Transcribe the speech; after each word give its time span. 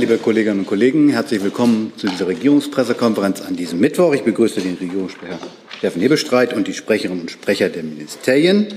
Liebe 0.00 0.16
Kolleginnen 0.16 0.60
und 0.60 0.66
Kollegen, 0.66 1.10
herzlich 1.10 1.44
willkommen 1.44 1.92
zu 1.98 2.06
dieser 2.06 2.26
Regierungspressekonferenz 2.26 3.42
an 3.42 3.56
diesem 3.56 3.78
Mittwoch. 3.78 4.14
Ich 4.14 4.22
begrüße 4.22 4.62
den 4.62 4.76
Regierungssprecher 4.76 5.38
Steffen 5.76 6.00
Hebestreit 6.00 6.54
und 6.54 6.66
die 6.66 6.72
Sprecherinnen 6.72 7.20
und 7.20 7.30
Sprecher 7.30 7.68
der 7.68 7.82
Ministerien. 7.82 8.68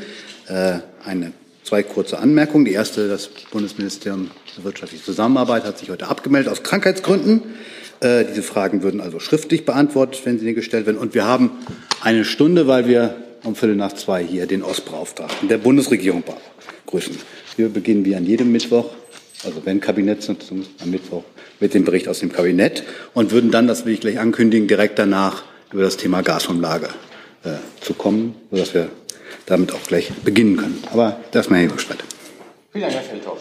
Äh, 0.49 0.79
eine, 1.05 1.31
zwei 1.63 1.83
kurze 1.83 2.19
Anmerkungen. 2.19 2.65
Die 2.65 2.73
erste, 2.73 3.07
das 3.07 3.29
Bundesministerium 3.49 4.29
für 4.53 4.65
wirtschaftliche 4.65 5.05
Zusammenarbeit 5.05 5.63
hat 5.63 5.77
sich 5.77 5.89
heute 5.89 6.09
abgemeldet 6.09 6.51
aus 6.51 6.63
Krankheitsgründen. 6.63 7.43
Äh, 8.01 8.25
diese 8.25 8.43
Fragen 8.43 8.83
würden 8.83 8.99
also 8.99 9.21
schriftlich 9.21 9.63
beantwortet, 9.63 10.19
wenn 10.25 10.37
sie 10.37 10.53
gestellt 10.53 10.85
werden. 10.85 10.97
Und 10.97 11.13
wir 11.13 11.23
haben 11.23 11.51
eine 12.01 12.25
Stunde, 12.25 12.67
weil 12.67 12.89
wir 12.89 13.15
um 13.45 13.55
Viertel 13.55 13.77
nach 13.77 13.93
zwei 13.93 14.21
hier 14.21 14.47
den 14.47 14.63
Ostbeauftragten 14.63 15.47
der 15.47 15.59
Bundesregierung 15.59 16.25
begrüßen. 16.85 17.17
Wir 17.55 17.69
beginnen 17.69 18.03
wie 18.03 18.17
an 18.17 18.25
jedem 18.25 18.51
Mittwoch 18.51 18.89
also 19.45 19.61
wenn 19.65 19.79
Kabinettssitzung 19.79 20.65
am 20.81 20.91
Mittwoch, 20.91 21.23
mit 21.59 21.73
dem 21.73 21.85
Bericht 21.85 22.07
aus 22.07 22.19
dem 22.19 22.31
Kabinett 22.31 22.83
und 23.13 23.31
würden 23.31 23.51
dann, 23.51 23.67
das 23.67 23.85
will 23.85 23.93
ich 23.93 24.01
gleich 24.01 24.19
ankündigen, 24.19 24.67
direkt 24.67 24.99
danach 24.99 25.43
über 25.71 25.83
das 25.83 25.97
Thema 25.97 26.21
Gasumlage 26.21 26.89
äh, 27.43 27.53
zu 27.81 27.93
kommen, 27.93 28.35
sodass 28.51 28.73
wir 28.73 28.89
damit 29.45 29.71
auch 29.73 29.83
gleich 29.83 30.11
beginnen 30.23 30.57
können. 30.57 30.83
Aber 30.91 31.19
das 31.31 31.45
ist 31.45 31.51
mein 31.51 31.61
Hebelstreit. 31.61 32.03
Vielen 32.71 32.83
Dank, 32.83 32.93
Herr 32.95 33.03
Feldhoff. 33.03 33.39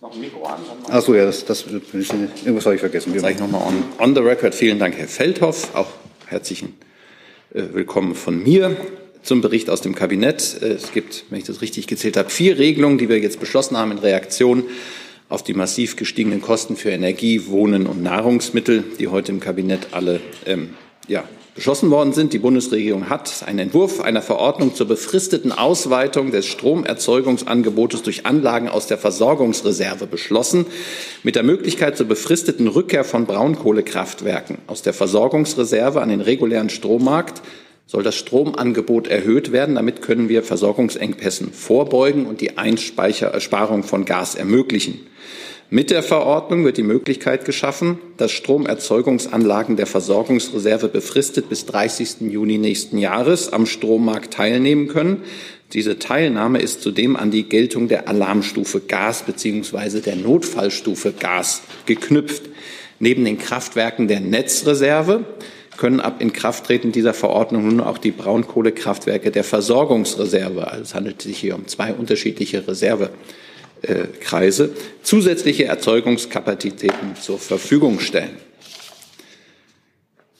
Noch 0.00 0.14
ein 0.14 0.20
Mikro 0.20 0.42
an? 0.44 0.60
Achso, 0.88 1.14
ja, 1.14 1.26
das, 1.26 1.44
das, 1.44 1.66
irgendwas 1.66 2.64
habe 2.64 2.74
ich 2.74 2.80
vergessen. 2.80 3.16
Sag 3.18 3.32
ich 3.32 3.38
nochmal 3.38 3.62
on, 3.66 3.84
on 3.98 4.14
the 4.14 4.20
record. 4.20 4.54
Vielen 4.54 4.78
Dank, 4.78 4.96
Herr 4.96 5.08
Feldhoff. 5.08 5.74
Auch 5.74 5.88
herzlichen 6.26 6.74
äh, 7.52 7.62
Willkommen 7.72 8.14
von 8.14 8.42
mir 8.42 8.76
zum 9.22 9.42
Bericht 9.42 9.68
aus 9.68 9.82
dem 9.82 9.94
Kabinett. 9.94 10.62
Äh, 10.62 10.68
es 10.68 10.92
gibt, 10.92 11.24
wenn 11.30 11.38
ich 11.38 11.44
das 11.44 11.60
richtig 11.60 11.86
gezählt 11.86 12.16
habe, 12.16 12.30
vier 12.30 12.58
Regelungen, 12.58 12.98
die 12.98 13.08
wir 13.08 13.18
jetzt 13.18 13.40
beschlossen 13.40 13.76
haben 13.76 13.92
in 13.92 13.98
Reaktion 13.98 14.64
auf 15.30 15.42
die 15.42 15.54
massiv 15.54 15.96
gestiegenen 15.96 16.42
Kosten 16.42 16.76
für 16.76 16.90
Energie, 16.90 17.46
Wohnen 17.46 17.86
und 17.86 18.02
Nahrungsmittel, 18.02 18.84
die 18.98 19.08
heute 19.08 19.32
im 19.32 19.40
Kabinett 19.40 19.88
alle 19.92 20.20
ähm, 20.44 20.74
ja, 21.06 21.24
beschlossen 21.54 21.90
worden 21.90 22.12
sind. 22.12 22.32
Die 22.32 22.38
Bundesregierung 22.38 23.08
hat 23.08 23.44
einen 23.46 23.60
Entwurf 23.60 24.00
einer 24.00 24.22
Verordnung 24.22 24.74
zur 24.74 24.88
befristeten 24.88 25.52
Ausweitung 25.52 26.32
des 26.32 26.46
Stromerzeugungsangebotes 26.46 28.02
durch 28.02 28.26
Anlagen 28.26 28.68
aus 28.68 28.88
der 28.88 28.98
Versorgungsreserve 28.98 30.06
beschlossen, 30.06 30.66
mit 31.22 31.36
der 31.36 31.44
Möglichkeit 31.44 31.96
zur 31.96 32.06
befristeten 32.06 32.66
Rückkehr 32.66 33.04
von 33.04 33.26
Braunkohlekraftwerken 33.26 34.58
aus 34.66 34.82
der 34.82 34.94
Versorgungsreserve 34.94 36.02
an 36.02 36.08
den 36.08 36.20
regulären 36.20 36.70
Strommarkt 36.70 37.40
soll 37.90 38.04
das 38.04 38.14
Stromangebot 38.14 39.08
erhöht 39.08 39.50
werden. 39.50 39.74
Damit 39.74 40.00
können 40.00 40.28
wir 40.28 40.44
Versorgungsengpässen 40.44 41.52
vorbeugen 41.52 42.26
und 42.26 42.40
die 42.40 42.56
Einsparung 42.56 43.82
von 43.82 44.04
Gas 44.04 44.36
ermöglichen. 44.36 45.00
Mit 45.72 45.92
der 45.92 46.02
Verordnung 46.02 46.64
wird 46.64 46.78
die 46.78 46.82
Möglichkeit 46.82 47.44
geschaffen, 47.44 48.00
dass 48.16 48.32
Stromerzeugungsanlagen 48.32 49.76
der 49.76 49.86
Versorgungsreserve 49.86 50.88
befristet 50.88 51.48
bis 51.48 51.64
30. 51.66 52.22
Juni 52.22 52.58
nächsten 52.58 52.98
Jahres 52.98 53.52
am 53.52 53.66
Strommarkt 53.66 54.34
teilnehmen 54.34 54.88
können. 54.88 55.22
Diese 55.72 56.00
Teilnahme 56.00 56.58
ist 56.58 56.82
zudem 56.82 57.14
an 57.14 57.30
die 57.30 57.44
Geltung 57.44 57.86
der 57.86 58.08
Alarmstufe 58.08 58.80
Gas 58.80 59.22
bzw. 59.22 60.00
der 60.00 60.16
Notfallstufe 60.16 61.12
Gas 61.12 61.62
geknüpft. 61.86 62.42
Neben 62.98 63.24
den 63.24 63.38
Kraftwerken 63.38 64.08
der 64.08 64.18
Netzreserve 64.18 65.24
können 65.76 66.00
ab 66.00 66.20
Inkrafttreten 66.20 66.90
dieser 66.90 67.14
Verordnung 67.14 67.68
nun 67.68 67.80
auch 67.80 67.98
die 67.98 68.10
Braunkohlekraftwerke 68.10 69.30
der 69.30 69.44
Versorgungsreserve, 69.44 70.66
also 70.66 70.82
es 70.82 70.94
handelt 70.96 71.22
sich 71.22 71.38
hier 71.38 71.54
um 71.54 71.68
zwei 71.68 71.94
unterschiedliche 71.94 72.66
Reserve, 72.66 73.10
Kreise 74.20 74.70
zusätzliche 75.02 75.64
Erzeugungskapazitäten 75.64 77.16
zur 77.20 77.38
Verfügung 77.38 78.00
stellen. 78.00 78.36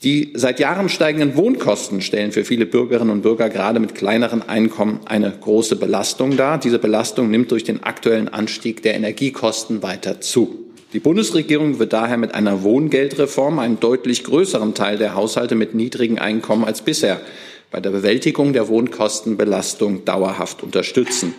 Die 0.03 0.33
seit 0.35 0.61
Jahren 0.61 0.89
steigenden 0.89 1.37
Wohnkosten 1.37 2.01
stellen 2.01 2.33
für 2.33 2.47
viele 2.47 2.65
Bürgerinnen 2.65 3.11
und 3.11 3.21
Bürger 3.21 3.51
gerade 3.51 3.81
mit 3.81 3.95
kleineren 3.95 4.41
Einkommen 4.41 5.01
eine 5.05 5.31
große 5.31 5.77
Belastung 5.77 6.39
dar. 6.39 6.59
Diese 6.59 6.79
Belastung 6.79 7.31
nimmt 7.31 7.51
durch 7.51 7.65
den 7.65 7.83
aktuellen 7.83 8.29
Anstieg 8.29 8.83
der 8.83 8.95
Energiekosten 8.95 9.83
weiter 9.83 10.23
zu. 10.23 10.71
Die 10.95 11.01
Bundesregierung 11.01 11.79
wird 11.79 11.93
daher 11.93 12.17
mit 12.17 12.35
einer 12.35 12.63
Wohngeldreform 12.63 13.59
einen 13.59 13.79
deutlich 13.79 14.25
größeren 14.25 14.75
Teil 14.75 14.97
der 14.97 15.15
Haushalte 15.15 15.55
mit 15.55 15.75
niedrigen 15.75 16.19
Einkommen 16.19 16.65
als 16.65 16.81
bisher 16.81 17.21
bei 17.71 17.81
der 17.81 17.91
Bewältigung 17.91 18.55
der 18.55 18.69
Wohnkostenbelastung 18.69 20.07
dauerhaft 20.07 20.63
unterstützen. 20.63 21.35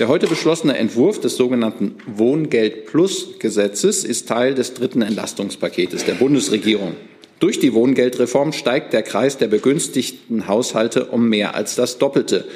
Der 0.00 0.08
heute 0.08 0.26
beschlossene 0.26 0.78
Entwurf 0.78 1.20
des 1.20 1.36
sogenannten 1.36 1.96
Wohngeld 2.06 2.86
Plus 2.86 3.38
Gesetzes 3.38 4.02
ist 4.02 4.26
Teil 4.28 4.54
des 4.54 4.72
dritten 4.72 5.02
Entlastungspaketes 5.02 6.06
der 6.06 6.14
Bundesregierung. 6.14 6.94
Durch 7.38 7.60
die 7.60 7.74
Wohngeldreform 7.74 8.54
steigt 8.54 8.94
der 8.94 9.02
Kreis 9.02 9.36
der 9.36 9.48
begünstigten 9.48 10.48
Haushalte 10.48 11.04
um 11.04 11.28
mehr 11.28 11.54
als 11.54 11.74
das 11.74 11.98
Doppelte. 11.98 12.46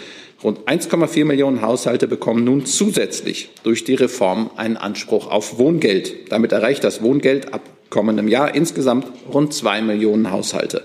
Rund 0.42 0.60
1,4 0.60 1.26
Millionen 1.26 1.60
Haushalte 1.60 2.08
bekommen 2.08 2.44
nun 2.44 2.64
zusätzlich 2.64 3.50
durch 3.62 3.84
die 3.84 3.94
Reform 3.94 4.48
einen 4.56 4.78
Anspruch 4.78 5.30
auf 5.30 5.58
Wohngeld. 5.58 6.32
Damit 6.32 6.52
erreicht 6.52 6.82
das 6.82 7.02
Wohngeld 7.02 7.52
ab 7.52 7.60
kommendem 7.90 8.26
Jahr 8.26 8.54
insgesamt 8.54 9.06
rund 9.30 9.52
zwei 9.52 9.82
Millionen 9.82 10.30
Haushalte. 10.30 10.84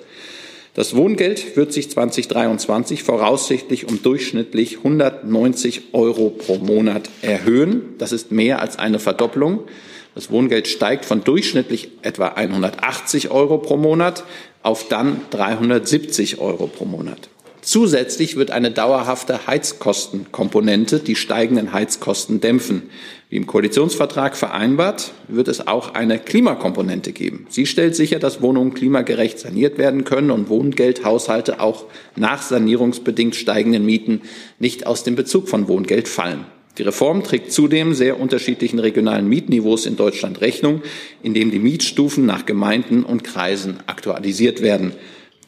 Das 0.79 0.95
Wohngeld 0.95 1.57
wird 1.57 1.73
sich 1.73 1.89
2023 1.89 3.03
voraussichtlich 3.03 3.89
um 3.89 4.01
durchschnittlich 4.01 4.77
190 4.77 5.93
Euro 5.93 6.29
pro 6.29 6.55
Monat 6.55 7.09
erhöhen. 7.21 7.95
Das 7.97 8.13
ist 8.13 8.31
mehr 8.31 8.61
als 8.61 8.79
eine 8.79 8.99
Verdopplung. 8.99 9.65
Das 10.15 10.31
Wohngeld 10.31 10.69
steigt 10.69 11.03
von 11.03 11.21
durchschnittlich 11.21 11.89
etwa 12.01 12.29
180 12.29 13.29
Euro 13.29 13.57
pro 13.57 13.75
Monat 13.75 14.23
auf 14.63 14.87
dann 14.87 15.19
370 15.31 16.39
Euro 16.39 16.67
pro 16.67 16.85
Monat. 16.85 17.27
Zusätzlich 17.61 18.35
wird 18.37 18.51
eine 18.51 18.71
dauerhafte 18.71 19.45
Heizkostenkomponente 19.45 20.99
die 20.99 21.15
steigenden 21.15 21.73
Heizkosten 21.73 22.39
dämpfen. 22.39 22.83
Wie 23.29 23.35
im 23.35 23.47
Koalitionsvertrag 23.47 24.37
vereinbart, 24.37 25.11
wird 25.27 25.49
es 25.49 25.67
auch 25.67 25.93
eine 25.93 26.19
Klimakomponente 26.19 27.11
geben. 27.11 27.45
Sie 27.49 27.65
stellt 27.65 27.95
sicher, 27.95 28.17
dass 28.17 28.41
Wohnungen 28.41 28.73
klimagerecht 28.73 29.39
saniert 29.39 29.77
werden 29.77 30.03
können 30.05 30.31
und 30.31 30.49
Wohngeldhaushalte 30.49 31.59
auch 31.59 31.85
nach 32.15 32.41
sanierungsbedingt 32.41 33.35
steigenden 33.35 33.85
Mieten 33.85 34.21
nicht 34.57 34.87
aus 34.87 35.03
dem 35.03 35.15
Bezug 35.15 35.49
von 35.49 35.67
Wohngeld 35.67 36.07
fallen. 36.07 36.45
Die 36.79 36.83
Reform 36.83 37.23
trägt 37.23 37.51
zudem 37.51 37.93
sehr 37.93 38.21
unterschiedlichen 38.21 38.79
regionalen 38.79 39.27
Mietniveaus 39.27 39.85
in 39.85 39.97
Deutschland 39.97 40.39
Rechnung, 40.39 40.81
indem 41.21 41.51
die 41.51 41.59
Mietstufen 41.59 42.25
nach 42.25 42.45
Gemeinden 42.45 43.03
und 43.03 43.25
Kreisen 43.25 43.77
aktualisiert 43.85 44.61
werden. 44.61 44.93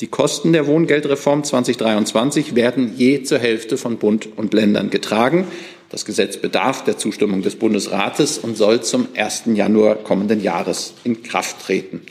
Die 0.02 0.08
Kosten 0.08 0.52
der 0.52 0.66
Wohngeldreform 0.66 1.44
2023 1.44 2.56
werden 2.56 2.98
je 2.98 3.22
zur 3.22 3.38
Hälfte 3.38 3.78
von 3.78 3.98
Bund 3.98 4.30
und 4.36 4.52
Ländern 4.52 4.90
getragen. 4.90 5.46
Das 5.90 6.06
Gesetz 6.06 6.38
bedarf 6.38 6.84
der 6.84 6.98
Zustimmung 6.98 7.44
des 7.44 7.56
Bundesrates 7.56 8.40
und 8.40 8.58
soll 8.58 8.82
zum 8.82 9.10
1. 9.16 9.44
Januar 9.54 9.98
kommenden 9.98 10.42
Jahres 10.42 10.96
in 11.04 11.22
Kraft 11.22 11.64
treten. 11.64 12.02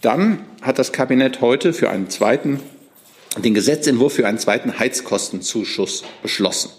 Dann 0.00 0.44
hat 0.62 0.78
das 0.78 0.92
Kabinett 0.92 1.40
heute 1.40 1.72
für 1.72 1.90
einen 1.90 2.08
zweiten, 2.08 2.60
den 3.36 3.52
Gesetzentwurf 3.52 4.12
für 4.12 4.28
einen 4.28 4.38
zweiten 4.38 4.78
Heizkostenzuschuss 4.78 6.04
beschlossen. 6.22 6.70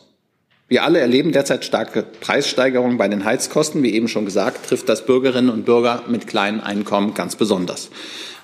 Wir 0.69 0.83
alle 0.83 0.99
erleben 0.99 1.31
derzeit 1.31 1.65
starke 1.65 2.03
Preissteigerungen 2.03 2.99
bei 2.99 3.07
den 3.07 3.25
Heizkosten. 3.25 3.81
Wie 3.81 3.95
eben 3.95 4.07
schon 4.07 4.25
gesagt, 4.25 4.67
trifft 4.67 4.87
das 4.87 5.03
Bürgerinnen 5.03 5.49
und 5.49 5.65
Bürger 5.65 6.03
mit 6.07 6.27
kleinen 6.27 6.61
Einkommen 6.61 7.15
ganz 7.15 7.35
besonders. 7.35 7.89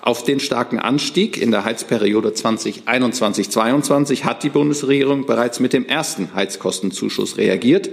Auf 0.01 0.23
den 0.23 0.39
starken 0.39 0.79
Anstieg 0.79 1.39
in 1.39 1.51
der 1.51 1.65
Heizperiode 1.65 2.29
2021-22 2.29 4.23
hat 4.23 4.41
die 4.41 4.49
Bundesregierung 4.49 5.27
bereits 5.27 5.59
mit 5.59 5.71
dem 5.71 5.85
ersten 5.85 6.33
Heizkostenzuschuss 6.33 7.37
reagiert. 7.37 7.91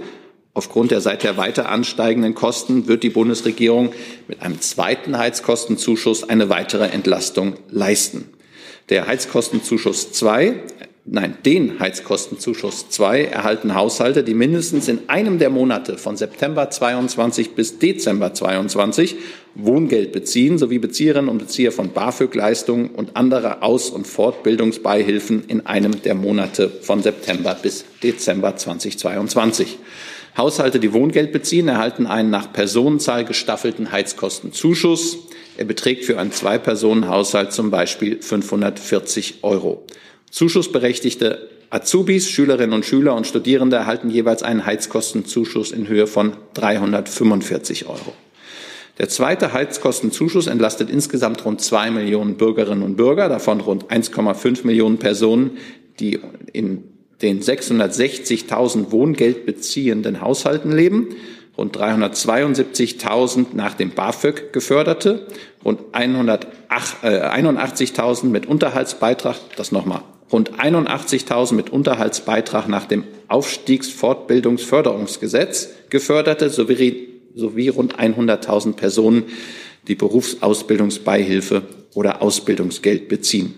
Aufgrund 0.55 0.89
der 0.89 1.01
seither 1.01 1.37
weiter 1.37 1.69
ansteigenden 1.69 2.33
Kosten 2.33 2.87
wird 2.87 3.03
die 3.03 3.11
Bundesregierung 3.11 3.93
mit 4.27 4.41
einem 4.41 4.59
zweiten 4.61 5.15
Heizkostenzuschuss 5.15 6.27
eine 6.27 6.49
weitere 6.49 6.87
Entlastung 6.87 7.53
leisten. 7.69 8.29
Der 8.89 9.07
Heizkostenzuschuss 9.07 10.11
2 10.11 10.55
nein, 11.05 11.37
den 11.45 11.79
Heizkostenzuschuss 11.79 12.89
2 12.89 13.25
erhalten 13.25 13.75
Haushalte, 13.75 14.23
die 14.23 14.33
mindestens 14.33 14.87
in 14.87 15.09
einem 15.09 15.37
der 15.37 15.49
Monate 15.49 15.97
von 15.97 16.15
September 16.15 16.69
22 16.69 17.51
bis 17.55 17.79
Dezember 17.79 18.33
22 18.33 19.15
Wohngeld 19.55 20.11
beziehen, 20.11 20.57
sowie 20.57 20.79
Bezieherinnen 20.79 21.29
und 21.29 21.37
Bezieher 21.37 21.71
von 21.71 21.91
BAföG-Leistungen 21.91 22.89
und 22.89 23.15
anderer 23.15 23.61
Aus- 23.61 23.89
und 23.89 24.07
Fortbildungsbeihilfen 24.07 25.43
in 25.47 25.65
einem 25.65 26.01
der 26.01 26.15
Monate 26.15 26.69
von 26.69 27.03
September 27.03 27.55
bis 27.61 27.85
Dezember 28.01 28.55
2022. 28.55 29.77
Haushalte, 30.35 30.79
die 30.79 30.93
Wohngeld 30.93 31.31
beziehen, 31.31 31.67
erhalten 31.67 32.07
einen 32.07 32.31
nach 32.31 32.51
Personenzahl 32.51 33.25
gestaffelten 33.25 33.91
Heizkostenzuschuss. 33.91 35.19
Er 35.57 35.65
beträgt 35.65 36.05
für 36.05 36.17
einen 36.17 36.31
Zwei-Personen-Haushalt 36.31 37.53
zum 37.53 37.69
Beispiel 37.69 38.19
540 38.19 39.43
Euro. 39.43 39.85
Zuschussberechtigte 40.33 41.47
Azubis, 41.69 42.27
Schülerinnen 42.27 42.73
und 42.73 42.85
Schüler 42.85 43.13
und 43.13 43.27
Studierende 43.27 43.75
erhalten 43.75 44.09
jeweils 44.09 44.41
einen 44.41 44.65
Heizkostenzuschuss 44.65 45.71
in 45.71 45.87
Höhe 45.87 46.07
von 46.07 46.33
345 46.55 47.85
Euro. 47.85 48.13
Der 48.97 49.09
zweite 49.09 49.53
Heizkostenzuschuss 49.53 50.47
entlastet 50.47 50.89
insgesamt 50.89 51.45
rund 51.45 51.61
zwei 51.61 51.91
Millionen 51.91 52.37
Bürgerinnen 52.37 52.81
und 52.81 52.95
Bürger, 52.95 53.29
davon 53.29 53.61
rund 53.61 53.91
1,5 53.91 54.65
Millionen 54.65 54.97
Personen, 54.97 55.59
die 55.99 56.19
in 56.51 56.83
den 57.21 57.39
660.000 57.39 58.91
Wohngeld 58.91 59.45
beziehenden 59.45 60.19
Haushalten 60.19 60.71
leben, 60.71 61.09
rund 61.59 61.77
372.000 61.77 63.49
nach 63.53 63.75
dem 63.75 63.91
BAföG 63.91 64.51
geförderte, 64.51 65.27
rund 65.63 65.79
81.000 65.93 68.23
äh, 68.23 68.25
mit 68.25 68.47
Unterhaltsbeitrag, 68.47 69.35
das 69.57 69.71
nochmal, 69.71 70.01
rund 70.33 70.59
81.000 70.59 71.53
mit 71.53 71.69
Unterhaltsbeitrag 71.69 72.67
nach 72.67 72.85
dem 72.85 73.05
Aufstiegsfortbildungsförderungsgesetz 73.27 75.69
geförderte 75.89 76.49
sowie, 76.49 77.09
sowie 77.35 77.69
rund 77.69 77.99
100.000 77.99 78.73
Personen, 78.73 79.25
die 79.87 79.95
Berufsausbildungsbeihilfe 79.95 81.61
oder 81.93 82.21
Ausbildungsgeld 82.21 83.07
beziehen. 83.07 83.55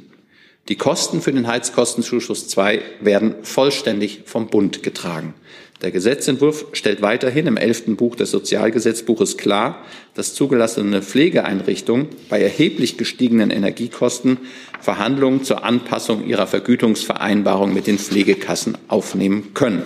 Die 0.68 0.75
Kosten 0.75 1.22
für 1.22 1.31
den 1.31 1.48
Heizkostenzuschuss 1.48 2.48
2 2.48 2.81
werden 3.00 3.36
vollständig 3.44 4.24
vom 4.25 4.48
Bund 4.48 4.81
getragen. 4.81 5.36
Der 5.81 5.92
Gesetzentwurf 5.92 6.68
stellt 6.72 7.01
weiterhin 7.01 7.48
im 7.48 7.57
elften 7.57 7.98
Buch 7.98 8.16
des 8.16 8.31
Sozialgesetzbuches 8.31 9.38
klar, 9.38 9.83
dass 10.13 10.33
zugelassene 10.33 11.01
Pflegeeinrichtungen 11.01 12.07
bei 12.30 12.42
erheblich 12.42 12.98
gestiegenen 12.98 13.51
Energiekosten 13.51 14.38
Verhandlungen 14.80 15.44
zur 15.44 15.66
Anpassung 15.66 16.25
ihrer 16.25 16.48
Vergütungsvereinbarung 16.48 17.74
mit 17.74 17.88
den 17.88 18.00
Pflegekassen 18.00 18.77
aufnehmen 18.88 19.54
können. 19.54 19.83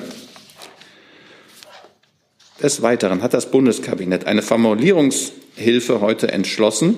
Des 2.61 2.81
Weiteren 2.81 3.23
hat 3.23 3.33
das 3.33 3.49
Bundeskabinett 3.49 4.25
eine 4.25 4.41
Formulierungshilfe 4.41 6.01
heute 6.01 6.31
entschlossen, 6.31 6.95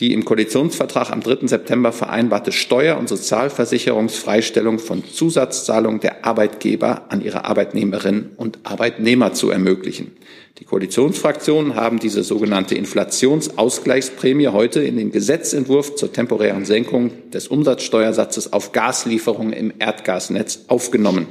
die 0.00 0.12
im 0.12 0.24
Koalitionsvertrag 0.24 1.10
am 1.10 1.20
3. 1.20 1.46
September 1.46 1.92
vereinbarte 1.92 2.50
Steuer- 2.50 2.98
und 2.98 3.08
Sozialversicherungsfreistellung 3.08 4.80
von 4.80 5.04
Zusatzzahlungen 5.04 6.00
der 6.00 6.24
Arbeitgeber 6.24 7.06
an 7.10 7.22
ihre 7.22 7.44
Arbeitnehmerinnen 7.44 8.32
und 8.36 8.58
Arbeitnehmer 8.64 9.34
zu 9.34 9.50
ermöglichen. 9.50 10.16
Die 10.58 10.64
Koalitionsfraktionen 10.64 11.76
haben 11.76 12.00
diese 12.00 12.24
sogenannte 12.24 12.74
Inflationsausgleichsprämie 12.74 14.48
heute 14.48 14.82
in 14.82 14.96
den 14.96 15.12
Gesetzentwurf 15.12 15.94
zur 15.94 16.12
temporären 16.12 16.64
Senkung 16.64 17.10
des 17.30 17.48
Umsatzsteuersatzes 17.48 18.52
auf 18.52 18.72
Gaslieferungen 18.72 19.52
im 19.52 19.72
Erdgasnetz 19.78 20.64
aufgenommen. 20.68 21.26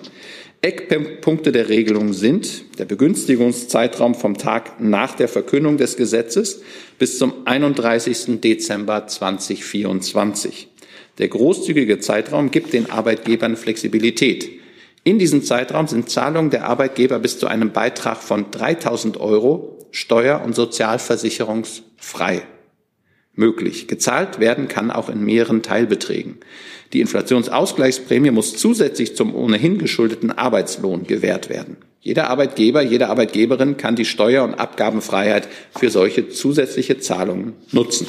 Eckpunkte 0.63 1.51
der 1.51 1.68
Regelung 1.68 2.13
sind 2.13 2.80
der 2.80 2.86
Begünstigungszeitraum 2.86 4.16
vom 4.16 4.38
Tag 4.38 4.80
nach 4.80 5.13
der 5.13 5.27
Verkündung 5.27 5.77
des 5.77 5.98
Gesetzes 5.98 6.62
bis 7.04 7.18
zum 7.18 7.34
31. 7.44 8.40
Dezember 8.40 9.06
2024. 9.06 10.70
Der 11.18 11.28
großzügige 11.28 12.00
Zeitraum 12.00 12.50
gibt 12.50 12.72
den 12.72 12.90
Arbeitgebern 12.90 13.58
Flexibilität. 13.58 14.50
In 15.04 15.20
diesem 15.20 15.44
Zeitraum 15.44 15.88
sind 15.88 16.10
Zahlungen 16.10 16.50
der 16.50 16.66
Arbeitgeber 16.66 17.20
bis 17.20 17.40
zu 17.40 17.48
einem 17.48 17.74
Beitrag 17.74 18.24
von 18.24 18.52
3000 18.52 19.20
Euro 19.20 19.86
steuer- 19.92 20.44
und 20.46 20.56
sozialversicherungsfrei 20.56 22.44
möglich. 23.34 23.90
Gezahlt 23.90 24.40
werden 24.40 24.70
kann 24.70 24.90
auch 24.90 25.10
in 25.10 25.26
mehreren 25.26 25.62
Teilbeträgen. 25.62 26.38
Die 26.94 27.02
Inflationsausgleichsprämie 27.02 28.32
muss 28.32 28.56
zusätzlich 28.56 29.14
zum 29.18 29.36
ohnehin 29.36 29.78
geschuldeten 29.78 30.32
Arbeitslohn 30.32 31.06
gewährt 31.06 31.50
werden. 31.50 31.76
Jeder 32.04 32.30
Arbeitgeber, 32.30 32.82
jede 32.82 33.08
Arbeitgeberin 33.08 33.78
kann 33.78 33.96
die 33.96 34.04
Steuer- 34.04 34.44
und 34.44 34.56
Abgabenfreiheit 34.56 35.48
für 35.74 35.90
solche 35.90 36.28
zusätzliche 36.28 37.00
Zahlungen 37.00 37.54
nutzen. 37.72 38.08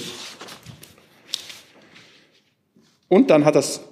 Und 3.08 3.30
dann 3.30 3.44
hat 3.44 3.54
das 3.54 3.82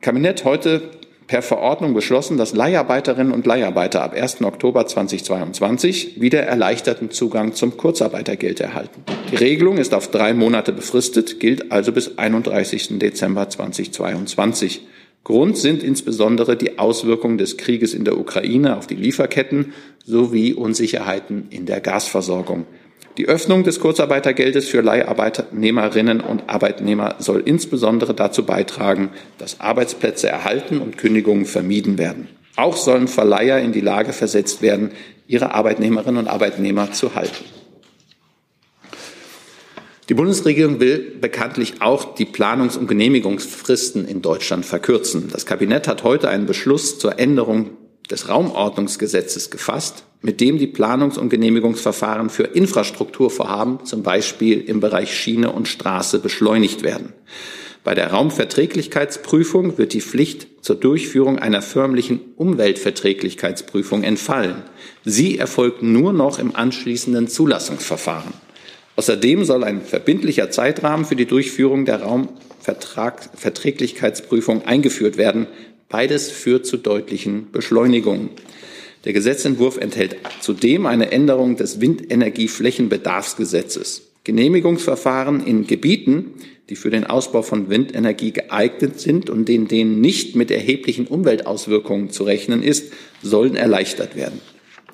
Kabinett 0.00 0.44
heute 0.44 0.82
per 1.28 1.42
Verordnung 1.42 1.94
beschlossen, 1.94 2.38
dass 2.38 2.54
Leiharbeiterinnen 2.54 3.32
und 3.32 3.46
Leiharbeiter 3.46 4.02
ab 4.02 4.14
1. 4.14 4.42
Oktober 4.42 4.84
2022 4.84 6.20
wieder 6.20 6.42
erleichterten 6.42 7.12
Zugang 7.12 7.54
zum 7.54 7.76
Kurzarbeitergeld 7.76 8.58
erhalten. 8.58 9.04
Die 9.30 9.36
Regelung 9.36 9.78
ist 9.78 9.94
auf 9.94 10.10
drei 10.10 10.34
Monate 10.34 10.72
befristet, 10.72 11.38
gilt 11.38 11.70
also 11.70 11.92
bis 11.92 12.18
31. 12.18 12.98
Dezember 12.98 13.48
2022. 13.48 14.82
Grund 15.24 15.56
sind 15.56 15.84
insbesondere 15.84 16.56
die 16.56 16.78
Auswirkungen 16.78 17.38
des 17.38 17.56
Krieges 17.56 17.94
in 17.94 18.04
der 18.04 18.18
Ukraine 18.18 18.76
auf 18.76 18.88
die 18.88 18.96
Lieferketten 18.96 19.72
sowie 20.04 20.52
Unsicherheiten 20.52 21.46
in 21.50 21.64
der 21.64 21.80
Gasversorgung. 21.80 22.66
Die 23.18 23.28
Öffnung 23.28 23.62
des 23.62 23.78
Kurzarbeitergeldes 23.78 24.68
für 24.68 24.80
Leiharbeitnehmerinnen 24.80 26.20
und 26.20 26.48
Arbeitnehmer 26.48 27.16
soll 27.18 27.42
insbesondere 27.44 28.14
dazu 28.14 28.44
beitragen, 28.44 29.10
dass 29.38 29.60
Arbeitsplätze 29.60 30.28
erhalten 30.28 30.80
und 30.80 30.96
Kündigungen 30.98 31.44
vermieden 31.44 31.98
werden. 31.98 32.28
Auch 32.56 32.76
sollen 32.76 33.08
Verleiher 33.08 33.60
in 33.60 33.72
die 33.72 33.80
Lage 33.80 34.12
versetzt 34.12 34.62
werden, 34.62 34.90
ihre 35.26 35.54
Arbeitnehmerinnen 35.54 36.18
und 36.18 36.28
Arbeitnehmer 36.28 36.92
zu 36.92 37.14
halten. 37.14 37.44
Die 40.08 40.14
Bundesregierung 40.14 40.80
will 40.80 41.16
bekanntlich 41.20 41.74
auch 41.80 42.16
die 42.16 42.24
Planungs- 42.24 42.76
und 42.76 42.88
Genehmigungsfristen 42.88 44.06
in 44.06 44.20
Deutschland 44.20 44.66
verkürzen. 44.66 45.28
Das 45.32 45.46
Kabinett 45.46 45.86
hat 45.86 46.02
heute 46.02 46.28
einen 46.28 46.46
Beschluss 46.46 46.98
zur 46.98 47.20
Änderung 47.20 47.70
des 48.10 48.28
Raumordnungsgesetzes 48.28 49.50
gefasst, 49.50 50.04
mit 50.20 50.40
dem 50.40 50.58
die 50.58 50.66
Planungs- 50.66 51.18
und 51.18 51.28
Genehmigungsverfahren 51.28 52.30
für 52.30 52.44
Infrastrukturvorhaben, 52.44 53.84
zum 53.84 54.02
Beispiel 54.02 54.60
im 54.60 54.80
Bereich 54.80 55.16
Schiene 55.16 55.52
und 55.52 55.68
Straße, 55.68 56.18
beschleunigt 56.18 56.82
werden. 56.82 57.12
Bei 57.84 57.94
der 57.94 58.12
Raumverträglichkeitsprüfung 58.12 59.78
wird 59.78 59.92
die 59.92 60.00
Pflicht 60.00 60.46
zur 60.60 60.76
Durchführung 60.76 61.38
einer 61.38 61.62
förmlichen 61.62 62.20
Umweltverträglichkeitsprüfung 62.36 64.04
entfallen. 64.04 64.62
Sie 65.04 65.38
erfolgt 65.38 65.82
nur 65.82 66.12
noch 66.12 66.38
im 66.38 66.54
anschließenden 66.54 67.26
Zulassungsverfahren. 67.28 68.32
Außerdem 68.96 69.44
soll 69.44 69.62
ein 69.64 69.80
verbindlicher 69.80 70.50
Zeitrahmen 70.50 71.04
für 71.04 71.16
die 71.16 71.26
Durchführung 71.26 71.84
der 71.84 72.02
Raumverträglichkeitsprüfung 72.02 74.66
eingeführt 74.66 75.16
werden, 75.16 75.46
Beides 75.92 76.30
führt 76.30 76.66
zu 76.66 76.78
deutlichen 76.78 77.52
Beschleunigungen. 77.52 78.30
Der 79.04 79.12
Gesetzentwurf 79.12 79.76
enthält 79.76 80.16
zudem 80.40 80.86
eine 80.86 81.12
Änderung 81.12 81.56
des 81.56 81.82
Windenergieflächenbedarfsgesetzes. 81.82 84.08
Genehmigungsverfahren 84.24 85.46
in 85.46 85.66
Gebieten, 85.66 86.32
die 86.70 86.76
für 86.76 86.88
den 86.88 87.04
Ausbau 87.04 87.42
von 87.42 87.68
Windenergie 87.68 88.32
geeignet 88.32 89.00
sind 89.00 89.28
und 89.28 89.50
in 89.50 89.68
denen 89.68 90.00
nicht 90.00 90.34
mit 90.34 90.50
erheblichen 90.50 91.06
Umweltauswirkungen 91.06 92.08
zu 92.08 92.24
rechnen 92.24 92.62
ist, 92.62 92.90
sollen 93.22 93.54
erleichtert 93.54 94.16
werden. 94.16 94.40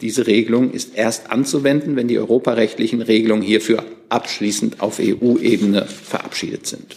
Diese 0.01 0.27
Regelung 0.27 0.71
ist 0.71 0.95
erst 0.95 1.31
anzuwenden, 1.31 1.97
wenn 1.97 2.09
die 2.09 2.19
europarechtlichen 2.19 3.03
Regelungen 3.03 3.43
hierfür 3.43 3.85
abschließend 4.09 4.81
auf 4.81 5.01
EU-Ebene 5.01 5.87
verabschiedet 5.87 6.67
sind. 6.67 6.97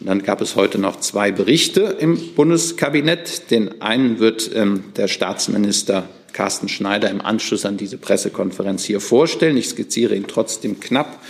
Und 0.00 0.06
dann 0.06 0.22
gab 0.22 0.40
es 0.40 0.56
heute 0.56 0.78
noch 0.78 1.00
zwei 1.00 1.30
Berichte 1.30 1.82
im 2.00 2.34
Bundeskabinett. 2.34 3.50
Den 3.50 3.82
einen 3.82 4.18
wird 4.18 4.50
ähm, 4.54 4.84
der 4.96 5.08
Staatsminister 5.08 6.08
Carsten 6.32 6.68
Schneider 6.68 7.10
im 7.10 7.20
Anschluss 7.20 7.66
an 7.66 7.76
diese 7.76 7.98
Pressekonferenz 7.98 8.84
hier 8.84 9.00
vorstellen. 9.00 9.58
Ich 9.58 9.68
skizziere 9.68 10.14
ihn 10.14 10.26
trotzdem 10.26 10.80
knapp. 10.80 11.20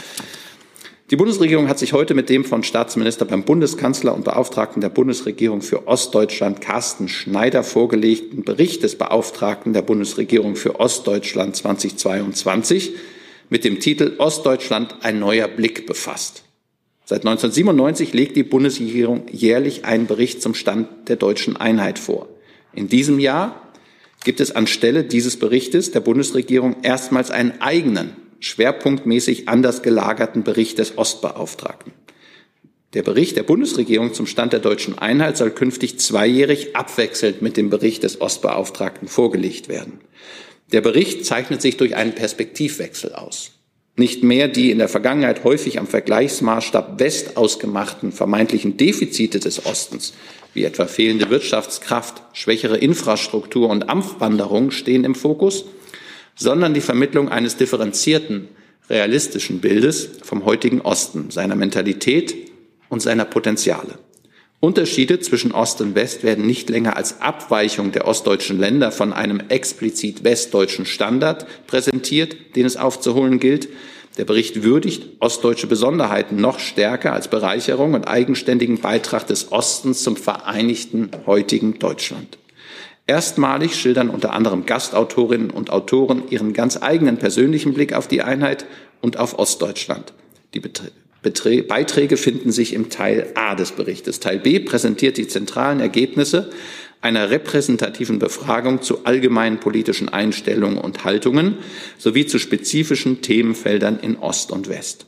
Die 1.11 1.17
Bundesregierung 1.17 1.69
hat 1.69 1.81
sich 1.81 1.93
heute 1.93 2.15
mit 2.15 2.29
dem 2.29 2.45
von 2.45 2.63
Staatsminister 2.63 3.25
beim 3.25 3.43
Bundeskanzler 3.43 4.15
und 4.15 4.23
Beauftragten 4.23 4.81
der 4.81 4.91
Bundesregierung 4.91 5.61
für 5.61 5.89
Ostdeutschland 5.89 6.61
Carsten 6.61 7.09
Schneider 7.09 7.65
vorgelegten 7.65 8.45
Bericht 8.45 8.85
des 8.85 8.97
Beauftragten 8.97 9.73
der 9.73 9.83
Bundesregierung 9.83 10.55
für 10.55 10.79
Ostdeutschland 10.79 11.57
2022 11.57 12.95
mit 13.49 13.65
dem 13.65 13.81
Titel 13.81 14.13
Ostdeutschland 14.19 14.99
ein 15.01 15.19
neuer 15.19 15.49
Blick 15.49 15.85
befasst. 15.85 16.45
Seit 17.05 17.27
1997 17.27 18.13
legt 18.13 18.37
die 18.37 18.45
Bundesregierung 18.45 19.25
jährlich 19.33 19.85
einen 19.85 20.07
Bericht 20.07 20.41
zum 20.41 20.55
Stand 20.55 21.09
der 21.09 21.17
deutschen 21.17 21.57
Einheit 21.57 21.99
vor. 21.99 22.29
In 22.73 22.89
diesem 22.89 23.19
Jahr 23.19 23.73
gibt 24.23 24.39
es 24.39 24.55
anstelle 24.55 25.03
dieses 25.03 25.41
Berichtes 25.41 25.91
der 25.91 25.99
Bundesregierung 25.99 26.77
erstmals 26.83 27.33
einen 27.33 27.61
eigenen, 27.61 28.13
schwerpunktmäßig 28.41 29.49
anders 29.49 29.83
gelagerten 29.83 30.43
Bericht 30.43 30.79
des 30.79 30.99
Ostbeauftragten. 30.99 31.93
Der 32.95 33.05
Bericht 33.05 33.37
der 33.37 33.45
Bundesregierung 33.45 34.15
zum 34.15 34.27
Stand 34.27 34.53
der 34.53 34.59
deutschen 34.59 34.99
Einheit 34.99 35.37
soll 35.37 35.51
künftig 35.51 36.01
zweijährig 36.01 36.75
abwechselnd 36.75 37.41
mit 37.41 37.57
dem 37.57 37.71
Bericht 37.71 38.03
des 38.03 38.21
Ostbeauftragten 38.21 39.07
vorgelegt 39.07 39.69
werden. 39.69 40.01
Der 40.73 40.81
Bericht 40.81 41.25
zeichnet 41.25 41.63
sich 41.63 41.77
durch 41.77 41.95
einen 41.95 42.15
Perspektivwechsel 42.15 43.15
aus. 43.15 43.53
nicht 43.97 44.25
mehr 44.25 44.49
die 44.49 44.71
in 44.71 44.79
der 44.79 44.89
Vergangenheit 44.89 45.45
häufig 45.45 45.79
am 45.79 45.87
Vergleichsmaßstab 45.87 46.99
West 46.99 47.37
ausgemachten 47.37 48.13
vermeintlichen 48.13 48.77
Defizite 48.77 49.41
des 49.41 49.67
Ostens, 49.67 50.15
wie 50.55 50.65
etwa 50.65 50.87
fehlende 50.87 51.29
Wirtschaftskraft, 51.29 52.23
schwächere 52.33 52.79
Infrastruktur 52.79 53.69
und 53.69 53.91
Amtwanderung 53.91 54.71
stehen 54.71 55.05
im 55.05 55.15
Fokus, 55.15 55.67
sondern 56.41 56.73
die 56.73 56.81
Vermittlung 56.81 57.29
eines 57.29 57.57
differenzierten, 57.57 58.49
realistischen 58.89 59.61
Bildes 59.61 60.09
vom 60.23 60.47
heutigen 60.47 60.81
Osten, 60.81 61.31
seiner 61.31 61.55
Mentalität 61.55 62.35
und 62.89 63.03
seiner 63.03 63.27
Potenziale. 63.27 63.99
Unterschiede 64.59 65.21
zwischen 65.21 65.53
Ost 65.53 65.81
und 65.83 65.95
West 65.95 66.25
werden 66.25 66.47
nicht 66.47 66.71
länger 66.71 66.97
als 66.97 67.21
Abweichung 67.21 67.93
der 67.93 68.09
ostdeutschen 68.09 68.59
Länder 68.59 68.91
von 68.91 69.13
einem 69.13 69.41
explizit 69.49 70.25
westdeutschen 70.25 70.87
Standard 70.87 71.47
präsentiert, 71.67 72.57
den 72.57 72.65
es 72.65 72.79
aufzuholen 72.79 73.39
gilt. 73.39 73.69
Der 74.17 74.25
Bericht 74.25 74.63
würdigt 74.63 75.21
ostdeutsche 75.21 75.67
Besonderheiten 75.67 76.37
noch 76.37 76.59
stärker 76.59 77.13
als 77.13 77.29
Bereicherung 77.29 77.93
und 77.95 78.09
eigenständigen 78.09 78.81
Beitrag 78.81 79.27
des 79.27 79.53
Ostens 79.53 80.03
zum 80.03 80.17
vereinigten 80.17 81.11
heutigen 81.27 81.79
Deutschland. 81.79 82.40
Erstmalig 83.11 83.75
schildern 83.75 84.09
unter 84.09 84.33
anderem 84.35 84.67
Gastautorinnen 84.67 85.51
und 85.51 85.71
Autoren 85.71 86.23
ihren 86.31 86.53
ganz 86.53 86.81
eigenen 86.81 87.17
persönlichen 87.17 87.75
Blick 87.75 87.93
auf 87.93 88.07
die 88.07 88.23
Einheit 88.23 88.67
und 89.01 89.17
auf 89.17 89.37
Ostdeutschland. 89.37 90.13
Die 90.55 90.61
Beiträge 90.61 92.17
finden 92.17 92.53
sich 92.53 92.73
im 92.73 92.89
Teil 92.89 93.33
A 93.35 93.57
des 93.57 93.73
Berichtes. 93.73 94.21
Teil 94.21 94.39
B 94.39 94.61
präsentiert 94.61 95.17
die 95.17 95.27
zentralen 95.27 95.81
Ergebnisse 95.81 96.51
einer 97.01 97.31
repräsentativen 97.31 98.21
Befragung 98.21 98.81
zu 98.81 99.05
allgemeinen 99.05 99.59
politischen 99.59 100.09
Einstellungen 100.09 100.79
und 100.79 101.03
Haltungen 101.03 101.57
sowie 101.99 102.27
zu 102.27 102.39
spezifischen 102.39 103.23
Themenfeldern 103.23 103.99
in 103.99 104.19
Ost 104.19 104.53
und 104.53 104.69
West. 104.69 105.07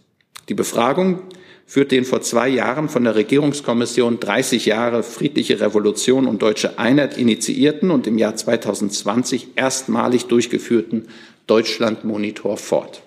Die 0.48 0.54
Befragung 0.54 1.22
führt 1.66 1.92
den 1.92 2.04
vor 2.04 2.20
zwei 2.20 2.48
Jahren 2.48 2.88
von 2.88 3.04
der 3.04 3.14
Regierungskommission 3.14 4.20
30 4.20 4.66
Jahre 4.66 5.02
friedliche 5.02 5.60
Revolution 5.60 6.26
und 6.26 6.42
deutsche 6.42 6.78
Einheit 6.78 7.16
initiierten 7.16 7.90
und 7.90 8.06
im 8.06 8.18
Jahr 8.18 8.36
2020 8.36 9.48
erstmalig 9.56 10.26
durchgeführten 10.26 11.08
Deutschlandmonitor 11.46 12.56
fort. 12.56 13.02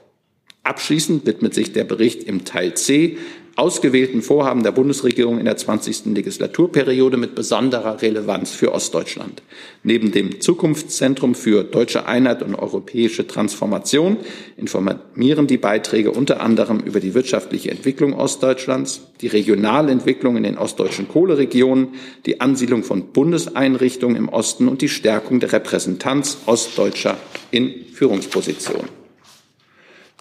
Abschließend 0.64 1.26
widmet 1.26 1.54
sich 1.54 1.74
der 1.74 1.84
Bericht 1.84 2.24
im 2.24 2.44
Teil 2.44 2.74
C 2.74 3.18
ausgewählten 3.58 4.22
Vorhaben 4.22 4.64
der 4.64 4.72
Bundesregierung 4.72 5.40
in 5.40 5.46
der 5.46 5.56
20. 5.56 6.08
Legislaturperiode 6.08 7.16
mit 7.16 7.36
besonderer 7.36 8.02
Relevanz 8.02 8.52
für 8.52 8.74
Ostdeutschland. 8.74 9.42
Neben 9.84 10.12
dem 10.12 10.42
Zukunftszentrum 10.42 11.36
für 11.36 11.64
deutsche 11.64 12.06
Einheit 12.06 12.44
und 12.44 12.56
europäische 12.56 13.28
Transformation 13.28 14.18
informieren 14.58 15.48
die 15.48 15.58
Beiträge 15.58 16.12
unter 16.12 16.42
anderem 16.42 16.82
über 16.82 17.00
die 17.00 17.14
wirtschaftliche 17.14 17.72
Entwicklung 17.72 18.14
Ostdeutschlands, 18.14 19.02
die 19.22 19.28
Regionalentwicklung 19.28 20.36
in 20.36 20.44
den 20.44 20.58
ostdeutschen 20.58 21.08
Kohleregionen, 21.08 21.96
die 22.26 22.42
Ansiedlung 22.42 22.84
von 22.84 23.14
Bundeseinrichtungen 23.14 24.18
im 24.18 24.28
Osten 24.28 24.68
und 24.68 24.82
die 24.82 24.90
Stärkung 24.90 25.40
der 25.40 25.54
Repräsentanz 25.54 26.40
Ostdeutscher 26.46 27.18
in 27.52 27.86
Führungspositionen. 27.94 28.90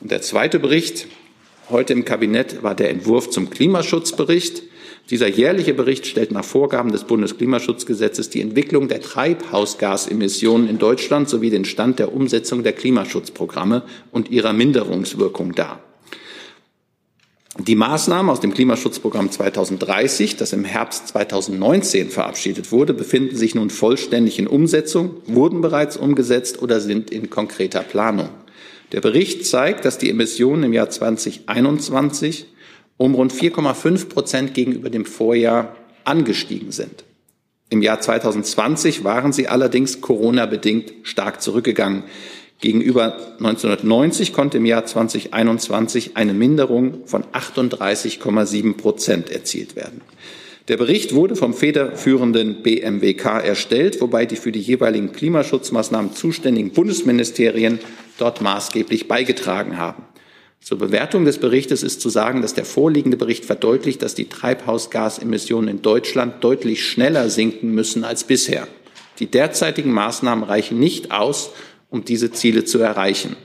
Und 0.00 0.10
der 0.10 0.22
zweite 0.22 0.60
Bericht 0.60 1.08
heute 1.70 1.92
im 1.92 2.04
Kabinett 2.04 2.62
war 2.62 2.74
der 2.74 2.90
Entwurf 2.90 3.30
zum 3.30 3.50
Klimaschutzbericht. 3.50 4.62
Dieser 5.10 5.28
jährliche 5.28 5.74
Bericht 5.74 6.06
stellt 6.06 6.32
nach 6.32 6.44
Vorgaben 6.44 6.90
des 6.90 7.04
Bundesklimaschutzgesetzes 7.04 8.30
die 8.30 8.40
Entwicklung 8.40 8.88
der 8.88 9.02
Treibhausgasemissionen 9.02 10.68
in 10.68 10.78
Deutschland 10.78 11.28
sowie 11.28 11.50
den 11.50 11.64
Stand 11.64 11.98
der 11.98 12.14
Umsetzung 12.14 12.62
der 12.62 12.72
Klimaschutzprogramme 12.72 13.82
und 14.12 14.30
ihrer 14.30 14.52
Minderungswirkung 14.52 15.52
dar. 15.52 15.80
Die 17.58 17.76
Maßnahmen 17.76 18.30
aus 18.30 18.40
dem 18.40 18.52
Klimaschutzprogramm 18.52 19.30
2030, 19.30 20.36
das 20.36 20.52
im 20.52 20.64
Herbst 20.64 21.08
2019 21.08 22.10
verabschiedet 22.10 22.72
wurde, 22.72 22.94
befinden 22.94 23.36
sich 23.36 23.54
nun 23.54 23.70
vollständig 23.70 24.40
in 24.40 24.48
Umsetzung, 24.48 25.18
wurden 25.26 25.60
bereits 25.60 25.96
umgesetzt 25.96 26.60
oder 26.62 26.80
sind 26.80 27.10
in 27.10 27.30
konkreter 27.30 27.82
Planung. 27.82 28.30
Der 28.94 29.00
Bericht 29.00 29.44
zeigt, 29.44 29.84
dass 29.84 29.98
die 29.98 30.08
Emissionen 30.08 30.62
im 30.62 30.72
Jahr 30.72 30.88
2021 30.88 32.46
um 32.96 33.16
rund 33.16 33.32
4,5 33.32 34.08
Prozent 34.08 34.54
gegenüber 34.54 34.88
dem 34.88 35.04
Vorjahr 35.04 35.74
angestiegen 36.04 36.70
sind. 36.70 37.02
Im 37.70 37.82
Jahr 37.82 38.00
2020 38.00 39.02
waren 39.02 39.32
sie 39.32 39.48
allerdings 39.48 40.00
Corona-bedingt 40.00 40.92
stark 41.02 41.42
zurückgegangen. 41.42 42.04
Gegenüber 42.60 43.16
1990 43.38 44.32
konnte 44.32 44.58
im 44.58 44.64
Jahr 44.64 44.86
2021 44.86 46.16
eine 46.16 46.32
Minderung 46.32 47.04
von 47.06 47.24
38,7 47.24 48.76
Prozent 48.76 49.28
erzielt 49.28 49.74
werden. 49.74 50.02
Der 50.68 50.78
Bericht 50.78 51.14
wurde 51.14 51.36
vom 51.36 51.52
federführenden 51.52 52.62
BMWK 52.62 53.44
erstellt, 53.44 54.00
wobei 54.00 54.24
die 54.24 54.36
für 54.36 54.50
die 54.50 54.60
jeweiligen 54.60 55.12
Klimaschutzmaßnahmen 55.12 56.14
zuständigen 56.14 56.70
Bundesministerien 56.70 57.80
dort 58.16 58.40
maßgeblich 58.40 59.06
beigetragen 59.06 59.76
haben. 59.76 60.04
Zur 60.62 60.78
Bewertung 60.78 61.26
des 61.26 61.36
Berichtes 61.36 61.82
ist 61.82 62.00
zu 62.00 62.08
sagen, 62.08 62.40
dass 62.40 62.54
der 62.54 62.64
vorliegende 62.64 63.18
Bericht 63.18 63.44
verdeutlicht, 63.44 64.00
dass 64.00 64.14
die 64.14 64.30
Treibhausgasemissionen 64.30 65.68
in 65.68 65.82
Deutschland 65.82 66.42
deutlich 66.42 66.82
schneller 66.82 67.28
sinken 67.28 67.74
müssen 67.74 68.02
als 68.02 68.24
bisher. 68.24 68.66
Die 69.18 69.26
derzeitigen 69.26 69.92
Maßnahmen 69.92 70.44
reichen 70.44 70.78
nicht 70.78 71.10
aus, 71.10 71.50
um 71.90 72.06
diese 72.06 72.32
Ziele 72.32 72.64
zu 72.64 72.78
erreichen. 72.78 73.36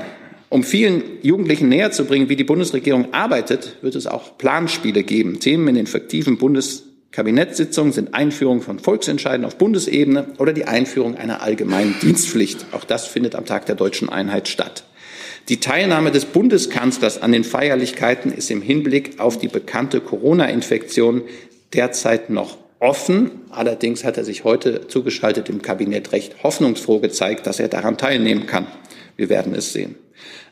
um 0.48 0.64
vielen 0.64 1.04
Jugendlichen 1.22 1.68
näher 1.68 1.92
zu 1.92 2.06
bringen, 2.06 2.30
wie 2.30 2.38
die 2.38 2.46
Bundesregierung 2.46 3.14
arbeitet, 3.14 3.76
wird 3.82 3.96
es 3.96 4.08
auch 4.08 4.38
Planspiele 4.38 5.04
geben. 5.04 5.42
Themen 5.42 5.68
in 5.68 5.76
den 5.76 5.88
fiktiven 5.88 6.38
Bundes 6.38 6.86
Kabinettssitzungen 7.16 7.94
sind 7.94 8.14
Einführung 8.14 8.62
von 8.62 8.78
Volksentscheiden 8.78 9.46
auf 9.46 9.56
Bundesebene 9.56 10.26
oder 10.38 10.52
die 10.52 10.66
Einführung 10.66 11.16
einer 11.16 11.42
allgemeinen 11.42 11.96
Dienstpflicht. 12.02 12.66
Auch 12.74 12.84
das 12.84 13.06
findet 13.08 13.36
am 13.36 13.46
Tag 13.46 13.66
der 13.68 13.76
deutschen 13.76 14.10
Einheit 14.10 14.50
statt. 14.50 14.84
Die 15.48 15.62
Teilnahme 15.62 16.12
des 16.12 16.26
Bundeskanzlers 16.26 17.22
an 17.22 17.32
den 17.32 17.46
Feierlichkeiten 17.46 18.34
ist 18.34 18.52
im 18.52 18.62
Hinblick 18.62 19.22
auf 19.22 19.38
die 19.38 19.48
bekannte 19.48 20.02
Corona-Infektion 20.02 21.22
derzeit 21.74 22.30
noch 22.30 22.58
offen. 22.80 23.32
Allerdings 23.50 24.04
hat 24.04 24.18
er 24.18 24.26
sich 24.26 24.44
heute 24.44 24.90
zugeschaltet 24.90 25.48
im 25.48 25.62
Kabinett 25.62 26.12
recht 26.12 26.44
hoffnungsfroh 26.44 27.00
gezeigt, 27.00 27.48
dass 27.48 27.62
er 27.62 27.70
daran 27.70 27.98
teilnehmen 27.98 28.46
kann. 28.46 28.68
Wir 29.16 29.30
werden 29.30 29.56
es 29.56 29.72
sehen. 29.72 29.96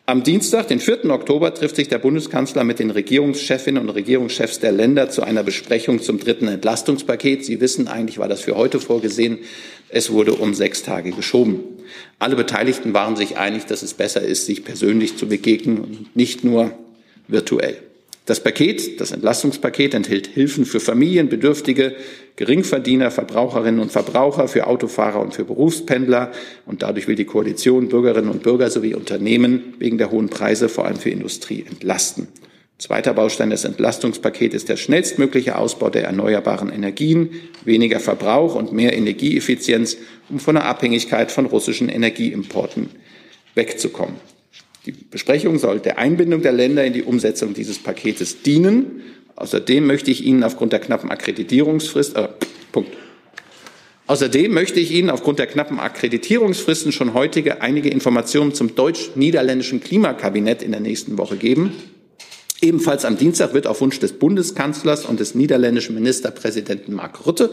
Am 0.05 0.21
Dienstag, 0.21 0.67
den 0.67 0.81
4. 0.81 1.09
Oktober, 1.11 1.53
trifft 1.53 1.77
sich 1.77 1.87
der 1.87 1.97
Bundeskanzler 1.97 2.65
mit 2.65 2.79
den 2.79 2.91
Regierungschefinnen 2.91 3.81
und 3.81 3.89
Regierungschefs 3.89 4.59
der 4.59 4.73
Länder 4.73 5.09
zu 5.09 5.23
einer 5.23 5.43
Besprechung 5.43 6.01
zum 6.01 6.19
dritten 6.19 6.49
Entlastungspaket. 6.49 7.45
Sie 7.45 7.61
wissen, 7.61 7.87
eigentlich 7.87 8.17
war 8.17 8.27
das 8.27 8.41
für 8.41 8.57
heute 8.57 8.81
vorgesehen. 8.81 9.39
Es 9.87 10.11
wurde 10.11 10.33
um 10.33 10.53
sechs 10.53 10.83
Tage 10.83 11.11
geschoben. 11.11 11.61
Alle 12.19 12.35
Beteiligten 12.35 12.93
waren 12.93 13.15
sich 13.15 13.37
einig, 13.37 13.65
dass 13.65 13.81
es 13.81 13.93
besser 13.93 14.21
ist, 14.21 14.45
sich 14.45 14.65
persönlich 14.65 15.15
zu 15.15 15.25
begegnen 15.25 15.77
und 15.77 16.13
nicht 16.17 16.43
nur 16.43 16.77
virtuell. 17.29 17.77
Das 18.25 18.39
Paket, 18.41 19.01
das 19.01 19.11
Entlastungspaket 19.11 19.93
enthält 19.93 20.27
Hilfen 20.27 20.65
für 20.65 20.79
Familien, 20.79 21.27
Bedürftige, 21.27 21.93
Geringverdiener, 22.37 23.11
Verbraucherinnen 23.11 23.81
und 23.81 23.91
Verbraucher, 23.91 24.47
für 24.47 24.65
Autofahrer 24.65 25.19
und 25.19 25.33
für 25.33 25.43
Berufspendler. 25.43 26.31
Und 26.65 26.83
dadurch 26.83 27.09
will 27.09 27.15
die 27.15 27.25
Koalition 27.25 27.89
Bürgerinnen 27.89 28.29
und 28.29 28.41
Bürger 28.41 28.69
sowie 28.69 28.95
Unternehmen 28.95 29.73
wegen 29.77 29.97
der 29.97 30.09
hohen 30.09 30.29
Preise 30.29 30.69
vor 30.69 30.85
allem 30.85 30.95
für 30.95 31.09
Industrie 31.09 31.65
entlasten. 31.69 32.29
Zweiter 32.77 33.13
Baustein 33.13 33.49
des 33.49 33.65
Entlastungspakets 33.65 34.55
ist 34.55 34.69
der 34.69 34.77
schnellstmögliche 34.77 35.57
Ausbau 35.57 35.89
der 35.89 36.05
erneuerbaren 36.05 36.69
Energien, 36.69 37.29
weniger 37.65 37.99
Verbrauch 37.99 38.55
und 38.55 38.71
mehr 38.71 38.95
Energieeffizienz, 38.95 39.97
um 40.29 40.39
von 40.39 40.55
der 40.55 40.65
Abhängigkeit 40.65 41.31
von 41.31 41.45
russischen 41.45 41.89
Energieimporten 41.89 42.89
wegzukommen. 43.53 44.15
Die 44.85 44.91
Besprechung 44.91 45.59
soll 45.59 45.79
der 45.79 45.97
Einbindung 45.97 46.41
der 46.41 46.51
Länder 46.51 46.83
in 46.83 46.93
die 46.93 47.03
Umsetzung 47.03 47.53
dieses 47.53 47.79
Paketes 47.79 48.41
dienen. 48.41 49.01
Außerdem 49.35 49.85
möchte 49.87 50.11
ich 50.11 50.25
Ihnen 50.25 50.43
aufgrund 50.43 50.73
der 50.73 50.79
knappen 50.79 51.09
Akkreditierungsfrist, 51.09 52.17
äh, 52.17 52.27
Punkt. 52.71 52.91
Außerdem 54.07 54.53
möchte 54.53 54.81
ich 54.81 54.91
Ihnen 54.91 55.09
aufgrund 55.09 55.39
der 55.39 55.47
knappen 55.47 55.79
Akkreditierungsfristen 55.79 56.91
schon 56.91 57.13
heutige 57.13 57.61
einige 57.61 57.89
Informationen 57.89 58.53
zum 58.53 58.75
deutsch-niederländischen 58.75 59.79
Klimakabinett 59.79 60.61
in 60.61 60.71
der 60.71 60.81
nächsten 60.81 61.17
Woche 61.17 61.37
geben. 61.37 61.71
Ebenfalls 62.63 63.03
am 63.03 63.17
Dienstag 63.17 63.53
wird 63.53 63.67
auf 63.67 63.81
Wunsch 63.81 63.99
des 63.99 64.13
Bundeskanzlers 64.13 65.03
und 65.03 65.19
des 65.19 65.35
niederländischen 65.35 65.95
Ministerpräsidenten 65.95 66.93
Mark 66.93 67.25
Rutte 67.25 67.49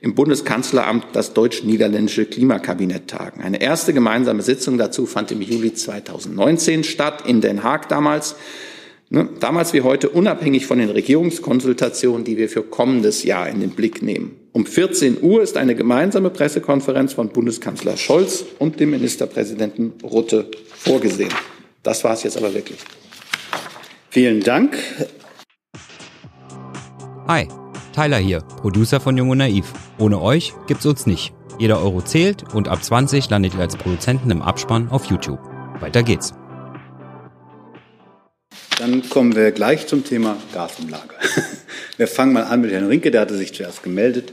im 0.00 0.16
Bundeskanzleramt 0.16 1.06
das 1.12 1.32
deutsch-niederländische 1.32 2.24
Klimakabinett 2.24 3.06
tagen. 3.06 3.40
Eine 3.40 3.62
erste 3.62 3.92
gemeinsame 3.92 4.42
Sitzung 4.42 4.76
dazu 4.76 5.06
fand 5.06 5.30
im 5.30 5.42
Juli 5.42 5.74
2019 5.74 6.82
statt, 6.82 7.22
in 7.24 7.40
Den 7.40 7.62
Haag 7.62 7.88
damals. 7.88 8.34
Ne, 9.10 9.28
damals 9.38 9.74
wie 9.74 9.82
heute 9.82 10.08
unabhängig 10.08 10.66
von 10.66 10.78
den 10.78 10.90
Regierungskonsultationen, 10.90 12.24
die 12.24 12.36
wir 12.36 12.48
für 12.48 12.64
kommendes 12.64 13.22
Jahr 13.22 13.48
in 13.48 13.60
den 13.60 13.70
Blick 13.70 14.02
nehmen. 14.02 14.34
Um 14.50 14.66
14 14.66 15.22
Uhr 15.22 15.40
ist 15.40 15.56
eine 15.56 15.76
gemeinsame 15.76 16.30
Pressekonferenz 16.30 17.12
von 17.12 17.28
Bundeskanzler 17.28 17.96
Scholz 17.96 18.44
und 18.58 18.80
dem 18.80 18.90
Ministerpräsidenten 18.90 19.92
Rutte 20.02 20.50
vorgesehen. 20.74 21.32
Das 21.84 22.02
war 22.02 22.14
es 22.14 22.24
jetzt 22.24 22.36
aber 22.36 22.52
wirklich. 22.52 22.78
Vielen 24.10 24.40
Dank. 24.40 24.76
Hi, 27.26 27.46
Tyler 27.94 28.16
hier, 28.18 28.40
Producer 28.40 29.00
von 29.00 29.16
Jung 29.16 29.30
und 29.30 29.38
Naiv. 29.38 29.72
Ohne 29.98 30.20
euch 30.20 30.54
gibt's 30.66 30.86
uns 30.86 31.06
nicht. 31.06 31.34
Jeder 31.58 31.82
Euro 31.82 32.00
zählt 32.00 32.54
und 32.54 32.68
ab 32.68 32.82
20 32.82 33.28
landet 33.28 33.54
ihr 33.54 33.60
als 33.60 33.76
Produzenten 33.76 34.30
im 34.30 34.40
Abspann 34.40 34.88
auf 34.88 35.06
YouTube. 35.06 35.40
Weiter 35.80 36.02
geht's. 36.02 36.32
Dann 38.78 39.08
kommen 39.08 39.34
wir 39.34 39.50
gleich 39.50 39.88
zum 39.88 40.04
Thema 40.04 40.36
Gasumlage. 40.54 41.14
Wir 41.96 42.06
fangen 42.06 42.32
mal 42.32 42.44
an 42.44 42.60
mit 42.60 42.70
Herrn 42.70 42.86
Rinke, 42.86 43.10
der 43.10 43.22
hatte 43.22 43.36
sich 43.36 43.52
zuerst 43.52 43.82
gemeldet. 43.82 44.32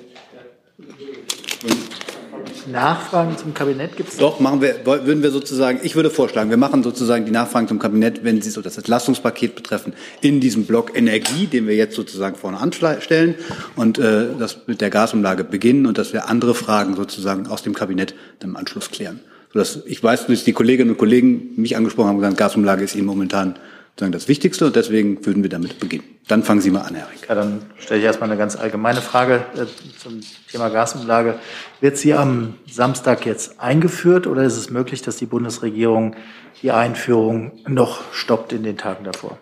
Nachfragen 2.68 3.38
zum 3.38 3.54
Kabinett 3.54 3.96
gibt 3.96 4.10
es? 4.10 4.18
Doch, 4.18 4.40
machen 4.40 4.62
wir, 4.62 4.86
würden 4.86 5.24
wir 5.24 5.32
sozusagen, 5.32 5.80
ich 5.84 5.96
würde 5.96 6.10
vorschlagen, 6.10 6.50
wir 6.50 6.58
machen 6.58 6.84
sozusagen 6.84 7.26
die 7.26 7.32
Nachfragen 7.32 7.68
zum 7.68 7.80
Kabinett, 7.80 8.24
wenn 8.24 8.42
sie 8.42 8.50
so 8.50 8.62
das 8.62 8.78
Entlastungspaket 8.78 9.56
betreffen, 9.56 9.94
in 10.22 10.40
diesem 10.40 10.66
Block 10.66 10.98
Energie, 10.98 11.48
den 11.48 11.68
wir 11.68 11.76
jetzt 11.76 11.96
sozusagen 11.96 12.36
vorne 12.36 12.60
anstellen 12.60 13.36
und 13.76 13.98
äh, 14.00 14.28
das 14.38 14.68
mit 14.68 14.82
der 14.82 14.90
Gasumlage 14.90 15.44
beginnen 15.44 15.86
und 15.86 15.98
dass 15.98 16.14
wir 16.14 16.30
andere 16.30 16.56
Fragen 16.56 16.96
sozusagen 16.96 17.48
aus 17.48 17.64
dem 17.64 17.74
Kabinett 17.74 18.16
dann 18.40 18.52
im 18.52 18.56
Anschluss 18.58 18.92
klären. 18.92 19.20
Sodass 19.54 19.80
ich 19.86 20.04
weiß, 20.04 20.28
dass 20.28 20.44
die 20.44 20.54
Kolleginnen 20.54 20.92
und 20.92 20.98
Kollegen 20.98 21.52
mich 21.56 21.78
angesprochen 21.78 22.10
haben 22.10 22.16
und 22.16 22.22
gesagt, 22.22 22.38
Gasumlage 22.38 22.84
ist 22.84 22.96
ihnen 22.96 23.08
momentan 23.08 23.56
sozusagen 23.96 24.12
das 24.12 24.28
Wichtigste 24.28 24.66
und 24.66 24.76
deswegen 24.76 25.26
würden 25.26 25.42
wir 25.42 25.50
damit 25.50 25.80
beginnen. 25.80 26.04
Dann 26.28 26.44
fangen 26.44 26.60
Sie 26.60 26.70
mal 26.70 26.82
an, 26.82 26.96
Herr 26.96 27.10
Rink. 27.10 27.30
Ja, 27.30 27.36
dann 27.36 27.62
stelle 27.78 28.02
ich 28.02 28.06
erstmal 28.06 28.30
eine 28.30 28.38
ganz 28.38 28.58
allgemeine 28.58 29.02
Frage 29.02 29.46
äh, 29.56 29.66
zum 29.98 30.20
Thema 30.52 30.68
Gasumlage. 30.68 31.40
Wird 31.80 31.98
sie 31.98 32.14
am 32.14 32.56
Samstag 32.70 33.26
jetzt 33.26 33.62
eingeführt 33.62 34.28
oder 34.28 34.44
ist 34.44 34.58
es 34.58 34.70
möglich, 34.70 35.02
dass 35.02 35.16
die 35.16 35.26
Bundesregierung 35.26 36.18
die 36.62 36.72
Einführung 36.72 37.54
noch 37.70 38.02
stoppt 38.14 38.52
in 38.52 38.64
den 38.64 38.76
Tagen 38.76 39.06
davor? 39.06 39.38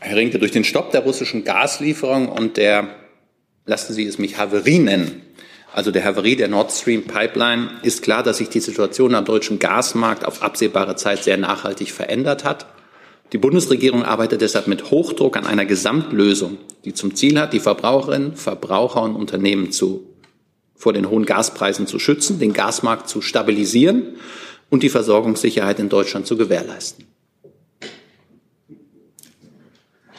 Herr 0.00 0.16
Rinke, 0.16 0.40
durch 0.40 0.50
den 0.50 0.64
Stopp 0.64 0.90
der 0.90 1.02
russischen 1.02 1.44
Gaslieferung 1.44 2.30
und 2.30 2.56
der, 2.56 2.88
lassen 3.64 3.92
Sie 3.92 4.06
es 4.06 4.18
mich 4.18 4.38
Haverie 4.38 4.80
nennen, 4.80 5.22
also 5.72 5.90
der 5.90 6.04
Havarie 6.04 6.36
der 6.36 6.48
Nord 6.48 6.72
Stream 6.72 7.04
Pipeline, 7.04 7.70
ist 7.82 8.02
klar, 8.02 8.22
dass 8.22 8.38
sich 8.38 8.48
die 8.48 8.60
Situation 8.60 9.14
am 9.14 9.24
deutschen 9.24 9.58
Gasmarkt 9.58 10.24
auf 10.24 10.42
absehbare 10.42 10.96
Zeit 10.96 11.22
sehr 11.22 11.36
nachhaltig 11.36 11.92
verändert 11.92 12.44
hat. 12.44 12.66
Die 13.32 13.38
Bundesregierung 13.38 14.04
arbeitet 14.04 14.40
deshalb 14.40 14.66
mit 14.66 14.90
Hochdruck 14.90 15.36
an 15.36 15.46
einer 15.46 15.64
Gesamtlösung, 15.64 16.58
die 16.84 16.94
zum 16.94 17.14
Ziel 17.14 17.38
hat, 17.38 17.52
die 17.52 17.60
Verbraucherinnen, 17.60 18.34
Verbraucher 18.34 19.02
und 19.02 19.14
Unternehmen 19.14 19.70
zu, 19.70 20.04
vor 20.74 20.92
den 20.92 21.08
hohen 21.08 21.26
Gaspreisen 21.26 21.86
zu 21.86 22.00
schützen, 22.00 22.40
den 22.40 22.52
Gasmarkt 22.52 23.08
zu 23.08 23.22
stabilisieren 23.22 24.16
und 24.68 24.82
die 24.82 24.88
Versorgungssicherheit 24.88 25.78
in 25.78 25.88
Deutschland 25.88 26.26
zu 26.26 26.36
gewährleisten. 26.36 27.06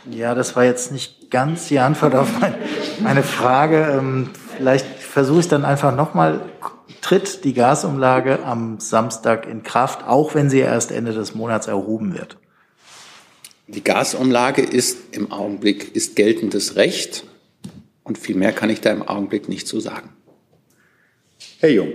Ja, 0.10 0.34
das 0.34 0.56
war 0.56 0.64
jetzt 0.64 0.92
nicht 0.92 1.30
ganz 1.30 1.68
die 1.68 1.80
Antwort 1.80 2.16
auf 2.16 2.30
meine 3.02 3.24
Frage. 3.24 3.98
Ähm, 3.98 4.30
vielleicht 4.58 4.86
versuche 5.12 5.42
ich 5.42 5.48
dann 5.48 5.66
einfach 5.66 5.96
nochmal. 5.96 6.42
Tritt 7.02 7.44
die 7.44 7.54
Gasumlage 7.54 8.44
am 8.44 8.80
Samstag 8.80 9.48
in 9.48 9.64
Kraft, 9.64 10.08
auch 10.08 10.36
wenn 10.36 10.50
sie 10.50 10.60
erst 10.60 10.92
Ende 10.92 11.14
des 11.14 11.34
Monats 11.34 11.68
erhoben 11.68 12.14
wird? 12.14 12.38
Die 13.68 13.84
Gasumlage 13.84 14.62
ist 14.62 15.16
im 15.16 15.32
Augenblick 15.32 15.96
ist 15.96 16.16
geltendes 16.16 16.76
Recht 16.76 17.24
und 18.04 18.18
viel 18.18 18.36
mehr 18.36 18.52
kann 18.52 18.70
ich 18.70 18.82
da 18.82 18.92
im 18.92 19.02
Augenblick 19.02 19.50
nicht 19.50 19.68
zu 19.68 19.80
sagen. 19.80 20.10
Herr 21.60 21.72
Jung. 21.72 21.90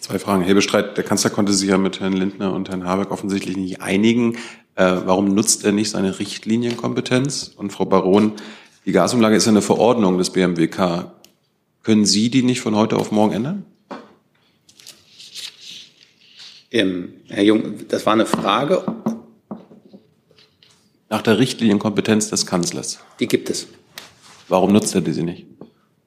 Zwei 0.00 0.18
Fragen. 0.18 0.42
Herr 0.42 0.54
Bestreit, 0.54 0.96
der 0.96 1.04
Kanzler 1.04 1.30
konnte 1.30 1.52
sich 1.52 1.70
ja 1.70 1.78
mit 1.78 2.00
Herrn 2.00 2.12
Lindner 2.12 2.52
und 2.52 2.68
Herrn 2.68 2.84
Habeck 2.84 3.10
offensichtlich 3.10 3.56
nicht 3.56 3.80
einigen. 3.80 4.36
Äh, 4.74 4.96
warum 5.04 5.34
nutzt 5.34 5.64
er 5.64 5.72
nicht 5.72 5.90
seine 5.90 6.18
Richtlinienkompetenz? 6.18 7.52
Und 7.56 7.72
Frau 7.72 7.86
Baron, 7.86 8.32
die 8.84 8.92
Gasumlage 8.92 9.36
ist 9.36 9.46
ja 9.46 9.52
eine 9.52 9.62
Verordnung 9.62 10.18
des 10.18 10.30
BMWK. 10.30 11.12
Können 11.84 12.06
Sie 12.06 12.30
die 12.30 12.42
nicht 12.42 12.62
von 12.62 12.74
heute 12.74 12.96
auf 12.96 13.12
morgen 13.12 13.34
ändern? 13.34 13.66
Ähm, 16.70 17.12
Herr 17.28 17.44
Jung, 17.44 17.86
das 17.88 18.06
war 18.06 18.14
eine 18.14 18.24
Frage 18.24 18.82
nach 21.10 21.20
der 21.20 21.38
Richtlinienkompetenz 21.38 22.30
des 22.30 22.46
Kanzlers. 22.46 23.00
Die 23.20 23.28
gibt 23.28 23.50
es. 23.50 23.68
Warum 24.48 24.72
nutzt 24.72 24.94
er 24.94 25.02
diese 25.02 25.22
nicht? 25.22 25.46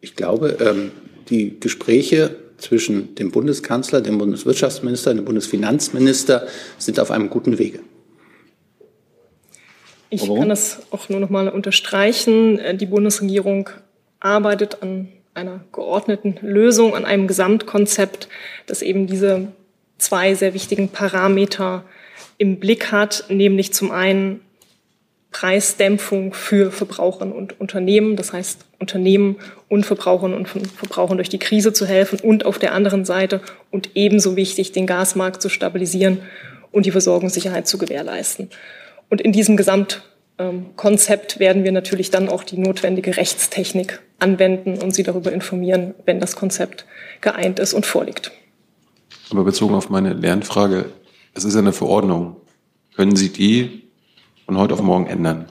Ich 0.02 0.16
glaube, 0.16 0.58
ähm, 0.60 0.92
die 1.30 1.60
Gespräche 1.60 2.36
zwischen 2.58 3.14
dem 3.14 3.32
Bundeskanzler, 3.32 4.02
dem 4.02 4.18
Bundeswirtschaftsminister, 4.18 5.14
dem 5.14 5.26
Bundesfinanzminister 5.26 6.48
sind 6.80 7.00
auf 7.00 7.12
einem 7.12 7.30
guten 7.30 7.60
Wege. 7.60 7.82
Ich 10.10 10.26
kann 10.26 10.50
das 10.50 10.82
auch 10.90 11.08
nur 11.10 11.20
noch 11.20 11.30
mal 11.30 11.48
unterstreichen. 11.50 12.58
Äh, 12.58 12.76
die 12.76 12.88
Bundesregierung 12.88 13.70
arbeitet 14.20 14.82
an 14.82 15.10
einer 15.38 15.62
geordneten 15.72 16.38
Lösung, 16.42 16.96
an 16.96 17.06
einem 17.06 17.28
Gesamtkonzept, 17.28 18.28
das 18.66 18.82
eben 18.82 19.08
diese 19.08 19.48
zwei 19.98 20.34
sehr 20.34 20.54
wichtigen 20.54 20.90
Parameter 20.90 21.84
im 22.38 22.60
Blick 22.60 22.92
hat, 22.92 23.26
nämlich 23.30 23.74
zum 23.74 23.92
einen 23.92 24.42
Preisdämpfung 25.32 26.34
für 26.34 26.72
Verbraucherinnen 26.72 27.36
und 27.36 27.60
Unternehmen. 27.60 28.16
Das 28.16 28.34
heißt, 28.34 28.66
Unternehmen 28.80 29.38
und 29.70 29.86
Verbraucherinnen 29.86 30.38
und 30.38 30.48
Verbrauchern 30.48 31.18
durch 31.18 31.30
die 31.30 31.40
Krise 31.40 31.74
zu 31.74 31.86
helfen 31.86 32.20
und 32.20 32.46
auf 32.46 32.58
der 32.58 32.74
anderen 32.74 33.06
Seite 33.06 33.42
und 33.70 33.92
ebenso 33.96 34.36
wichtig, 34.36 34.72
den 34.72 34.88
Gasmarkt 34.88 35.42
zu 35.42 35.50
stabilisieren 35.50 36.22
und 36.72 36.86
die 36.86 36.92
Versorgungssicherheit 36.92 37.68
zu 37.68 37.78
gewährleisten. 37.78 38.50
Und 39.10 39.22
in 39.22 39.32
diesem 39.32 39.58
Gesamtkonzept 40.38 41.40
werden 41.40 41.64
wir 41.64 41.72
natürlich 41.72 42.12
dann 42.12 42.30
auch 42.30 42.44
die 42.44 42.58
notwendige 42.58 43.18
Rechtstechnik 43.18 44.02
anwenden 44.20 44.78
und 44.78 44.94
Sie 44.94 45.04
darüber 45.04 45.32
informieren, 45.32 45.96
wenn 46.06 46.20
das 46.20 46.36
Konzept 46.36 46.86
geeint 47.22 47.60
ist 47.60 47.74
und 47.74 47.86
vorliegt. 47.86 48.32
Aber 49.32 49.44
bezogen 49.44 49.76
auf 49.76 49.90
meine 49.90 50.14
Lernfrage, 50.14 50.86
es 51.34 51.44
ist 51.44 51.56
eine 51.56 51.74
Verordnung. 51.74 52.38
Können 52.96 53.16
Sie 53.16 53.30
die 53.30 53.84
von 54.46 54.58
heute 54.58 54.74
auf 54.74 54.82
morgen 54.82 55.08
ändern? 55.08 55.46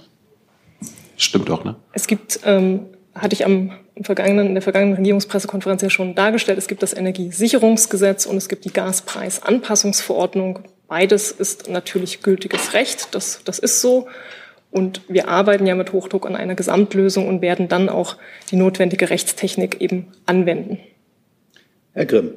Stimmt 1.16 1.49
doch, 1.49 1.64
ne? 1.64 1.77
Es 1.92 2.07
gibt, 2.07 2.40
ähm, 2.44 2.87
hatte 3.14 3.35
ich 3.35 3.44
am 3.44 3.72
im 3.96 4.05
vergangenen, 4.05 4.49
in 4.49 4.55
der 4.55 4.62
vergangenen 4.62 4.96
Regierungspressekonferenz 4.96 5.81
ja 5.81 5.88
schon 5.88 6.14
dargestellt, 6.14 6.59
es 6.59 6.68
gibt 6.68 6.83
das 6.83 6.92
Energiesicherungsgesetz 6.92 8.27
und 8.27 8.37
es 8.37 8.51
gibt 8.51 8.66
die 8.66 8.72
Gaspreisanpassungsverordnung. 8.72 10.59
Beides 10.87 11.31
ist 11.31 11.70
natürlich 11.70 12.20
gültiges 12.20 12.75
Recht, 12.75 13.14
das, 13.14 13.40
das 13.44 13.59
ist 13.59 13.81
so. 13.81 14.07
Und 14.70 15.00
wir 15.09 15.29
arbeiten 15.29 15.66
ja 15.66 15.74
mit 15.74 15.92
Hochdruck 15.92 16.26
an 16.26 16.37
einer 16.37 16.55
Gesamtlösung 16.55 17.29
und 17.29 17.40
werden 17.40 17.68
dann 17.68 17.88
auch 17.88 18.16
die 18.50 18.57
notwendige 18.57 19.11
Rechtstechnik 19.11 19.81
eben 19.81 20.12
anwenden. 20.26 20.79
Herr 21.92 22.07
Grimm. 22.07 22.35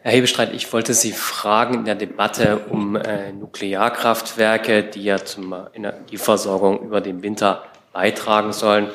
Herr 0.00 0.12
Hebestreit, 0.12 0.54
ich 0.54 0.72
wollte 0.72 0.94
Sie 0.94 1.10
fragen 1.10 1.74
in 1.74 1.84
der 1.84 1.96
Debatte 1.96 2.60
um 2.70 2.94
äh, 2.94 3.32
Nuklearkraftwerke, 3.32 4.84
die 4.84 5.02
ja 5.02 5.18
zum 5.18 5.54
Energieversorgung 5.74 6.80
über 6.82 7.00
den 7.00 7.22
Winter 7.22 7.64
beitragen 7.92 8.52
sollen, 8.52 8.86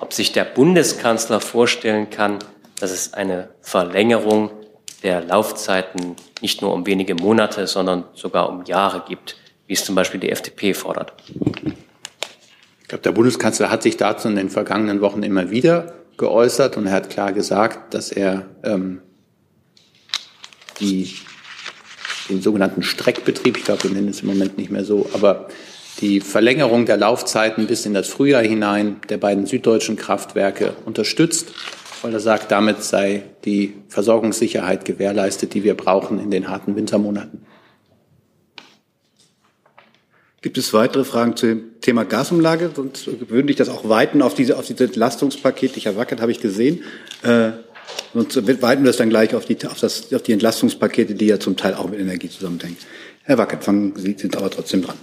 ob 0.00 0.12
sich 0.12 0.32
der 0.32 0.44
Bundeskanzler 0.44 1.40
vorstellen 1.40 2.10
kann, 2.10 2.40
dass 2.78 2.90
es 2.90 3.14
eine 3.14 3.48
Verlängerung 3.62 4.50
der 5.02 5.22
Laufzeiten 5.22 6.16
nicht 6.42 6.60
nur 6.60 6.74
um 6.74 6.86
wenige 6.86 7.14
Monate, 7.14 7.66
sondern 7.66 8.04
sogar 8.12 8.50
um 8.50 8.64
Jahre 8.64 9.04
gibt, 9.08 9.36
wie 9.70 9.74
es 9.74 9.84
zum 9.84 9.94
Beispiel 9.94 10.18
die 10.18 10.30
FDP 10.30 10.74
fordert. 10.74 11.12
Ich 12.82 12.88
glaube, 12.88 13.02
der 13.04 13.12
Bundeskanzler 13.12 13.70
hat 13.70 13.84
sich 13.84 13.96
dazu 13.96 14.26
in 14.26 14.34
den 14.34 14.50
vergangenen 14.50 15.00
Wochen 15.00 15.22
immer 15.22 15.52
wieder 15.52 15.94
geäußert 16.16 16.76
und 16.76 16.86
er 16.86 16.92
hat 16.92 17.08
klar 17.08 17.32
gesagt, 17.32 17.94
dass 17.94 18.10
er 18.10 18.46
ähm, 18.64 19.00
die, 20.80 21.14
den 22.28 22.42
sogenannten 22.42 22.82
Streckbetrieb, 22.82 23.58
ich 23.58 23.64
glaube, 23.64 23.84
wir 23.84 23.90
nennen 23.92 24.08
es 24.08 24.22
im 24.22 24.26
Moment 24.26 24.58
nicht 24.58 24.72
mehr 24.72 24.84
so, 24.84 25.08
aber 25.12 25.46
die 26.00 26.20
Verlängerung 26.20 26.84
der 26.84 26.96
Laufzeiten 26.96 27.68
bis 27.68 27.86
in 27.86 27.94
das 27.94 28.08
Frühjahr 28.08 28.42
hinein 28.42 28.96
der 29.08 29.18
beiden 29.18 29.46
süddeutschen 29.46 29.94
Kraftwerke 29.94 30.74
unterstützt, 30.84 31.52
weil 32.02 32.12
er 32.12 32.18
sagt, 32.18 32.50
damit 32.50 32.82
sei 32.82 33.22
die 33.44 33.74
Versorgungssicherheit 33.86 34.84
gewährleistet, 34.84 35.54
die 35.54 35.62
wir 35.62 35.76
brauchen 35.76 36.18
in 36.18 36.32
den 36.32 36.48
harten 36.48 36.74
Wintermonaten. 36.74 37.46
Gibt 40.42 40.56
es 40.56 40.72
weitere 40.72 41.04
Fragen 41.04 41.36
zu 41.36 41.46
dem 41.46 41.80
Thema 41.80 42.04
Gasumlage? 42.04 42.70
Sonst 42.74 43.08
würde 43.28 43.50
ich 43.50 43.56
das 43.56 43.68
auch 43.68 43.88
weiten 43.88 44.22
auf 44.22 44.34
diese, 44.34 44.56
auf 44.56 44.66
diese 44.66 44.84
Entlastungspaket. 44.84 45.76
Ich 45.76 45.86
erwackert, 45.86 46.20
habe 46.20 46.32
ich 46.32 46.40
gesehen. 46.40 46.82
Äh, 47.22 47.52
Sonst 48.12 48.36
weiten 48.62 48.82
wir 48.82 48.88
das 48.88 48.96
dann 48.96 49.10
gleich 49.10 49.34
auf 49.34 49.44
die, 49.44 49.56
auf, 49.66 49.78
das, 49.78 50.12
auf 50.12 50.22
die 50.22 50.32
Entlastungspakete, 50.32 51.14
die 51.14 51.26
ja 51.26 51.38
zum 51.38 51.56
Teil 51.56 51.74
auch 51.74 51.88
mit 51.88 52.00
Energie 52.00 52.28
zusammenhängen. 52.28 52.76
Herr 53.22 53.38
Wackert, 53.38 53.64
fangen 53.64 53.92
Sie 53.96 54.16
sind 54.18 54.36
aber 54.36 54.50
trotzdem 54.50 54.82
dran. 54.82 54.96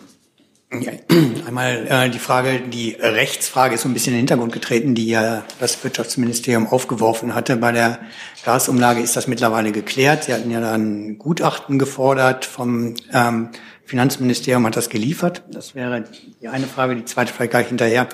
Ja, 0.81 0.91
einmal 1.47 1.87
äh, 1.89 2.09
die 2.09 2.19
Frage, 2.19 2.59
die 2.59 2.97
Rechtsfrage 2.99 3.75
ist 3.75 3.83
so 3.83 3.87
ein 3.87 3.93
bisschen 3.93 4.11
in 4.11 4.17
den 4.17 4.21
Hintergrund 4.21 4.51
getreten, 4.51 4.95
die 4.95 5.07
ja 5.07 5.45
das 5.61 5.81
Wirtschaftsministerium 5.81 6.67
aufgeworfen 6.67 7.33
hatte. 7.35 7.55
Bei 7.55 7.71
der 7.71 7.99
Gasumlage 8.43 8.99
ist 9.01 9.15
das 9.15 9.27
mittlerweile 9.27 9.71
geklärt. 9.71 10.25
Sie 10.25 10.33
hatten 10.33 10.51
ja 10.51 10.59
dann 10.59 11.17
Gutachten 11.17 11.79
gefordert 11.79 12.43
vom 12.43 12.95
ähm, 13.13 13.49
Finanzministerium, 13.87 14.65
hat 14.65 14.75
das 14.75 14.89
geliefert. 14.89 15.43
Das 15.49 15.73
wäre 15.73 16.03
die 16.41 16.47
eine 16.47 16.67
Frage. 16.67 16.95
Die 16.95 17.05
zweite 17.05 17.33
Frage 17.33 17.49
gleich 17.49 17.67
hinterher. 17.69 18.07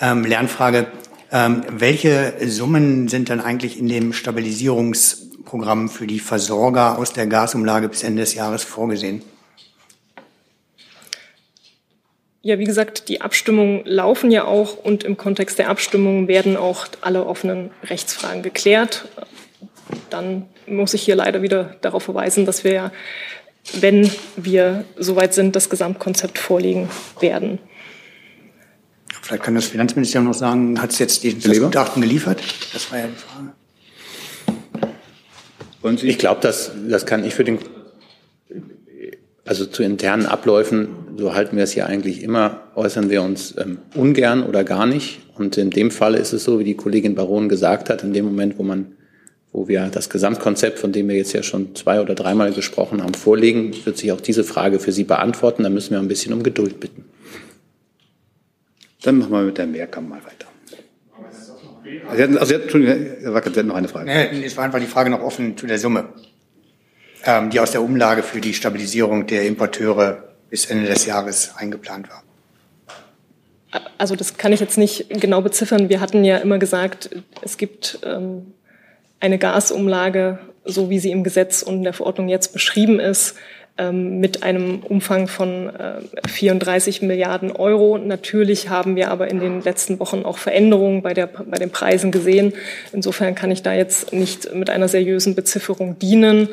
Ähm, 0.00 0.24
Lernfrage, 0.24 0.86
ähm, 1.32 1.64
welche 1.68 2.34
Summen 2.46 3.08
sind 3.08 3.30
dann 3.30 3.40
eigentlich 3.40 3.78
in 3.78 3.88
dem 3.88 4.12
Stabilisierungsprogramm 4.12 5.88
für 5.88 6.06
die 6.06 6.20
Versorger 6.20 6.98
aus 6.98 7.12
der 7.12 7.26
Gasumlage 7.26 7.88
bis 7.88 8.02
Ende 8.02 8.20
des 8.20 8.34
Jahres 8.34 8.64
vorgesehen? 8.64 9.22
Ja, 12.42 12.58
wie 12.58 12.64
gesagt, 12.64 13.08
die 13.08 13.22
Abstimmungen 13.22 13.80
laufen 13.86 14.30
ja 14.30 14.44
auch 14.44 14.76
und 14.76 15.02
im 15.02 15.16
Kontext 15.16 15.58
der 15.58 15.70
Abstimmungen 15.70 16.28
werden 16.28 16.58
auch 16.58 16.86
alle 17.00 17.24
offenen 17.24 17.70
Rechtsfragen 17.84 18.42
geklärt. 18.42 19.08
Dann 20.10 20.44
muss 20.66 20.92
ich 20.92 21.02
hier 21.02 21.16
leider 21.16 21.40
wieder 21.40 21.76
darauf 21.80 22.02
verweisen, 22.02 22.44
dass 22.44 22.62
wir 22.62 22.72
ja, 22.72 22.92
wenn 23.80 24.10
wir 24.36 24.84
soweit 24.96 25.34
sind, 25.34 25.56
das 25.56 25.70
Gesamtkonzept 25.70 26.38
vorlegen 26.38 26.88
werden. 27.20 27.58
Vielleicht 29.22 29.42
kann 29.42 29.54
das 29.54 29.66
Finanzministerium 29.66 30.28
noch 30.28 30.34
sagen, 30.34 30.80
hat 30.82 30.90
es 30.90 30.98
jetzt 30.98 31.22
die, 31.22 31.34
Gutachten 31.34 32.02
geliefert? 32.02 32.42
Das 32.74 32.92
war 32.92 32.98
ja 32.98 33.06
die 33.06 33.16
Frage. 33.16 33.52
Ich 36.06 36.18
glaube, 36.18 36.40
das, 36.42 36.72
das 36.88 37.06
kann 37.06 37.24
ich 37.24 37.34
für 37.34 37.44
den, 37.44 37.58
also 39.44 39.66
zu 39.66 39.82
internen 39.82 40.26
Abläufen, 40.26 40.88
so 41.16 41.34
halten 41.34 41.56
wir 41.56 41.64
es 41.64 41.74
ja 41.74 41.86
eigentlich 41.86 42.22
immer, 42.22 42.68
äußern 42.74 43.10
wir 43.10 43.22
uns 43.22 43.54
ähm, 43.58 43.78
ungern 43.94 44.44
oder 44.44 44.64
gar 44.64 44.86
nicht. 44.86 45.20
Und 45.36 45.56
in 45.56 45.70
dem 45.70 45.90
Fall 45.90 46.14
ist 46.14 46.32
es 46.32 46.44
so, 46.44 46.58
wie 46.58 46.64
die 46.64 46.76
Kollegin 46.76 47.14
Baron 47.14 47.48
gesagt 47.48 47.90
hat, 47.90 48.02
in 48.02 48.12
dem 48.12 48.24
Moment, 48.24 48.58
wo 48.58 48.62
man, 48.62 48.94
wo 49.54 49.68
wir 49.68 49.86
das 49.86 50.10
Gesamtkonzept, 50.10 50.80
von 50.80 50.90
dem 50.90 51.08
wir 51.08 51.14
jetzt 51.14 51.32
ja 51.32 51.44
schon 51.44 51.76
zwei 51.76 52.00
oder 52.00 52.16
dreimal 52.16 52.52
gesprochen 52.52 53.00
haben, 53.02 53.14
vorlegen, 53.14 53.72
wird 53.86 53.96
sich 53.96 54.10
auch 54.10 54.20
diese 54.20 54.42
Frage 54.42 54.80
für 54.80 54.90
Sie 54.90 55.04
beantworten. 55.04 55.62
Da 55.62 55.70
müssen 55.70 55.92
wir 55.92 56.00
ein 56.00 56.08
bisschen 56.08 56.32
um 56.32 56.42
Geduld 56.42 56.80
bitten. 56.80 57.04
Dann 59.02 59.18
machen 59.18 59.30
wir 59.30 59.42
mit 59.42 59.56
der 59.56 59.68
Mehrkammer 59.68 60.16
mal 60.16 60.24
weiter. 60.24 60.48
Sie 62.16 62.22
hatten, 62.22 62.36
also, 62.36 62.54
Entschuldigung, 62.54 63.06
Herr 63.20 63.32
Wackert, 63.32 63.54
Sie 63.54 63.60
hatten 63.60 63.68
noch 63.68 63.76
eine 63.76 63.86
Frage. 63.86 64.06
Nee, 64.06 64.44
es 64.44 64.56
war 64.56 64.64
einfach 64.64 64.80
die 64.80 64.86
Frage 64.86 65.08
noch 65.10 65.20
offen 65.20 65.56
zu 65.56 65.68
der 65.68 65.78
Summe, 65.78 66.08
ähm, 67.24 67.50
die 67.50 67.60
aus 67.60 67.70
der 67.70 67.82
Umlage 67.82 68.24
für 68.24 68.40
die 68.40 68.54
Stabilisierung 68.54 69.28
der 69.28 69.46
Importeure 69.46 70.34
bis 70.50 70.66
Ende 70.66 70.88
des 70.88 71.06
Jahres 71.06 71.52
eingeplant 71.56 72.08
war. 72.08 72.24
Also 73.98 74.16
das 74.16 74.36
kann 74.36 74.52
ich 74.52 74.58
jetzt 74.58 74.78
nicht 74.78 75.08
genau 75.10 75.42
beziffern. 75.42 75.88
Wir 75.88 76.00
hatten 76.00 76.24
ja 76.24 76.38
immer 76.38 76.58
gesagt, 76.58 77.10
es 77.42 77.56
gibt 77.56 78.00
ähm, 78.04 78.54
eine 79.24 79.38
Gasumlage, 79.38 80.38
so 80.64 80.90
wie 80.90 80.98
sie 80.98 81.10
im 81.10 81.24
Gesetz 81.24 81.62
und 81.62 81.76
in 81.76 81.82
der 81.82 81.94
Verordnung 81.94 82.28
jetzt 82.28 82.52
beschrieben 82.52 83.00
ist, 83.00 83.36
ähm, 83.78 84.20
mit 84.20 84.42
einem 84.42 84.80
Umfang 84.80 85.28
von 85.28 85.72
34 86.28 87.02
äh, 87.02 87.06
Milliarden 87.06 87.50
Euro. 87.50 87.96
Natürlich 87.96 88.68
haben 88.68 88.96
wir 88.96 89.10
aber 89.10 89.30
in 89.30 89.40
den 89.40 89.62
letzten 89.62 89.98
Wochen 89.98 90.24
auch 90.24 90.36
Veränderungen 90.36 91.02
bei, 91.02 91.14
der, 91.14 91.26
bei 91.26 91.56
den 91.56 91.70
Preisen 91.70 92.12
gesehen. 92.12 92.52
Insofern 92.92 93.34
kann 93.34 93.50
ich 93.50 93.62
da 93.62 93.72
jetzt 93.72 94.12
nicht 94.12 94.54
mit 94.54 94.68
einer 94.68 94.88
seriösen 94.88 95.34
Bezifferung 95.34 95.98
dienen. 95.98 96.50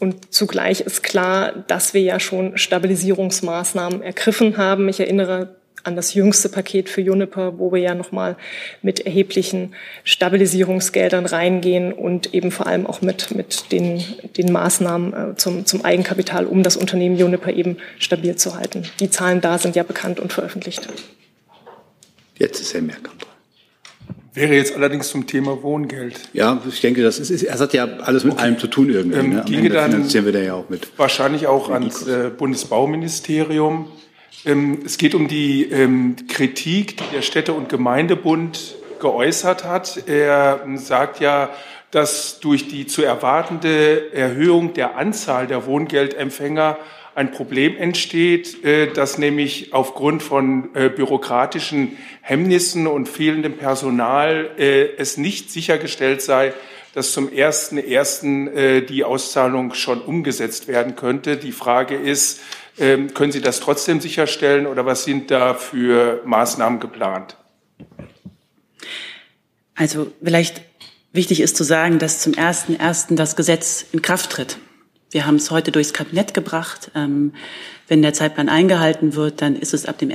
Und 0.00 0.34
zugleich 0.34 0.80
ist 0.80 1.02
klar, 1.02 1.52
dass 1.68 1.92
wir 1.92 2.00
ja 2.00 2.18
schon 2.18 2.56
Stabilisierungsmaßnahmen 2.56 4.02
ergriffen 4.02 4.56
haben. 4.56 4.88
Ich 4.88 5.00
erinnere 5.00 5.56
an 5.86 5.96
das 5.96 6.14
jüngste 6.14 6.48
Paket 6.48 6.88
für 6.88 7.00
Juniper, 7.00 7.58
wo 7.58 7.72
wir 7.72 7.80
ja 7.80 7.94
nochmal 7.94 8.36
mit 8.82 9.00
erheblichen 9.06 9.74
Stabilisierungsgeldern 10.04 11.26
reingehen 11.26 11.92
und 11.92 12.34
eben 12.34 12.50
vor 12.50 12.66
allem 12.66 12.86
auch 12.86 13.02
mit, 13.02 13.34
mit 13.34 13.72
den, 13.72 14.02
den 14.36 14.52
Maßnahmen 14.52 15.32
äh, 15.32 15.36
zum, 15.36 15.66
zum 15.66 15.84
Eigenkapital, 15.84 16.46
um 16.46 16.62
das 16.62 16.76
Unternehmen 16.76 17.16
Juniper 17.16 17.52
eben 17.52 17.76
stabil 17.98 18.36
zu 18.36 18.56
halten. 18.56 18.84
Die 19.00 19.10
Zahlen 19.10 19.40
da 19.40 19.58
sind 19.58 19.76
ja 19.76 19.82
bekannt 19.82 20.20
und 20.20 20.32
veröffentlicht. 20.32 20.88
Jetzt 22.38 22.60
ist 22.60 22.74
Herr 22.74 22.82
Merkamp 22.82 23.20
dran. 23.20 23.30
Wäre 24.34 24.54
jetzt 24.54 24.76
allerdings 24.76 25.08
zum 25.08 25.26
Thema 25.26 25.62
Wohngeld. 25.62 26.20
Ja, 26.34 26.60
ich 26.68 26.82
denke, 26.82 27.02
das 27.02 27.18
ist, 27.18 27.30
es 27.30 27.60
hat 27.60 27.72
ja 27.72 27.86
alles 28.00 28.24
mit 28.24 28.34
okay. 28.34 28.42
allem 28.42 28.58
zu 28.58 28.66
tun 28.66 28.90
irgendwie. 28.90 29.18
Ähm, 29.18 29.30
ne? 29.36 29.42
ginge 29.46 29.70
dann 29.70 29.92
finanzieren 29.92 30.26
wir 30.26 30.32
da 30.32 30.40
ja 30.40 30.52
auch 30.52 30.68
mit. 30.68 30.88
Wahrscheinlich 30.98 31.46
auch 31.46 31.70
ans 31.70 32.06
äh, 32.06 32.30
Bundesbauministerium. 32.36 33.88
Ähm, 34.44 34.80
es 34.84 34.98
geht 34.98 35.14
um 35.14 35.28
die 35.28 35.64
ähm, 35.70 36.16
Kritik, 36.28 36.96
die 36.98 37.14
der 37.14 37.22
Städte- 37.22 37.52
und 37.52 37.68
Gemeindebund 37.68 38.76
geäußert 39.00 39.64
hat. 39.64 40.08
Er 40.08 40.60
sagt 40.76 41.20
ja, 41.20 41.50
dass 41.90 42.40
durch 42.40 42.68
die 42.68 42.86
zu 42.86 43.02
erwartende 43.02 44.12
Erhöhung 44.12 44.74
der 44.74 44.96
Anzahl 44.96 45.46
der 45.46 45.66
Wohngeldempfänger 45.66 46.78
ein 47.14 47.32
Problem 47.32 47.78
entsteht, 47.78 48.62
äh, 48.62 48.92
dass 48.92 49.16
nämlich 49.16 49.72
aufgrund 49.72 50.22
von 50.22 50.74
äh, 50.74 50.90
bürokratischen 50.90 51.96
Hemmnissen 52.20 52.86
und 52.86 53.08
fehlendem 53.08 53.56
Personal 53.56 54.50
äh, 54.58 54.88
es 54.98 55.16
nicht 55.16 55.50
sichergestellt 55.50 56.20
sei, 56.20 56.52
dass 56.96 57.12
zum 57.12 57.28
1.1. 57.28 58.86
die 58.86 59.04
Auszahlung 59.04 59.74
schon 59.74 60.00
umgesetzt 60.00 60.66
werden 60.66 60.96
könnte. 60.96 61.36
Die 61.36 61.52
Frage 61.52 61.94
ist, 61.94 62.40
ähm, 62.78 63.12
können 63.12 63.32
Sie 63.32 63.42
das 63.42 63.60
trotzdem 63.60 64.00
sicherstellen 64.00 64.66
oder 64.66 64.86
was 64.86 65.04
sind 65.04 65.30
da 65.30 65.52
für 65.52 66.22
Maßnahmen 66.24 66.80
geplant? 66.80 67.36
Also 69.74 70.10
vielleicht 70.24 70.62
wichtig 71.12 71.40
ist 71.40 71.58
zu 71.58 71.64
sagen, 71.64 71.98
dass 71.98 72.20
zum 72.20 72.32
1.1. 72.32 73.14
das 73.14 73.36
Gesetz 73.36 73.84
in 73.92 74.00
Kraft 74.00 74.30
tritt. 74.30 74.56
Wir 75.10 75.26
haben 75.26 75.36
es 75.36 75.50
heute 75.50 75.72
durchs 75.72 75.92
Kabinett 75.92 76.32
gebracht. 76.32 76.92
Ähm, 76.94 77.34
wenn 77.88 78.00
der 78.00 78.14
Zeitplan 78.14 78.48
eingehalten 78.48 79.14
wird, 79.14 79.42
dann 79.42 79.54
ist 79.54 79.74
es 79.74 79.84
ab 79.84 79.98
dem 79.98 80.08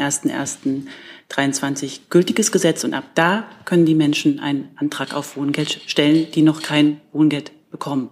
1.1.23 1.32 2.02
gültiges 2.10 2.52
Gesetz 2.52 2.84
und 2.84 2.94
ab 2.94 3.06
da 3.16 3.46
können 3.66 3.86
die 3.86 3.96
Menschen 3.96 4.40
einen 4.40 4.70
Antrag 4.76 5.14
auf 5.14 5.38
Wohngeld 5.38 5.82
stellen, 5.88 6.28
die 6.34 6.42
noch 6.42 6.62
kein 6.62 7.02
Wohngeld 7.14 7.52
bekommen. 7.72 8.10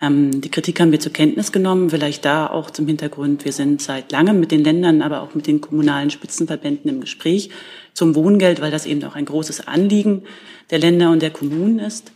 Ähm, 0.00 0.40
die 0.40 0.50
Kritik 0.50 0.80
haben 0.80 0.92
wir 0.92 1.00
zur 1.00 1.12
Kenntnis 1.12 1.52
genommen, 1.52 1.90
vielleicht 1.90 2.24
da 2.24 2.46
auch 2.46 2.70
zum 2.70 2.86
Hintergrund. 2.86 3.44
Wir 3.44 3.52
sind 3.52 3.80
seit 3.80 4.12
langem 4.12 4.40
mit 4.40 4.50
den 4.50 4.62
Ländern, 4.62 5.00
aber 5.02 5.22
auch 5.22 5.34
mit 5.34 5.46
den 5.46 5.60
kommunalen 5.60 6.10
Spitzenverbänden 6.10 6.90
im 6.90 7.00
Gespräch 7.00 7.50
zum 7.94 8.14
Wohngeld, 8.14 8.60
weil 8.60 8.70
das 8.70 8.84
eben 8.84 9.02
auch 9.04 9.14
ein 9.14 9.24
großes 9.24 9.66
Anliegen 9.66 10.24
der 10.70 10.78
Länder 10.78 11.10
und 11.10 11.22
der 11.22 11.30
Kommunen 11.30 11.78
ist. 11.78 12.12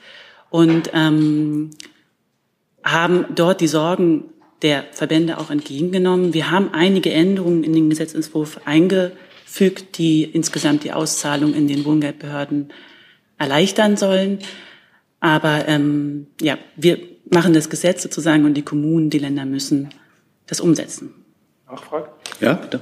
Und 0.50 0.90
ähm, 0.92 1.70
haben 2.84 3.26
dort 3.34 3.60
die 3.60 3.68
Sorgen 3.68 4.24
der 4.62 4.84
Verbände 4.92 5.38
auch 5.38 5.50
entgegengenommen. 5.50 6.34
Wir 6.34 6.50
haben 6.50 6.70
einige 6.72 7.10
Änderungen 7.10 7.64
in 7.64 7.72
den 7.72 7.88
Gesetzentwurf 7.88 8.60
eingefügt, 9.50 9.98
die 9.98 10.24
insgesamt 10.24 10.84
die 10.84 10.92
Auszahlung 10.92 11.54
in 11.54 11.66
den 11.66 11.84
Wohngeldbehörden 11.84 12.72
erleichtern 13.38 13.96
sollen. 13.96 14.38
Aber 15.20 15.66
ähm, 15.68 16.28
ja, 16.40 16.56
wir 16.76 16.98
machen 17.30 17.52
das 17.52 17.68
Gesetz 17.68 18.02
sozusagen 18.02 18.44
und 18.44 18.54
die 18.54 18.62
Kommunen, 18.62 19.10
die 19.10 19.18
Länder 19.18 19.44
müssen 19.44 19.90
das 20.46 20.60
umsetzen. 20.60 21.14
Nachfrage? 21.68 22.08
Ja, 22.40 22.54
bitte. 22.54 22.80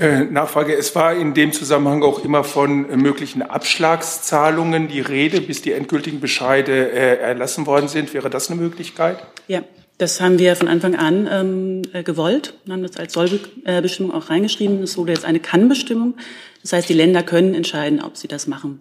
Äh, 0.00 0.24
Nachfrage. 0.24 0.74
Es 0.74 0.94
war 0.96 1.14
in 1.14 1.34
dem 1.34 1.52
Zusammenhang 1.52 2.02
auch 2.02 2.24
immer 2.24 2.42
von 2.42 2.90
äh, 2.90 2.96
möglichen 2.96 3.42
Abschlagszahlungen 3.42 4.88
die 4.88 5.00
Rede, 5.00 5.40
bis 5.40 5.62
die 5.62 5.72
endgültigen 5.72 6.20
Bescheide 6.20 6.90
äh, 6.90 7.18
erlassen 7.18 7.66
worden 7.66 7.88
sind. 7.88 8.12
Wäre 8.12 8.30
das 8.30 8.50
eine 8.50 8.60
Möglichkeit? 8.60 9.18
Ja, 9.46 9.62
das 9.98 10.20
haben 10.20 10.38
wir 10.38 10.56
von 10.56 10.68
Anfang 10.68 10.96
an 10.96 11.28
ähm, 11.30 11.82
äh, 11.92 12.02
gewollt 12.02 12.54
und 12.64 12.72
haben 12.72 12.82
das 12.82 12.96
als 12.96 13.12
Sollbestimmung 13.12 14.12
auch 14.12 14.28
reingeschrieben. 14.28 14.82
Es 14.82 14.96
wurde 14.96 15.12
jetzt 15.12 15.24
eine 15.24 15.40
Kann-Bestimmung. 15.40 16.14
Das 16.62 16.72
heißt, 16.72 16.88
die 16.88 16.94
Länder 16.94 17.22
können 17.22 17.54
entscheiden, 17.54 18.02
ob 18.02 18.16
sie 18.16 18.26
das 18.26 18.46
machen 18.46 18.80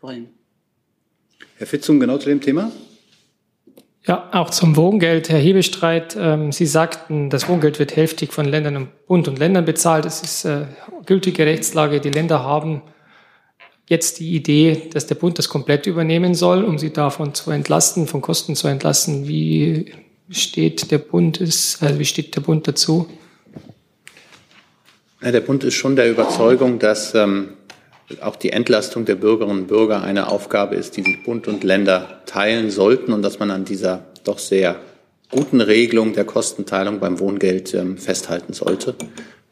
wollen. 0.00 0.28
Herr 1.56 1.66
Fitzung, 1.66 2.00
genau 2.00 2.18
zu 2.18 2.28
dem 2.28 2.40
Thema? 2.40 2.72
Ja, 4.06 4.28
auch 4.32 4.50
zum 4.50 4.76
Wohngeld, 4.76 5.28
Herr 5.28 5.38
Hebestreit. 5.38 6.16
Ähm, 6.18 6.52
Sie 6.52 6.66
sagten, 6.66 7.30
das 7.30 7.48
Wohngeld 7.48 7.78
wird 7.78 7.96
hälftig 7.96 8.32
von 8.32 8.44
Ländern 8.44 8.76
und 8.76 9.06
Bund 9.06 9.28
und 9.28 9.38
Ländern 9.38 9.64
bezahlt. 9.64 10.04
Das 10.04 10.22
ist 10.22 10.44
äh, 10.44 10.66
gültige 11.06 11.46
Rechtslage. 11.46 12.00
Die 12.00 12.10
Länder 12.10 12.42
haben 12.42 12.82
jetzt 13.88 14.20
die 14.20 14.34
Idee, 14.34 14.88
dass 14.92 15.06
der 15.06 15.14
Bund 15.14 15.38
das 15.38 15.48
komplett 15.48 15.86
übernehmen 15.86 16.34
soll, 16.34 16.64
um 16.64 16.78
sie 16.78 16.92
davon 16.92 17.34
zu 17.34 17.50
entlasten, 17.50 18.06
von 18.06 18.20
Kosten 18.20 18.56
zu 18.56 18.68
entlasten. 18.68 19.26
Wie 19.26 19.92
steht 20.30 20.90
der 20.90 20.98
Bund, 20.98 21.40
ist, 21.40 21.82
also 21.82 21.98
wie 21.98 22.04
steht 22.04 22.34
der 22.36 22.40
Bund 22.40 22.66
dazu? 22.66 23.08
Ja, 25.22 25.32
der 25.32 25.40
Bund 25.40 25.64
ist 25.64 25.74
schon 25.74 25.96
der 25.96 26.10
Überzeugung, 26.10 26.78
dass 26.78 27.14
ähm, 27.14 27.54
auch 28.20 28.36
die 28.36 28.50
Entlastung 28.50 29.04
der 29.04 29.14
Bürgerinnen 29.14 29.60
und 29.60 29.66
Bürger 29.68 30.02
eine 30.02 30.28
Aufgabe 30.28 30.74
ist, 30.74 30.96
die 30.96 31.02
sich 31.02 31.22
Bund 31.24 31.48
und 31.48 31.64
Länder 31.64 32.22
teilen 32.26 32.70
sollten 32.70 33.12
und 33.12 33.22
dass 33.22 33.38
man 33.38 33.50
an 33.50 33.64
dieser 33.64 34.04
doch 34.24 34.38
sehr 34.38 34.76
guten 35.30 35.60
Regelung 35.60 36.12
der 36.12 36.24
Kostenteilung 36.24 37.00
beim 37.00 37.18
Wohngeld 37.18 37.74
ähm, 37.74 37.98
festhalten 37.98 38.52
sollte. 38.52 38.94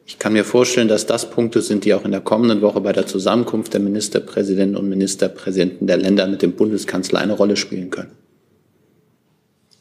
Ich 0.05 0.19
kann 0.19 0.33
mir 0.33 0.45
vorstellen, 0.45 0.89
dass 0.89 1.07
das 1.07 1.31
Punkte 1.31 1.63
sind, 1.63 1.85
die 1.85 1.95
auch 1.95 2.05
in 2.05 2.11
der 2.11 2.21
kommenden 2.21 2.61
Woche 2.61 2.81
bei 2.81 2.93
der 2.93 3.07
Zusammenkunft 3.07 3.73
der 3.73 3.81
Ministerpräsidenten 3.81 4.77
und 4.77 4.89
Ministerpräsidenten 4.89 5.87
der 5.87 5.97
Länder 5.97 6.27
mit 6.27 6.43
dem 6.43 6.53
Bundeskanzler 6.53 7.21
eine 7.21 7.33
Rolle 7.33 7.57
spielen 7.57 7.91
können. 7.91 8.11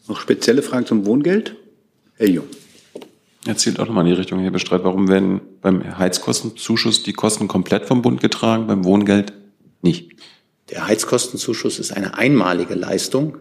Noch 0.07 0.19
spezielle 0.19 0.61
Fragen 0.61 0.85
zum 0.85 1.05
Wohngeld? 1.05 1.55
Herr 2.15 2.27
Jung. 2.27 2.45
Erzählt 3.45 3.79
auch 3.79 3.87
nochmal 3.87 4.05
in 4.05 4.13
die 4.13 4.17
Richtung, 4.17 4.39
Herr 4.39 4.51
Bestreit. 4.51 4.83
Warum 4.83 5.07
werden 5.07 5.41
beim 5.61 5.97
Heizkostenzuschuss 5.97 7.03
die 7.03 7.13
Kosten 7.13 7.47
komplett 7.47 7.85
vom 7.85 8.01
Bund 8.01 8.21
getragen, 8.21 8.67
beim 8.67 8.85
Wohngeld 8.85 9.33
nicht? 9.81 10.11
Der 10.69 10.87
Heizkostenzuschuss 10.87 11.79
ist 11.79 11.91
eine 11.91 12.17
einmalige 12.17 12.75
Leistung, 12.75 13.37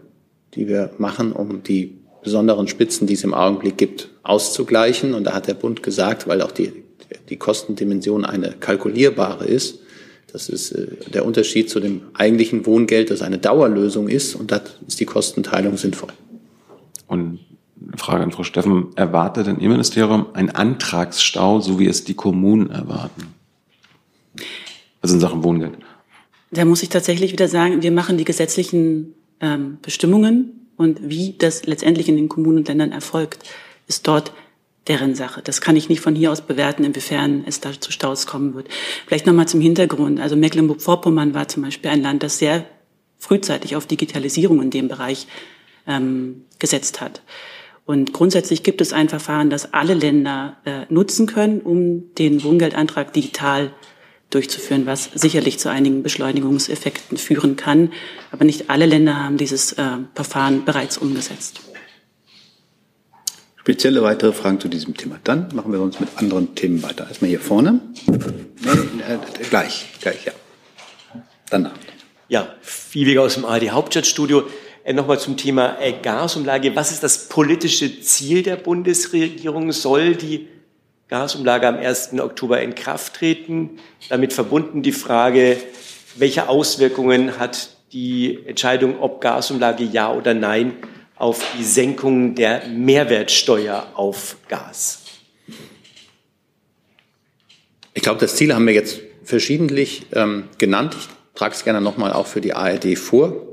die 0.55 0.67
wir 0.67 0.91
machen, 0.97 1.31
um 1.33 1.63
die 1.63 1.99
besonderen 2.23 2.67
Spitzen, 2.67 3.07
die 3.07 3.13
es 3.13 3.23
im 3.23 3.33
Augenblick 3.33 3.77
gibt, 3.77 4.09
auszugleichen. 4.23 5.13
Und 5.13 5.25
da 5.25 5.33
hat 5.33 5.47
der 5.47 5.53
Bund 5.53 5.83
gesagt, 5.83 6.27
weil 6.27 6.41
auch 6.41 6.51
die, 6.51 6.71
die 7.29 7.37
Kostendimension 7.37 8.25
eine 8.25 8.55
kalkulierbare 8.59 9.45
ist, 9.45 9.79
das 10.31 10.49
ist 10.49 10.71
äh, 10.71 10.87
der 11.13 11.25
Unterschied 11.25 11.69
zu 11.69 11.79
dem 11.79 12.01
eigentlichen 12.13 12.65
Wohngeld, 12.65 13.11
das 13.11 13.21
eine 13.21 13.37
Dauerlösung 13.37 14.07
ist. 14.07 14.35
Und 14.35 14.51
da 14.51 14.61
ist 14.87 14.99
die 14.99 15.05
Kostenteilung 15.05 15.77
sinnvoll. 15.77 16.11
Frage 17.97 18.23
an 18.23 18.31
Frau 18.31 18.43
Steffen. 18.43 18.95
Erwartet 18.95 19.47
denn 19.47 19.59
Ihr 19.59 19.69
Ministerium 19.69 20.27
einen 20.33 20.49
Antragsstau, 20.49 21.59
so 21.59 21.79
wie 21.79 21.87
es 21.87 22.03
die 22.03 22.13
Kommunen 22.13 22.69
erwarten? 22.69 23.33
Also 25.01 25.15
in 25.15 25.21
Sachen 25.21 25.43
Wohngeld. 25.43 25.77
Da 26.51 26.65
muss 26.65 26.83
ich 26.83 26.89
tatsächlich 26.89 27.31
wieder 27.31 27.47
sagen, 27.47 27.81
wir 27.81 27.91
machen 27.91 28.17
die 28.17 28.25
gesetzlichen 28.25 29.13
ähm, 29.39 29.77
Bestimmungen 29.81 30.67
und 30.77 30.99
wie 31.01 31.35
das 31.37 31.65
letztendlich 31.65 32.09
in 32.09 32.17
den 32.17 32.29
Kommunen 32.29 32.59
und 32.59 32.67
Ländern 32.67 32.91
erfolgt, 32.91 33.43
ist 33.87 34.07
dort 34.07 34.33
deren 34.87 35.15
Sache. 35.15 35.41
Das 35.43 35.61
kann 35.61 35.75
ich 35.75 35.89
nicht 35.89 36.01
von 36.01 36.15
hier 36.15 36.31
aus 36.31 36.41
bewerten, 36.41 36.83
inwiefern 36.83 37.43
es 37.45 37.59
da 37.59 37.71
zu 37.79 37.91
Staus 37.91 38.25
kommen 38.25 38.53
wird. 38.55 38.67
Vielleicht 39.05 39.27
nochmal 39.27 39.47
zum 39.47 39.61
Hintergrund. 39.61 40.19
Also 40.19 40.35
Mecklenburg-Vorpommern 40.35 41.33
war 41.33 41.47
zum 41.47 41.63
Beispiel 41.63 41.91
ein 41.91 42.01
Land, 42.01 42.23
das 42.23 42.39
sehr 42.39 42.65
frühzeitig 43.19 43.75
auf 43.75 43.85
Digitalisierung 43.85 44.61
in 44.61 44.71
dem 44.71 44.87
Bereich 44.87 45.27
ähm, 45.87 46.45
gesetzt 46.59 46.99
hat. 46.99 47.21
Und 47.91 48.13
grundsätzlich 48.13 48.63
gibt 48.63 48.79
es 48.79 48.93
ein 48.93 49.09
Verfahren, 49.09 49.49
das 49.49 49.73
alle 49.73 49.93
Länder 49.93 50.55
äh, 50.63 50.85
nutzen 50.87 51.27
können, 51.27 51.59
um 51.59 52.15
den 52.15 52.41
Wohngeldantrag 52.41 53.11
digital 53.11 53.73
durchzuführen, 54.29 54.85
was 54.85 55.09
sicherlich 55.13 55.59
zu 55.59 55.69
einigen 55.69 56.01
Beschleunigungseffekten 56.01 57.17
führen 57.17 57.57
kann. 57.57 57.91
Aber 58.31 58.45
nicht 58.45 58.69
alle 58.69 58.85
Länder 58.85 59.21
haben 59.21 59.35
dieses 59.35 59.73
äh, 59.73 59.97
Verfahren 60.15 60.63
bereits 60.63 60.97
umgesetzt. 60.97 61.59
Spezielle 63.57 64.01
weitere 64.03 64.31
Fragen 64.31 64.61
zu 64.61 64.69
diesem 64.69 64.95
Thema. 64.95 65.19
Dann 65.25 65.53
machen 65.53 65.73
wir 65.73 65.81
uns 65.81 65.99
mit 65.99 66.07
anderen 66.15 66.55
Themen 66.55 66.81
weiter. 66.83 67.07
Erstmal 67.09 67.27
hier 67.27 67.41
vorne. 67.41 67.81
Äh, 68.07 69.17
gleich, 69.49 69.87
gleich, 69.99 70.23
ja. 70.23 70.31
Danach. 71.49 71.73
Ja, 72.29 72.55
Viehweger 72.61 73.23
aus 73.23 73.33
dem 73.33 73.43
ARD 73.43 73.71
Hauptstadtstudio. 73.71 74.43
Äh, 74.83 74.93
Nochmal 74.93 75.19
zum 75.19 75.37
Thema 75.37 75.79
äh, 75.79 75.93
Gasumlage. 76.01 76.75
Was 76.75 76.91
ist 76.91 77.03
das 77.03 77.29
politische 77.29 78.01
Ziel 78.01 78.43
der 78.43 78.55
Bundesregierung? 78.55 79.71
Soll 79.71 80.15
die 80.15 80.47
Gasumlage 81.07 81.67
am 81.67 81.77
1. 81.77 82.13
Oktober 82.19 82.61
in 82.61 82.73
Kraft 82.73 83.15
treten? 83.15 83.79
Damit 84.09 84.33
verbunden 84.33 84.81
die 84.81 84.91
Frage, 84.91 85.57
welche 86.15 86.49
Auswirkungen 86.49 87.37
hat 87.37 87.69
die 87.93 88.39
Entscheidung, 88.45 88.99
ob 88.99 89.21
Gasumlage 89.21 89.83
ja 89.83 90.11
oder 90.11 90.33
nein, 90.33 90.73
auf 91.15 91.45
die 91.57 91.63
Senkung 91.63 92.33
der 92.33 92.65
Mehrwertsteuer 92.67 93.87
auf 93.93 94.37
Gas? 94.47 95.03
Ich 97.93 98.01
glaube, 98.01 98.19
das 98.19 98.35
Ziel 98.35 98.55
haben 98.55 98.65
wir 98.65 98.73
jetzt 98.73 99.01
verschiedentlich 99.23 100.03
ähm, 100.13 100.45
genannt. 100.57 100.95
Ich 100.99 101.07
trage 101.37 101.53
es 101.53 101.63
gerne 101.63 101.81
nochmal 101.81 102.13
auch 102.13 102.25
für 102.25 102.41
die 102.41 102.53
ARD 102.53 102.97
vor 102.97 103.50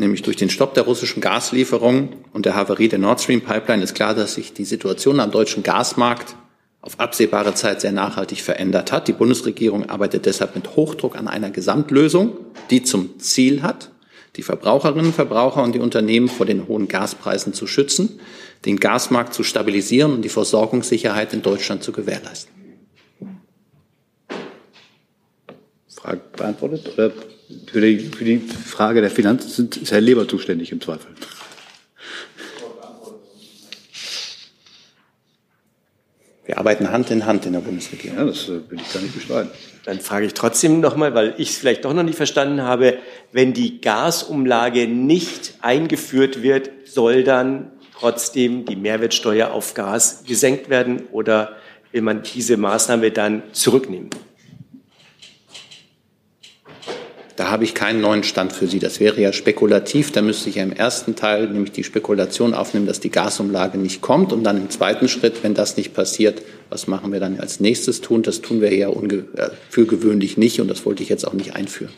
nämlich 0.00 0.22
durch 0.22 0.36
den 0.36 0.50
Stopp 0.50 0.74
der 0.74 0.82
russischen 0.82 1.20
Gaslieferungen 1.20 2.16
und 2.32 2.46
der 2.46 2.56
Havarie 2.56 2.88
der 2.88 2.98
Nord 2.98 3.20
Stream 3.20 3.42
Pipeline 3.42 3.82
ist 3.84 3.94
klar, 3.94 4.14
dass 4.14 4.34
sich 4.34 4.52
die 4.52 4.64
Situation 4.64 5.20
am 5.20 5.30
deutschen 5.30 5.62
Gasmarkt 5.62 6.34
auf 6.80 6.98
absehbare 6.98 7.54
Zeit 7.54 7.82
sehr 7.82 7.92
nachhaltig 7.92 8.40
verändert 8.40 8.90
hat. 8.90 9.06
Die 9.06 9.12
Bundesregierung 9.12 9.88
arbeitet 9.88 10.26
deshalb 10.26 10.56
mit 10.56 10.74
Hochdruck 10.76 11.16
an 11.16 11.28
einer 11.28 11.50
Gesamtlösung, 11.50 12.36
die 12.70 12.82
zum 12.82 13.20
Ziel 13.20 13.62
hat, 13.62 13.90
die 14.36 14.42
Verbraucherinnen, 14.42 15.12
Verbraucher 15.12 15.62
und 15.62 15.74
die 15.74 15.80
Unternehmen 15.80 16.28
vor 16.28 16.46
den 16.46 16.66
hohen 16.66 16.88
Gaspreisen 16.88 17.52
zu 17.52 17.66
schützen, 17.66 18.18
den 18.64 18.80
Gasmarkt 18.80 19.34
zu 19.34 19.42
stabilisieren 19.42 20.14
und 20.14 20.22
die 20.22 20.28
Versorgungssicherheit 20.30 21.34
in 21.34 21.42
Deutschland 21.42 21.82
zu 21.82 21.92
gewährleisten. 21.92 22.60
Frage 26.00 26.20
beantwortet? 26.34 26.94
Oder 26.94 27.12
für 27.66 27.80
die, 27.80 27.98
für 27.98 28.24
die 28.24 28.38
Frage 28.38 29.00
der 29.00 29.10
Finanzen 29.10 29.68
ist 29.80 29.92
Herr 29.92 30.00
Leber 30.00 30.26
zuständig 30.28 30.72
im 30.72 30.80
Zweifel. 30.80 31.10
Wir 36.50 36.58
arbeiten 36.58 36.90
Hand 36.90 37.12
in 37.12 37.26
Hand 37.26 37.46
in 37.46 37.52
der 37.52 37.60
Bundesregierung. 37.60 38.18
Ja, 38.18 38.24
das 38.24 38.48
äh, 38.48 38.68
will 38.68 38.80
ich 38.80 38.92
gar 38.92 39.00
nicht 39.00 39.14
bestreiten. 39.14 39.52
Dann 39.84 40.00
frage 40.00 40.26
ich 40.26 40.34
trotzdem 40.34 40.80
nochmal, 40.80 41.14
weil 41.14 41.34
ich 41.38 41.50
es 41.50 41.56
vielleicht 41.56 41.84
doch 41.84 41.94
noch 41.94 42.02
nicht 42.02 42.16
verstanden 42.16 42.62
habe, 42.62 42.98
wenn 43.30 43.52
die 43.52 43.80
Gasumlage 43.80 44.88
nicht 44.88 45.54
eingeführt 45.60 46.42
wird, 46.42 46.70
soll 46.86 47.22
dann 47.22 47.70
trotzdem 47.96 48.64
die 48.64 48.74
Mehrwertsteuer 48.74 49.52
auf 49.52 49.74
Gas 49.74 50.24
gesenkt 50.26 50.68
werden 50.68 51.04
oder 51.12 51.56
will 51.92 52.02
man 52.02 52.22
diese 52.22 52.56
Maßnahme 52.56 53.12
dann 53.12 53.44
zurücknehmen? 53.52 54.10
Da 57.40 57.50
habe 57.50 57.64
ich 57.64 57.72
keinen 57.72 58.02
neuen 58.02 58.22
Stand 58.22 58.52
für 58.52 58.66
Sie. 58.66 58.80
Das 58.80 59.00
wäre 59.00 59.18
ja 59.18 59.32
spekulativ. 59.32 60.12
Da 60.12 60.20
müsste 60.20 60.50
ich 60.50 60.56
ja 60.56 60.62
im 60.62 60.72
ersten 60.74 61.16
Teil 61.16 61.48
nämlich 61.48 61.72
die 61.72 61.84
Spekulation 61.84 62.52
aufnehmen, 62.52 62.84
dass 62.84 63.00
die 63.00 63.08
Gasumlage 63.08 63.78
nicht 63.78 64.02
kommt. 64.02 64.34
Und 64.34 64.44
dann 64.44 64.58
im 64.58 64.68
zweiten 64.68 65.08
Schritt, 65.08 65.42
wenn 65.42 65.54
das 65.54 65.78
nicht 65.78 65.94
passiert, 65.94 66.42
was 66.68 66.86
machen 66.86 67.14
wir 67.14 67.18
dann 67.18 67.40
als 67.40 67.58
nächstes 67.58 68.02
tun? 68.02 68.22
Das 68.22 68.42
tun 68.42 68.60
wir 68.60 68.76
ja 68.76 68.90
äh, 68.90 69.22
für 69.70 69.86
gewöhnlich 69.86 70.36
nicht. 70.36 70.60
Und 70.60 70.68
das 70.68 70.84
wollte 70.84 71.02
ich 71.02 71.08
jetzt 71.08 71.26
auch 71.26 71.32
nicht 71.32 71.56
einführen. 71.56 71.94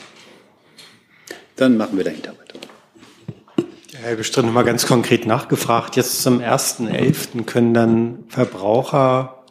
Dann 1.57 1.77
machen 1.77 1.97
wir 1.97 2.05
dahinter 2.05 2.31
weiter. 2.39 3.67
Herr 4.01 4.15
Bestritt, 4.15 4.47
nochmal 4.47 4.63
ganz 4.63 4.87
konkret 4.87 5.27
nachgefragt. 5.27 5.97
Jetzt 5.97 6.23
zum 6.23 6.39
1.11. 6.39 7.47
können 7.47 7.75
dann 7.75 8.19
Verbraucher 8.29 9.42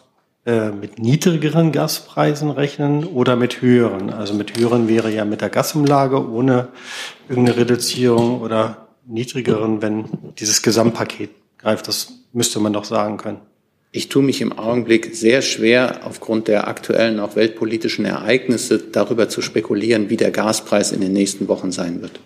mit 0.45 0.97
niedrigeren 0.97 1.71
Gaspreisen 1.71 2.49
rechnen 2.49 3.04
oder 3.06 3.36
mit 3.36 3.62
höheren? 3.62 4.12
Also 4.12 4.34
mit 4.34 4.58
höheren 4.58 4.88
wäre 4.88 5.12
ja 5.12 5.23
mit 5.23 5.41
der 5.41 5.49
Gasumlage 5.49 6.27
ohne 6.30 6.69
irgendeine 7.30 7.58
Reduzierung 7.58 8.41
oder 8.41 8.88
niedrigeren, 9.06 9.82
wenn 9.82 10.06
dieses 10.39 10.62
Gesamtpaket 10.63 11.30
greift. 11.60 11.88
Das 11.88 12.13
müsste 12.34 12.60
man 12.60 12.73
doch 12.73 12.86
sagen 12.86 13.17
können. 13.17 13.39
Ich 13.93 14.08
tue 14.08 14.23
mich 14.23 14.39
im 14.39 14.58
Augenblick 14.58 15.13
sehr 15.15 15.41
schwer, 15.41 16.01
aufgrund 16.06 16.47
der 16.47 16.67
aktuellen, 16.69 17.19
auch 17.19 17.36
weltpolitischen 17.36 18.06
Ereignisse, 18.06 18.80
darüber 18.80 19.27
zu 19.27 19.41
spekulieren, 19.41 20.10
wie 20.10 20.15
der 20.17 20.32
Gaspreis 20.32 20.93
in 20.93 21.01
den 21.01 21.12
nächsten 21.12 21.49
Wochen 21.49 21.73
sein 21.73 22.01
wird. 22.01 22.19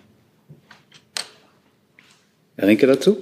Herr 2.56 2.68
Rinke 2.68 2.86
dazu? 2.86 3.18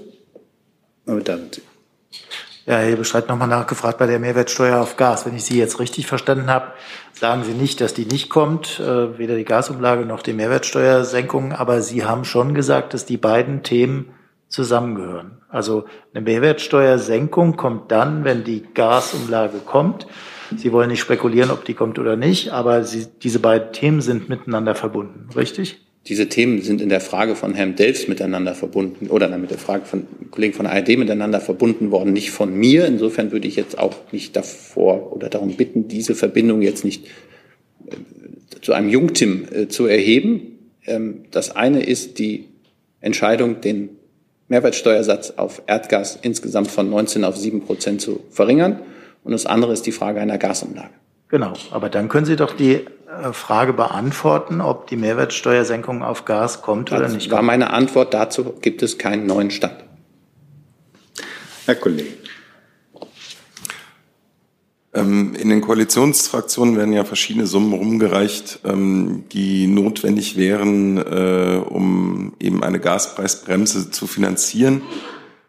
Ja, 2.66 2.78
Herr 2.78 2.96
Bestreit 2.96 3.28
nochmal 3.28 3.48
nachgefragt 3.48 3.98
bei 3.98 4.06
der 4.06 4.18
Mehrwertsteuer 4.18 4.80
auf 4.80 4.96
Gas. 4.96 5.26
Wenn 5.26 5.36
ich 5.36 5.44
Sie 5.44 5.58
jetzt 5.58 5.80
richtig 5.80 6.06
verstanden 6.06 6.48
habe, 6.48 6.68
sagen 7.12 7.44
Sie 7.44 7.52
nicht, 7.52 7.82
dass 7.82 7.92
die 7.92 8.06
nicht 8.06 8.30
kommt, 8.30 8.80
äh, 8.80 9.18
weder 9.18 9.36
die 9.36 9.44
Gasumlage 9.44 10.06
noch 10.06 10.22
die 10.22 10.32
Mehrwertsteuersenkung, 10.32 11.52
aber 11.52 11.82
Sie 11.82 12.06
haben 12.06 12.24
schon 12.24 12.54
gesagt, 12.54 12.94
dass 12.94 13.04
die 13.04 13.18
beiden 13.18 13.64
Themen 13.64 14.14
zusammengehören. 14.48 15.42
Also 15.50 15.84
eine 16.14 16.24
Mehrwertsteuersenkung 16.24 17.56
kommt 17.56 17.92
dann, 17.92 18.24
wenn 18.24 18.44
die 18.44 18.64
Gasumlage 18.72 19.58
kommt. 19.58 20.06
Sie 20.56 20.72
wollen 20.72 20.88
nicht 20.88 21.00
spekulieren, 21.00 21.50
ob 21.50 21.66
die 21.66 21.74
kommt 21.74 21.98
oder 21.98 22.16
nicht, 22.16 22.50
aber 22.50 22.82
Sie, 22.84 23.08
diese 23.22 23.40
beiden 23.40 23.72
Themen 23.72 24.00
sind 24.00 24.30
miteinander 24.30 24.74
verbunden, 24.74 25.28
richtig? 25.36 25.83
Diese 26.06 26.28
Themen 26.28 26.60
sind 26.60 26.82
in 26.82 26.90
der 26.90 27.00
Frage 27.00 27.34
von 27.34 27.54
Herrn 27.54 27.76
Delfs 27.76 28.08
miteinander 28.08 28.54
verbunden 28.54 29.08
oder 29.08 29.36
mit 29.38 29.50
der 29.50 29.58
Frage 29.58 29.86
von 29.86 30.06
Kollegen 30.30 30.52
von 30.52 30.66
ARD 30.66 30.98
miteinander 30.98 31.40
verbunden 31.40 31.90
worden, 31.90 32.12
nicht 32.12 32.30
von 32.30 32.54
mir. 32.54 32.84
Insofern 32.84 33.32
würde 33.32 33.48
ich 33.48 33.56
jetzt 33.56 33.78
auch 33.78 33.94
nicht 34.12 34.36
davor 34.36 35.14
oder 35.14 35.30
darum 35.30 35.56
bitten, 35.56 35.88
diese 35.88 36.14
Verbindung 36.14 36.60
jetzt 36.60 36.84
nicht 36.84 37.06
äh, 37.86 37.96
zu 38.60 38.74
einem 38.74 38.90
Jungtim 38.90 39.46
äh, 39.50 39.68
zu 39.68 39.86
erheben. 39.86 40.58
Ähm, 40.86 41.24
das 41.30 41.56
eine 41.56 41.82
ist 41.82 42.18
die 42.18 42.48
Entscheidung, 43.00 43.62
den 43.62 43.90
Mehrwertsteuersatz 44.48 45.32
auf 45.36 45.62
Erdgas 45.66 46.18
insgesamt 46.20 46.70
von 46.70 46.90
19 46.90 47.24
auf 47.24 47.38
7 47.38 47.62
Prozent 47.62 48.02
zu 48.02 48.20
verringern. 48.30 48.80
Und 49.22 49.32
das 49.32 49.46
andere 49.46 49.72
ist 49.72 49.86
die 49.86 49.92
Frage 49.92 50.20
einer 50.20 50.36
Gasumlage. 50.36 50.92
Genau, 51.34 51.54
aber 51.72 51.88
dann 51.88 52.08
können 52.08 52.26
Sie 52.26 52.36
doch 52.36 52.54
die 52.54 52.74
äh, 52.74 53.32
Frage 53.32 53.72
beantworten, 53.72 54.60
ob 54.60 54.86
die 54.86 54.94
Mehrwertsteuersenkung 54.94 56.04
auf 56.04 56.26
Gas 56.26 56.62
kommt 56.62 56.92
das 56.92 57.00
oder 57.00 57.08
nicht. 57.08 57.28
war 57.32 57.42
meine 57.42 57.70
Antwort. 57.70 58.14
Dazu 58.14 58.54
gibt 58.60 58.84
es 58.84 58.98
keinen 58.98 59.26
neuen 59.26 59.50
Stand. 59.50 59.74
Herr 61.66 61.74
Kollege. 61.74 62.10
Ähm, 64.94 65.34
in 65.34 65.48
den 65.48 65.60
Koalitionsfraktionen 65.60 66.76
werden 66.76 66.92
ja 66.92 67.02
verschiedene 67.02 67.48
Summen 67.48 67.72
rumgereicht, 67.72 68.60
ähm, 68.64 69.24
die 69.32 69.66
notwendig 69.66 70.36
wären, 70.36 70.98
äh, 70.98 71.60
um 71.68 72.34
eben 72.38 72.62
eine 72.62 72.78
Gaspreisbremse 72.78 73.90
zu 73.90 74.06
finanzieren. 74.06 74.82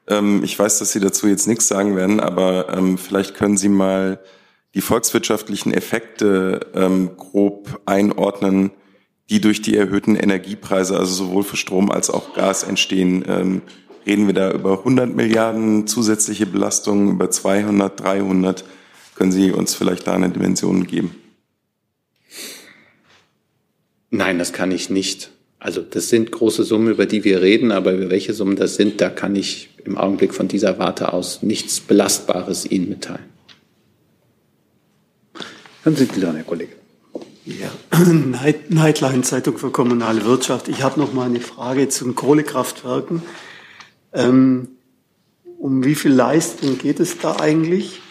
Ähm, 0.07 0.43
ich 0.43 0.57
weiß, 0.57 0.79
dass 0.79 0.93
Sie 0.93 0.99
dazu 0.99 1.27
jetzt 1.27 1.47
nichts 1.47 1.67
sagen 1.67 1.95
werden, 1.95 2.19
aber 2.19 2.95
vielleicht 2.97 3.35
können 3.35 3.55
Sie 3.55 3.69
mal 3.69 4.19
die 4.75 4.81
volkswirtschaftlichen 4.81 5.73
Effekte 5.73 6.59
grob 7.17 7.81
einordnen, 7.85 8.71
die 9.29 9.41
durch 9.41 9.61
die 9.63 9.75
erhöhten 9.75 10.15
Energiepreise, 10.15 10.99
also 10.99 11.25
sowohl 11.25 11.43
für 11.43 11.57
Strom 11.57 11.89
als 11.89 12.11
auch 12.11 12.35
Gas 12.35 12.63
entstehen. 12.63 13.63
Reden 14.05 14.27
wir 14.27 14.35
da 14.35 14.51
über 14.51 14.79
100 14.79 15.15
Milliarden 15.15 15.87
zusätzliche 15.87 16.45
Belastungen, 16.45 17.09
über 17.09 17.31
200, 17.31 17.99
300? 17.99 18.63
Können 19.15 19.31
Sie 19.31 19.51
uns 19.51 19.73
vielleicht 19.73 20.05
da 20.05 20.13
eine 20.13 20.29
Dimension 20.29 20.85
geben? 20.85 21.15
Nein, 24.11 24.37
das 24.37 24.53
kann 24.53 24.71
ich 24.71 24.91
nicht. 24.91 25.31
Also 25.57 25.81
das 25.81 26.09
sind 26.09 26.31
große 26.31 26.63
Summen, 26.63 26.89
über 26.89 27.07
die 27.07 27.23
wir 27.23 27.41
reden, 27.41 27.71
aber 27.71 27.93
über 27.93 28.11
welche 28.11 28.33
Summen 28.33 28.55
das 28.55 28.75
sind, 28.75 29.01
da 29.01 29.09
kann 29.09 29.35
ich 29.35 29.69
im 29.83 29.97
Augenblick 29.97 30.35
von 30.35 30.47
dieser 30.47 30.77
Warte 30.77 31.11
aus 31.13 31.41
nichts 31.41 31.79
Belastbares 31.79 32.69
Ihnen 32.69 32.89
mitteilen. 32.89 33.34
Dann 35.85 35.95
sind 35.95 36.15
Sie 36.15 36.19
dran, 36.19 36.35
Herr 36.35 36.43
Kollege. 36.43 36.73
Ja, 37.45 37.69
Nightline 38.69 39.21
Zeitung 39.21 39.59
für 39.59 39.69
kommunale 39.69 40.25
Wirtschaft. 40.25 40.67
Ich 40.67 40.81
habe 40.81 40.99
noch 40.99 41.13
mal 41.13 41.27
eine 41.27 41.39
Frage 41.39 41.89
zu 41.89 42.05
den 42.05 42.15
Kohlekraftwerken. 42.15 43.21
Ähm, 44.11 44.69
um 45.59 45.83
wie 45.85 45.93
viel 45.93 46.11
Leistung 46.11 46.79
geht 46.79 46.99
es 46.99 47.19
da 47.19 47.35
eigentlich? 47.39 48.01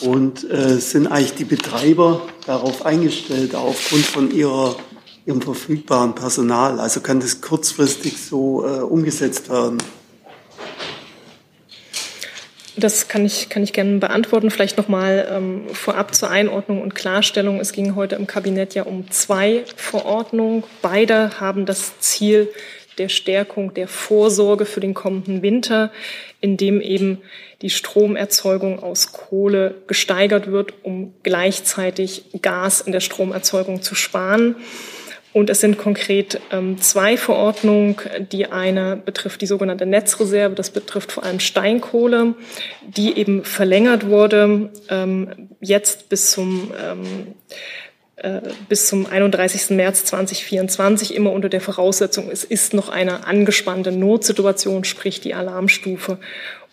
Und 0.00 0.50
äh, 0.50 0.78
sind 0.78 1.08
eigentlich 1.08 1.34
die 1.34 1.44
Betreiber 1.44 2.26
darauf 2.46 2.86
eingestellt, 2.86 3.54
aufgrund 3.54 4.06
von 4.06 4.30
ihrer, 4.30 4.76
ihrem 5.26 5.42
verfügbaren 5.42 6.14
Personal? 6.14 6.80
Also 6.80 7.00
kann 7.00 7.20
das 7.20 7.42
kurzfristig 7.42 8.16
so 8.22 8.64
äh, 8.64 8.80
umgesetzt 8.80 9.50
werden? 9.50 9.76
Das 12.78 13.08
kann 13.08 13.26
ich, 13.26 13.48
kann 13.48 13.64
ich 13.64 13.72
gerne 13.72 13.98
beantworten. 13.98 14.50
Vielleicht 14.50 14.76
nochmal 14.76 15.28
ähm, 15.30 15.62
vorab 15.72 16.14
zur 16.14 16.30
Einordnung 16.30 16.80
und 16.80 16.94
Klarstellung. 16.94 17.58
Es 17.58 17.72
ging 17.72 17.96
heute 17.96 18.14
im 18.14 18.28
Kabinett 18.28 18.74
ja 18.74 18.84
um 18.84 19.10
zwei 19.10 19.64
Verordnungen. 19.74 20.62
Beide 20.80 21.40
haben 21.40 21.66
das 21.66 21.98
Ziel 21.98 22.48
der 22.98 23.08
Stärkung 23.08 23.74
der 23.74 23.88
Vorsorge 23.88 24.64
für 24.64 24.80
den 24.80 24.94
kommenden 24.94 25.42
Winter, 25.42 25.90
indem 26.40 26.80
eben 26.80 27.18
die 27.62 27.70
Stromerzeugung 27.70 28.80
aus 28.80 29.12
Kohle 29.12 29.74
gesteigert 29.88 30.50
wird, 30.50 30.74
um 30.84 31.14
gleichzeitig 31.24 32.26
Gas 32.42 32.80
in 32.80 32.92
der 32.92 33.00
Stromerzeugung 33.00 33.82
zu 33.82 33.96
sparen. 33.96 34.54
Und 35.38 35.50
es 35.50 35.60
sind 35.60 35.78
konkret 35.78 36.40
ähm, 36.50 36.80
zwei 36.80 37.16
Verordnungen. 37.16 37.94
Die 38.32 38.46
eine 38.46 38.96
betrifft 38.96 39.40
die 39.40 39.46
sogenannte 39.46 39.86
Netzreserve, 39.86 40.56
das 40.56 40.70
betrifft 40.70 41.12
vor 41.12 41.22
allem 41.22 41.38
Steinkohle, 41.38 42.34
die 42.82 43.16
eben 43.16 43.44
verlängert 43.44 44.08
wurde, 44.08 44.70
ähm, 44.88 45.48
jetzt 45.60 46.08
bis 46.08 46.32
zum 46.32 46.72
ähm, 46.84 47.34
äh, 48.16 48.40
bis 48.68 48.88
zum 48.88 49.06
31. 49.06 49.76
März 49.76 50.06
2024 50.06 51.14
immer 51.14 51.30
unter 51.30 51.48
der 51.48 51.60
Voraussetzung, 51.60 52.30
es 52.32 52.42
ist 52.42 52.74
noch 52.74 52.88
eine 52.88 53.24
angespannte 53.24 53.92
Notsituation, 53.92 54.82
sprich 54.82 55.20
die 55.20 55.34
Alarmstufe 55.34 56.18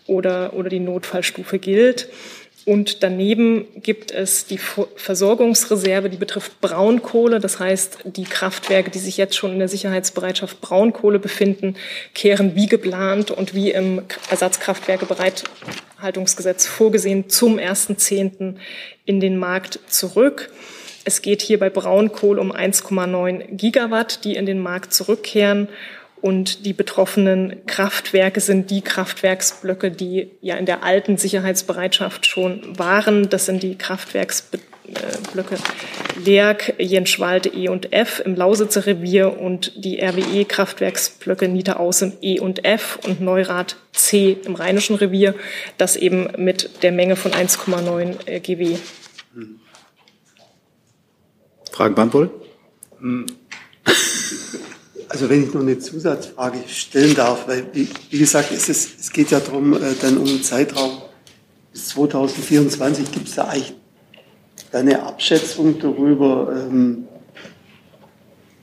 oder, 0.08 0.54
oder 0.54 0.70
die 0.70 0.80
Notfallstufe 0.80 1.60
gilt. 1.60 2.08
Und 2.66 3.02
daneben 3.04 3.64
gibt 3.80 4.10
es 4.10 4.46
die 4.46 4.58
Versorgungsreserve, 4.58 6.10
die 6.10 6.16
betrifft 6.16 6.60
Braunkohle. 6.60 7.38
Das 7.38 7.60
heißt, 7.60 7.98
die 8.04 8.24
Kraftwerke, 8.24 8.90
die 8.90 8.98
sich 8.98 9.16
jetzt 9.16 9.36
schon 9.36 9.52
in 9.52 9.60
der 9.60 9.68
Sicherheitsbereitschaft 9.68 10.60
Braunkohle 10.60 11.20
befinden, 11.20 11.76
kehren 12.12 12.56
wie 12.56 12.66
geplant 12.66 13.30
und 13.30 13.54
wie 13.54 13.70
im 13.70 14.02
Ersatzkraftwerkebereithaltungsgesetz 14.30 16.66
vorgesehen 16.66 17.28
zum 17.28 17.58
1.10. 17.58 18.56
in 19.04 19.20
den 19.20 19.36
Markt 19.36 19.78
zurück. 19.86 20.50
Es 21.04 21.22
geht 21.22 21.42
hier 21.42 21.60
bei 21.60 21.70
Braunkohle 21.70 22.40
um 22.40 22.50
1,9 22.50 23.54
Gigawatt, 23.54 24.24
die 24.24 24.34
in 24.34 24.44
den 24.44 24.58
Markt 24.58 24.92
zurückkehren. 24.92 25.68
Und 26.22 26.64
die 26.64 26.72
betroffenen 26.72 27.66
Kraftwerke 27.66 28.40
sind 28.40 28.70
die 28.70 28.80
Kraftwerksblöcke, 28.80 29.90
die 29.90 30.30
ja 30.40 30.56
in 30.56 30.66
der 30.66 30.82
alten 30.82 31.18
Sicherheitsbereitschaft 31.18 32.26
schon 32.26 32.78
waren. 32.78 33.28
Das 33.28 33.46
sind 33.46 33.62
die 33.62 33.76
Kraftwerksblöcke 33.76 35.56
Lerk, 36.24 36.74
Jenschwalde 36.78 37.50
E 37.50 37.68
und 37.68 37.92
F 37.92 38.22
im 38.24 38.34
Lausitzer 38.34 38.86
Revier 38.86 39.38
und 39.38 39.72
die 39.84 40.00
RWE-Kraftwerksblöcke 40.00 41.48
Niederaußen 41.48 42.16
E 42.22 42.40
und 42.40 42.64
F 42.64 42.98
und 43.04 43.20
Neurath 43.20 43.76
C 43.92 44.38
im 44.44 44.54
Rheinischen 44.54 44.96
Revier. 44.96 45.34
Das 45.76 45.96
eben 45.96 46.28
mit 46.38 46.82
der 46.82 46.92
Menge 46.92 47.16
von 47.16 47.32
1,9 47.32 48.40
GW. 48.40 48.78
Fragen 51.72 51.94
beantwortet? 51.94 52.32
Also 55.08 55.28
wenn 55.30 55.44
ich 55.44 55.54
noch 55.54 55.60
eine 55.60 55.78
Zusatzfrage 55.78 56.58
stellen 56.66 57.14
darf, 57.14 57.46
weil 57.46 57.66
wie, 57.72 57.88
wie 58.10 58.18
gesagt, 58.18 58.50
es, 58.52 58.68
ist, 58.68 59.00
es 59.00 59.12
geht 59.12 59.30
ja 59.30 59.40
darum, 59.40 59.74
äh, 59.74 59.94
dann 60.00 60.18
um 60.18 60.26
einen 60.26 60.42
Zeitraum 60.42 61.02
bis 61.72 61.88
2024 61.88 63.12
gibt 63.12 63.28
es 63.28 63.34
da 63.36 63.44
eigentlich 63.44 63.74
eine 64.72 65.02
Abschätzung 65.02 65.78
darüber, 65.78 66.52
ähm, 66.52 67.06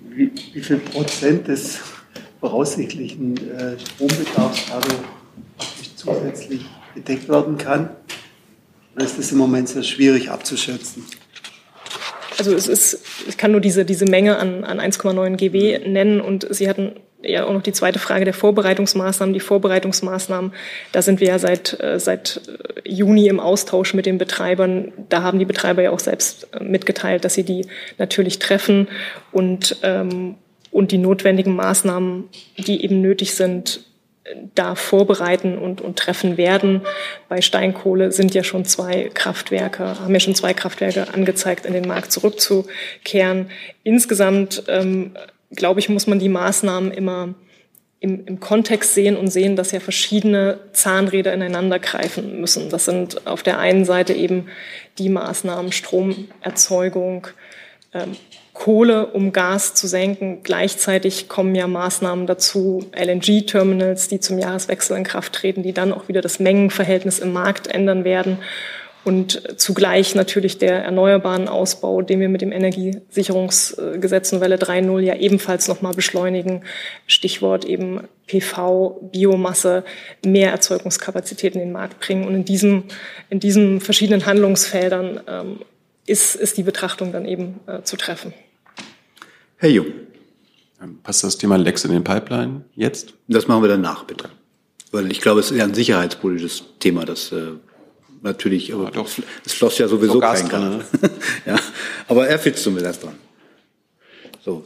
wie, 0.09 0.31
wie 0.53 0.61
viel 0.61 0.77
Prozent 0.77 1.47
des 1.47 1.79
voraussichtlichen 2.39 3.37
äh, 3.37 3.79
Strombedarfs 3.79 4.63
dadurch 4.69 4.99
zusätzlich 5.95 6.65
gedeckt 6.93 7.29
werden 7.29 7.57
kann. 7.57 7.89
Da 8.95 9.05
ist 9.05 9.17
das 9.17 9.31
im 9.31 9.37
Moment 9.37 9.69
sehr 9.69 9.83
schwierig 9.83 10.29
abzuschätzen. 10.29 11.03
Also 12.37 12.53
es 12.53 12.67
ist, 12.67 13.05
ich 13.27 13.37
kann 13.37 13.51
nur 13.51 13.61
diese, 13.61 13.85
diese 13.85 14.05
Menge 14.05 14.37
an, 14.37 14.63
an 14.63 14.79
1,9 14.79 15.35
GW 15.37 15.79
nennen 15.87 16.21
und 16.21 16.47
Sie 16.49 16.67
hatten 16.67 16.93
ja 17.23 17.45
auch 17.45 17.53
noch 17.53 17.61
die 17.61 17.71
zweite 17.71 17.99
Frage 17.99 18.25
der 18.25 18.33
Vorbereitungsmaßnahmen. 18.33 19.33
Die 19.33 19.39
Vorbereitungsmaßnahmen, 19.39 20.51
da 20.91 21.01
sind 21.01 21.19
wir 21.19 21.27
ja 21.27 21.39
seit, 21.39 21.79
äh, 21.81 21.99
seit 21.99 22.41
äh, 22.47 22.89
Juni 22.89 23.27
im 23.27 23.39
Austausch 23.39 23.93
mit 23.93 24.05
den 24.05 24.17
Betreibern. 24.17 24.91
Da 25.09 25.23
haben 25.23 25.39
die 25.39 25.45
Betreiber 25.45 25.81
ja 25.81 25.91
auch 25.91 25.99
selbst 25.99 26.47
äh, 26.53 26.63
mitgeteilt, 26.63 27.25
dass 27.25 27.33
sie 27.33 27.43
die 27.43 27.65
natürlich 27.97 28.39
treffen 28.39 28.87
und, 29.31 29.77
ähm, 29.83 30.35
und 30.71 30.91
die 30.91 30.97
notwendigen 30.97 31.55
Maßnahmen, 31.55 32.25
die 32.57 32.83
eben 32.83 33.01
nötig 33.01 33.35
sind, 33.35 33.85
da 34.55 34.75
vorbereiten 34.75 35.57
und, 35.57 35.81
und 35.81 35.99
treffen 35.99 36.37
werden. 36.37 36.81
Bei 37.27 37.41
Steinkohle 37.41 38.11
sind 38.11 38.33
ja 38.33 38.43
schon 38.43 38.65
zwei 38.65 39.09
Kraftwerke, 39.13 39.99
haben 39.99 40.13
ja 40.13 40.19
schon 40.19 40.35
zwei 40.35 40.53
Kraftwerke 40.53 41.13
angezeigt, 41.13 41.65
in 41.65 41.73
den 41.73 41.87
Markt 41.87 42.11
zurückzukehren. 42.11 43.49
Insgesamt, 43.83 44.63
ähm, 44.67 45.15
glaube 45.51 45.79
ich, 45.79 45.89
muss 45.89 46.07
man 46.07 46.19
die 46.19 46.29
Maßnahmen 46.29 46.91
immer 46.91 47.35
im, 47.99 48.25
im 48.25 48.39
Kontext 48.39 48.93
sehen 48.93 49.15
und 49.15 49.27
sehen, 49.27 49.55
dass 49.55 49.71
ja 49.71 49.79
verschiedene 49.79 50.59
Zahnräder 50.73 51.33
ineinander 51.33 51.79
greifen 51.79 52.39
müssen. 52.39 52.69
Das 52.69 52.85
sind 52.85 53.27
auf 53.27 53.43
der 53.43 53.59
einen 53.59 53.85
Seite 53.85 54.13
eben 54.13 54.47
die 54.97 55.09
Maßnahmen 55.09 55.71
Stromerzeugung, 55.71 57.27
ähm, 57.93 58.15
Kohle, 58.53 59.07
um 59.07 59.33
Gas 59.33 59.73
zu 59.73 59.87
senken. 59.87 60.41
Gleichzeitig 60.43 61.27
kommen 61.27 61.55
ja 61.55 61.67
Maßnahmen 61.67 62.27
dazu, 62.27 62.85
LNG-Terminals, 62.95 64.07
die 64.07 64.19
zum 64.19 64.37
Jahreswechsel 64.37 64.95
in 64.95 65.03
Kraft 65.03 65.33
treten, 65.33 65.63
die 65.63 65.73
dann 65.73 65.91
auch 65.91 66.07
wieder 66.07 66.21
das 66.21 66.39
Mengenverhältnis 66.39 67.19
im 67.19 67.33
Markt 67.33 67.67
ändern 67.67 68.03
werden. 68.03 68.37
Und 69.03 69.59
zugleich 69.59 70.15
natürlich 70.15 70.59
der 70.59 70.83
erneuerbaren 70.83 71.49
Ausbau, 71.49 72.01
den 72.01 72.21
wir 72.21 72.29
mit 72.29 72.41
dem 72.41 72.53
Energiesicherungsgesetz 72.53 74.31
Novelle 74.31 74.55
3.0 74.55 74.99
ja 75.01 75.15
ebenfalls 75.15 75.67
nochmal 75.67 75.93
beschleunigen. 75.93 76.63
Stichwort 77.05 77.65
eben 77.65 78.07
PV, 78.27 79.01
Biomasse, 79.11 79.83
mehr 80.23 80.51
Erzeugungskapazitäten 80.51 81.59
in 81.59 81.67
den 81.67 81.73
Markt 81.73 81.99
bringen. 81.99 82.25
Und 82.25 82.35
in 82.35 82.45
diesem, 82.45 82.85
in 83.29 83.41
diesen 83.41 83.81
verschiedenen 83.81 84.25
Handlungsfeldern 84.25 85.19
ähm, 85.27 85.59
ist, 86.05 86.35
ist 86.35 86.57
die 86.57 86.63
Betrachtung 86.63 87.11
dann 87.11 87.25
eben 87.25 87.59
äh, 87.67 87.81
zu 87.81 87.97
treffen. 87.97 88.33
Herr 89.63 89.69
Jung. 89.69 89.85
Passt 91.03 91.23
das 91.23 91.37
Thema 91.37 91.55
Lex 91.55 91.85
in 91.85 91.91
den 91.91 92.03
Pipeline 92.03 92.65
jetzt? 92.75 93.13
Das 93.29 93.47
machen 93.47 93.61
wir 93.61 93.69
danach, 93.69 94.03
bitte. 94.03 94.25
Weil 94.91 95.09
ich 95.09 95.21
glaube, 95.21 95.39
es 95.39 95.51
ist 95.51 95.57
ja 95.57 95.63
ein 95.63 95.73
sicherheitspolitisches 95.73 96.65
Thema, 96.79 97.05
das 97.05 97.31
äh, 97.31 97.53
natürlich, 98.21 98.67
ja, 98.67 98.75
doch. 98.75 99.07
es 99.45 99.53
floss 99.53 99.77
ja 99.77 99.87
sowieso 99.87 100.19
kein 100.19 100.49
Gas. 100.49 100.83
Ja, 101.45 101.55
aber 102.09 102.27
er 102.27 102.39
fitzt 102.39 102.61
zumindest 102.61 103.03
dran. 103.05 103.15
So. 104.43 104.65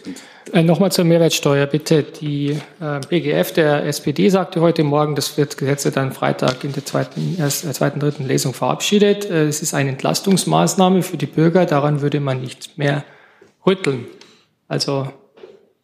Äh, 0.52 0.64
Nochmal 0.64 0.92
zur 0.92 1.06
Mehrwertsteuer, 1.06 1.68
bitte. 1.68 2.02
Die 2.02 2.60
äh, 2.82 3.00
BGF 3.08 3.52
der 3.52 3.86
SPD 3.86 4.30
sagte 4.30 4.62
heute 4.62 4.84
Morgen, 4.84 5.14
das 5.14 5.38
wird 5.38 5.60
Gesetze 5.60 5.92
dann 5.92 6.12
Freitag 6.12 6.64
in 6.64 6.74
der 6.74 6.86
zweiten, 6.86 7.36
erst, 7.38 7.66
äh, 7.66 7.72
zweiten, 7.72 8.00
dritten 8.00 8.26
Lesung 8.26 8.56
verabschiedet. 8.56 9.30
Äh, 9.30 9.46
es 9.46 9.62
ist 9.62 9.76
eine 9.76 9.92
Entlastungsmaßnahme 9.92 11.04
für 11.04 11.18
die 11.18 11.28
Bürger, 11.28 11.68
daran 11.68 12.02
würde 12.02 12.20
man 12.20 12.42
nicht 12.42 12.80
mehr 12.80 13.06
rütteln. 13.64 14.08
Also 14.68 15.12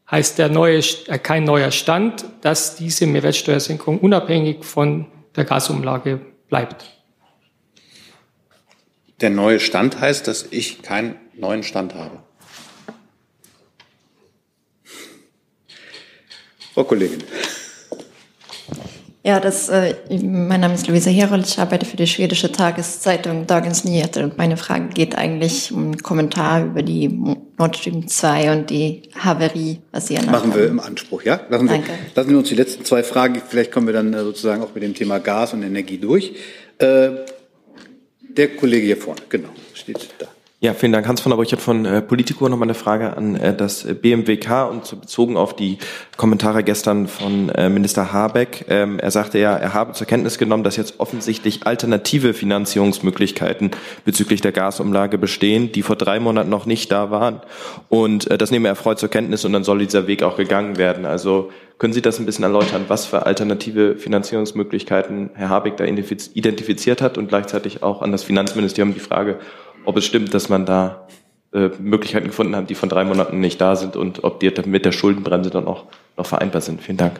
heißt 0.10 0.38
der 0.38 0.50
neue, 0.50 0.80
äh, 1.08 1.18
kein 1.18 1.44
neuer 1.44 1.72
Stand, 1.72 2.26
dass 2.42 2.76
diese 2.76 3.08
Mehrwertsteuersenkung 3.08 4.00
unabhängig 4.00 4.64
von 4.66 5.08
der 5.36 5.46
Gasumlage 5.46 6.20
bleibt. 6.50 6.86
Der 9.22 9.30
neue 9.30 9.60
Stand 9.60 10.00
heißt, 10.00 10.28
dass 10.28 10.48
ich 10.52 10.82
keinen 10.82 11.16
neuen 11.34 11.64
Stand 11.64 11.96
habe. 11.96 12.20
Frau 16.74 16.84
Kollegin. 16.84 17.24
Ja, 19.26 19.40
das, 19.40 19.70
äh, 19.70 19.96
mein 20.22 20.60
Name 20.60 20.74
ist 20.74 20.90
Luisa 20.90 21.10
Herold, 21.10 21.48
ich 21.48 21.58
arbeite 21.58 21.86
für 21.86 21.96
die 21.96 22.08
schwedische 22.08 22.52
Tageszeitung 22.52 23.48
Dagens 23.48 23.86
Nyheter 23.86 24.22
und 24.26 24.38
meine 24.38 24.58
Frage 24.58 24.90
geht 24.90 25.18
eigentlich 25.18 25.72
um 25.72 25.84
einen 25.84 25.98
Kommentar 26.04 26.66
über 26.66 26.84
die 26.84 27.08
Nord 27.58 27.78
Stream 27.78 28.06
2 28.06 28.52
und 28.52 28.70
die 28.70 29.04
Haverie, 29.18 29.80
was 29.94 30.08
Sie 30.08 30.16
Machen 30.16 30.54
wir 30.54 30.68
im 30.68 30.82
Anspruch, 30.82 31.24
ja? 31.24 31.40
Lassen 31.48 31.70
Sie, 31.70 31.74
Danke. 31.74 31.92
lassen 32.16 32.30
Sie 32.32 32.36
uns 32.36 32.50
die 32.50 32.56
letzten 32.56 32.84
zwei 32.84 33.02
Fragen, 33.02 33.42
vielleicht 33.48 33.72
kommen 33.72 33.88
wir 33.88 33.94
dann 33.94 34.14
äh, 34.14 34.20
sozusagen 34.20 34.62
auch 34.62 34.74
mit 34.76 34.84
dem 34.84 34.94
Thema 34.94 35.20
Gas 35.20 35.54
und 35.54 35.64
Energie 35.64 36.00
durch. 36.00 36.34
Äh, 36.80 37.12
der 38.20 38.58
Kollege 38.58 38.88
hier 38.88 38.98
vorne, 38.98 39.22
genau, 39.30 39.50
steht 39.74 40.06
da. 40.20 40.28
Ja, 40.64 40.74
vielen 40.74 40.94
Dank, 40.94 41.06
Hans 41.10 41.20
von 41.20 41.30
der 41.30 41.36
Brüchert 41.36 41.60
von 41.60 41.84
äh, 41.84 42.02
Politico. 42.02 42.48
Nochmal 42.48 42.68
eine 42.68 42.74
Frage 42.74 43.18
an 43.18 43.36
äh, 43.36 43.54
das 43.54 43.84
BMWK 43.84 44.70
und 44.72 44.86
so 44.86 44.96
bezogen 44.96 45.36
auf 45.36 45.58
die 45.58 45.78
Kommentare 46.16 46.64
gestern 46.64 47.10
von 47.10 47.50
äh, 47.50 47.68
Minister 47.68 48.14
Habeck. 48.14 48.64
Ähm, 48.70 48.98
er 48.98 49.12
sagte 49.12 49.40
ja, 49.40 49.58
er 49.58 49.74
habe 49.74 49.92
zur 49.92 50.08
Kenntnis 50.08 50.38
genommen, 50.38 50.64
dass 50.64 50.78
jetzt 50.78 51.02
offensichtlich 51.02 51.68
alternative 51.68 52.34
Finanzierungsmöglichkeiten 52.34 53.72
bezüglich 54.06 54.40
der 54.40 54.54
Gasumlage 54.54 55.18
bestehen, 55.18 55.74
die 55.74 55.82
vor 55.82 55.98
drei 55.98 56.22
Monaten 56.22 56.50
noch 56.50 56.66
nicht 56.66 56.94
da 56.94 57.12
waren. 57.12 57.42
Und 57.90 58.32
äh, 58.32 58.38
das 58.38 58.50
nehme 58.50 58.70
er 58.70 58.72
erfreut 58.72 59.00
zur 59.00 59.10
Kenntnis 59.10 59.44
und 59.44 59.52
dann 59.52 59.66
soll 59.66 59.80
dieser 59.80 60.08
Weg 60.08 60.24
auch 60.24 60.38
gegangen 60.38 60.78
werden. 60.78 61.06
Also 61.06 61.52
können 61.78 61.92
Sie 61.92 62.02
das 62.02 62.20
ein 62.20 62.26
bisschen 62.26 62.46
erläutern, 62.46 62.86
was 62.88 63.06
für 63.06 63.26
alternative 63.26 63.98
Finanzierungsmöglichkeiten 63.98 65.32
Herr 65.34 65.50
Habeck 65.50 65.76
da 65.76 65.84
identifiziert 65.84 67.02
hat 67.02 67.18
und 67.18 67.28
gleichzeitig 67.28 67.84
auch 67.84 68.02
an 68.02 68.14
das 68.14 68.24
Finanzministerium 68.24 68.94
die 68.94 69.02
Frage, 69.02 69.40
ob 69.86 69.98
es 69.98 70.06
stimmt, 70.06 70.34
dass 70.34 70.50
man 70.50 70.66
da 70.66 71.08
äh, 71.54 71.70
Möglichkeiten 71.80 72.28
gefunden 72.28 72.56
hat, 72.56 72.70
die 72.70 72.76
von 72.76 72.90
drei 72.90 73.04
Monaten 73.04 73.40
nicht 73.40 73.62
da 73.62 73.76
sind 73.76 73.96
und 73.96 74.24
ob 74.24 74.40
die 74.40 74.52
mit 74.66 74.86
der 74.86 74.92
Schuldenbremse 74.92 75.50
dann 75.50 75.68
auch 75.68 75.86
noch 76.18 76.26
vereinbar 76.26 76.62
sind. 76.62 76.82
Vielen 76.82 76.98
Dank. 76.98 77.20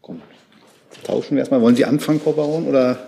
Komm. 0.00 0.22
Tauschen 1.04 1.36
wir 1.36 1.40
erstmal. 1.40 1.60
Wollen 1.60 1.76
Sie 1.76 1.84
anfangen, 1.84 2.20
Frau 2.20 2.32
Baron, 2.32 2.66
oder, 2.66 2.98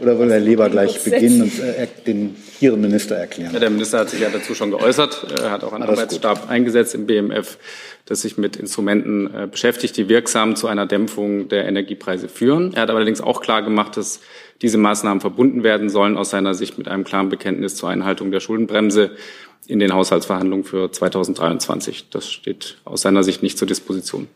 oder 0.00 0.18
will 0.18 0.30
Herr 0.30 0.40
Leber 0.40 0.70
gleich 0.70 1.04
beginnen 1.04 1.42
und 1.42 1.58
äh, 1.58 1.86
den 2.06 2.36
Ihren 2.60 2.80
Minister 2.80 3.16
erklären? 3.16 3.52
Ja, 3.52 3.60
der 3.60 3.70
Minister 3.70 3.98
hat 3.98 4.10
sich 4.10 4.20
ja 4.20 4.30
dazu 4.30 4.54
schon 4.54 4.70
geäußert. 4.70 5.26
Er 5.42 5.50
hat 5.50 5.64
auch 5.64 5.72
einen 5.72 5.84
Arbeitsstab 5.84 6.42
gut. 6.42 6.50
eingesetzt 6.50 6.94
im 6.94 7.06
BMF 7.06 7.58
das 8.08 8.22
sich 8.22 8.38
mit 8.38 8.56
Instrumenten 8.56 9.26
äh, 9.34 9.46
beschäftigt, 9.50 9.94
die 9.98 10.08
wirksam 10.08 10.56
zu 10.56 10.66
einer 10.66 10.86
Dämpfung 10.86 11.48
der 11.48 11.68
Energiepreise 11.68 12.30
führen. 12.30 12.72
Er 12.72 12.82
hat 12.82 12.90
allerdings 12.90 13.20
auch 13.20 13.42
klar 13.42 13.60
gemacht, 13.60 13.98
dass 13.98 14.20
diese 14.62 14.78
Maßnahmen 14.78 15.20
verbunden 15.20 15.62
werden 15.62 15.90
sollen, 15.90 16.16
aus 16.16 16.30
seiner 16.30 16.54
Sicht 16.54 16.78
mit 16.78 16.88
einem 16.88 17.04
klaren 17.04 17.28
Bekenntnis 17.28 17.76
zur 17.76 17.90
Einhaltung 17.90 18.30
der 18.30 18.40
Schuldenbremse 18.40 19.10
in 19.66 19.78
den 19.78 19.92
Haushaltsverhandlungen 19.92 20.64
für 20.64 20.90
2023. 20.90 22.08
Das 22.08 22.30
steht 22.30 22.78
aus 22.86 23.02
seiner 23.02 23.22
Sicht 23.22 23.42
nicht 23.42 23.58
zur 23.58 23.68
Disposition. 23.68 24.26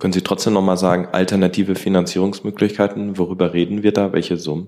Können 0.00 0.12
Sie 0.12 0.22
trotzdem 0.22 0.54
noch 0.54 0.62
mal 0.62 0.76
sagen, 0.76 1.06
alternative 1.12 1.76
Finanzierungsmöglichkeiten, 1.76 3.18
worüber 3.18 3.54
reden 3.54 3.84
wir 3.84 3.92
da? 3.92 4.12
Welche 4.12 4.36
Summen? 4.36 4.66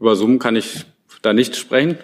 Über 0.00 0.16
Summen 0.16 0.40
kann 0.40 0.56
ich 0.56 0.84
da 1.22 1.32
nicht 1.32 1.54
sprechen. 1.54 1.98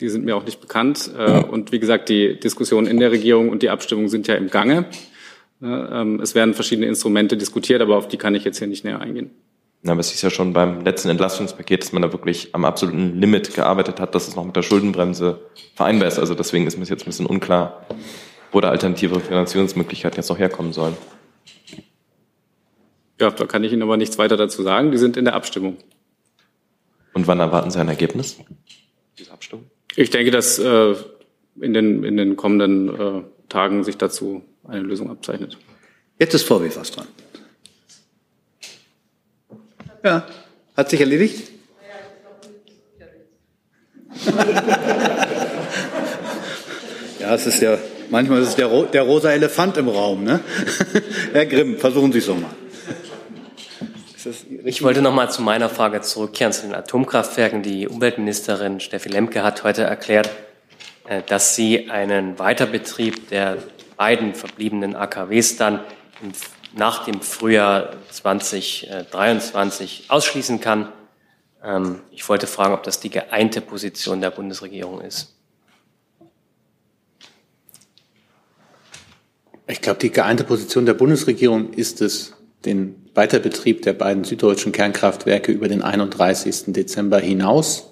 Die 0.00 0.08
sind 0.08 0.24
mir 0.24 0.36
auch 0.36 0.44
nicht 0.44 0.60
bekannt. 0.60 1.10
Äh, 1.16 1.42
und 1.42 1.72
wie 1.72 1.80
gesagt, 1.80 2.08
die 2.08 2.38
Diskussionen 2.38 2.86
in 2.86 2.98
der 2.98 3.10
Regierung 3.10 3.48
und 3.48 3.62
die 3.62 3.70
Abstimmung 3.70 4.08
sind 4.08 4.26
ja 4.28 4.34
im 4.34 4.50
Gange. 4.50 4.86
Ähm, 5.62 6.20
es 6.20 6.34
werden 6.34 6.54
verschiedene 6.54 6.86
Instrumente 6.86 7.36
diskutiert, 7.36 7.82
aber 7.82 7.96
auf 7.96 8.08
die 8.08 8.16
kann 8.16 8.34
ich 8.34 8.44
jetzt 8.44 8.58
hier 8.58 8.68
nicht 8.68 8.84
näher 8.84 9.00
eingehen. 9.00 9.30
Na, 9.82 9.92
aber 9.92 10.00
es 10.00 10.12
ist 10.12 10.22
ja 10.22 10.30
schon 10.30 10.52
beim 10.52 10.82
letzten 10.82 11.08
Entlastungspaket, 11.08 11.82
dass 11.82 11.92
man 11.92 12.02
da 12.02 12.12
wirklich 12.12 12.54
am 12.54 12.64
absoluten 12.64 13.20
Limit 13.20 13.54
gearbeitet 13.54 14.00
hat, 14.00 14.14
dass 14.14 14.26
es 14.26 14.34
noch 14.34 14.44
mit 14.44 14.56
der 14.56 14.62
Schuldenbremse 14.62 15.40
vereinbar 15.74 16.08
ist. 16.08 16.18
Also 16.18 16.34
deswegen 16.34 16.66
ist 16.66 16.76
mir 16.76 16.84
jetzt 16.84 17.02
ein 17.02 17.06
bisschen 17.06 17.26
unklar, 17.26 17.86
wo 18.50 18.60
da 18.60 18.70
alternative 18.70 19.20
Finanzierungsmöglichkeiten 19.20 20.16
jetzt 20.16 20.28
noch 20.28 20.38
herkommen 20.38 20.72
sollen. 20.72 20.96
Ja, 23.20 23.30
da 23.30 23.46
kann 23.46 23.64
ich 23.64 23.72
Ihnen 23.72 23.82
aber 23.82 23.96
nichts 23.96 24.18
weiter 24.18 24.36
dazu 24.36 24.62
sagen. 24.62 24.90
Die 24.90 24.98
sind 24.98 25.16
in 25.16 25.24
der 25.24 25.34
Abstimmung. 25.34 25.76
Und 27.14 27.26
wann 27.26 27.40
erwarten 27.40 27.70
Sie 27.70 27.80
ein 27.80 27.88
Ergebnis 27.88 28.38
dieser 29.18 29.32
Abstimmung? 29.32 29.66
Ich 30.00 30.10
denke, 30.10 30.30
dass 30.30 30.60
äh, 30.60 30.94
in, 31.60 31.74
den, 31.74 32.04
in 32.04 32.16
den 32.16 32.36
kommenden 32.36 32.88
äh, 32.88 33.22
Tagen 33.48 33.82
sich 33.82 33.96
dazu 33.96 34.44
eine 34.62 34.82
Lösung 34.82 35.10
abzeichnet. 35.10 35.58
Jetzt 36.20 36.34
ist 36.34 36.44
VW 36.44 36.70
fast 36.70 36.96
dran. 36.96 37.08
Ja, 40.04 40.24
hat 40.76 40.90
sich 40.90 41.00
erledigt? 41.00 41.50
ja, 47.18 47.34
es 47.34 47.48
ist 47.48 47.60
ja, 47.60 47.76
manchmal 48.08 48.42
ist 48.42 48.50
es 48.50 48.54
der, 48.54 48.68
der 48.84 49.02
rosa 49.02 49.32
Elefant 49.32 49.78
im 49.78 49.88
Raum. 49.88 50.22
Ne? 50.22 50.38
Herr 51.32 51.46
Grimm, 51.46 51.76
versuchen 51.76 52.12
Sie 52.12 52.18
es 52.18 52.26
doch 52.26 52.38
mal. 52.38 52.54
Ich 54.64 54.82
wollte 54.82 55.00
noch 55.00 55.14
mal 55.14 55.30
zu 55.30 55.42
meiner 55.42 55.68
Frage 55.68 56.00
zurückkehren 56.00 56.52
zu 56.52 56.62
den 56.62 56.74
Atomkraftwerken. 56.74 57.62
Die 57.62 57.86
Umweltministerin 57.86 58.80
Steffi 58.80 59.08
Lemke 59.08 59.44
hat 59.44 59.62
heute 59.62 59.84
erklärt, 59.84 60.28
äh, 61.06 61.22
dass 61.22 61.54
sie 61.54 61.88
einen 61.88 62.36
Weiterbetrieb 62.40 63.28
der 63.28 63.58
beiden 63.96 64.34
verbliebenen 64.34 64.96
AKWs 64.96 65.56
dann 65.56 65.84
nach 66.74 67.04
dem 67.04 67.20
Frühjahr 67.20 67.92
2023 68.10 70.06
ausschließen 70.08 70.60
kann. 70.60 70.92
Ähm, 71.62 72.00
ich 72.10 72.28
wollte 72.28 72.48
fragen, 72.48 72.74
ob 72.74 72.82
das 72.82 72.98
die 72.98 73.10
geeinte 73.10 73.60
Position 73.60 74.20
der 74.20 74.30
Bundesregierung 74.30 75.00
ist. 75.00 75.36
Ich 79.68 79.80
glaube, 79.80 80.00
die 80.00 80.10
geeinte 80.10 80.42
Position 80.42 80.86
der 80.86 80.94
Bundesregierung 80.94 81.72
ist 81.72 82.00
es, 82.00 82.34
den 82.64 82.97
Weiterbetrieb 83.18 83.82
der 83.82 83.94
beiden 83.94 84.22
süddeutschen 84.22 84.70
Kernkraftwerke 84.70 85.50
über 85.50 85.66
den 85.66 85.82
31. 85.82 86.66
Dezember 86.68 87.18
hinaus 87.18 87.88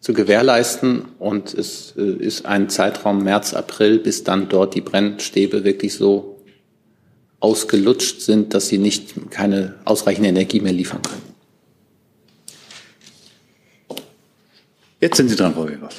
zu 0.00 0.14
gewährleisten. 0.14 1.04
Und 1.18 1.52
es 1.52 1.92
äh, 1.98 2.02
ist 2.02 2.46
ein 2.46 2.70
Zeitraum 2.70 3.22
März, 3.22 3.52
April, 3.52 3.98
bis 3.98 4.24
dann 4.24 4.48
dort 4.48 4.74
die 4.74 4.80
Brennstäbe 4.80 5.64
wirklich 5.64 5.94
so 5.94 6.40
ausgelutscht 7.40 8.22
sind, 8.22 8.54
dass 8.54 8.68
sie 8.68 8.78
nicht 8.78 9.30
keine 9.30 9.74
ausreichende 9.84 10.30
Energie 10.30 10.60
mehr 10.60 10.72
liefern 10.72 11.02
können. 11.02 11.22
Jetzt 14.98 15.18
sind 15.18 15.28
Sie 15.28 15.36
dran, 15.36 15.52
Frau 15.52 15.68
Webers. 15.68 15.96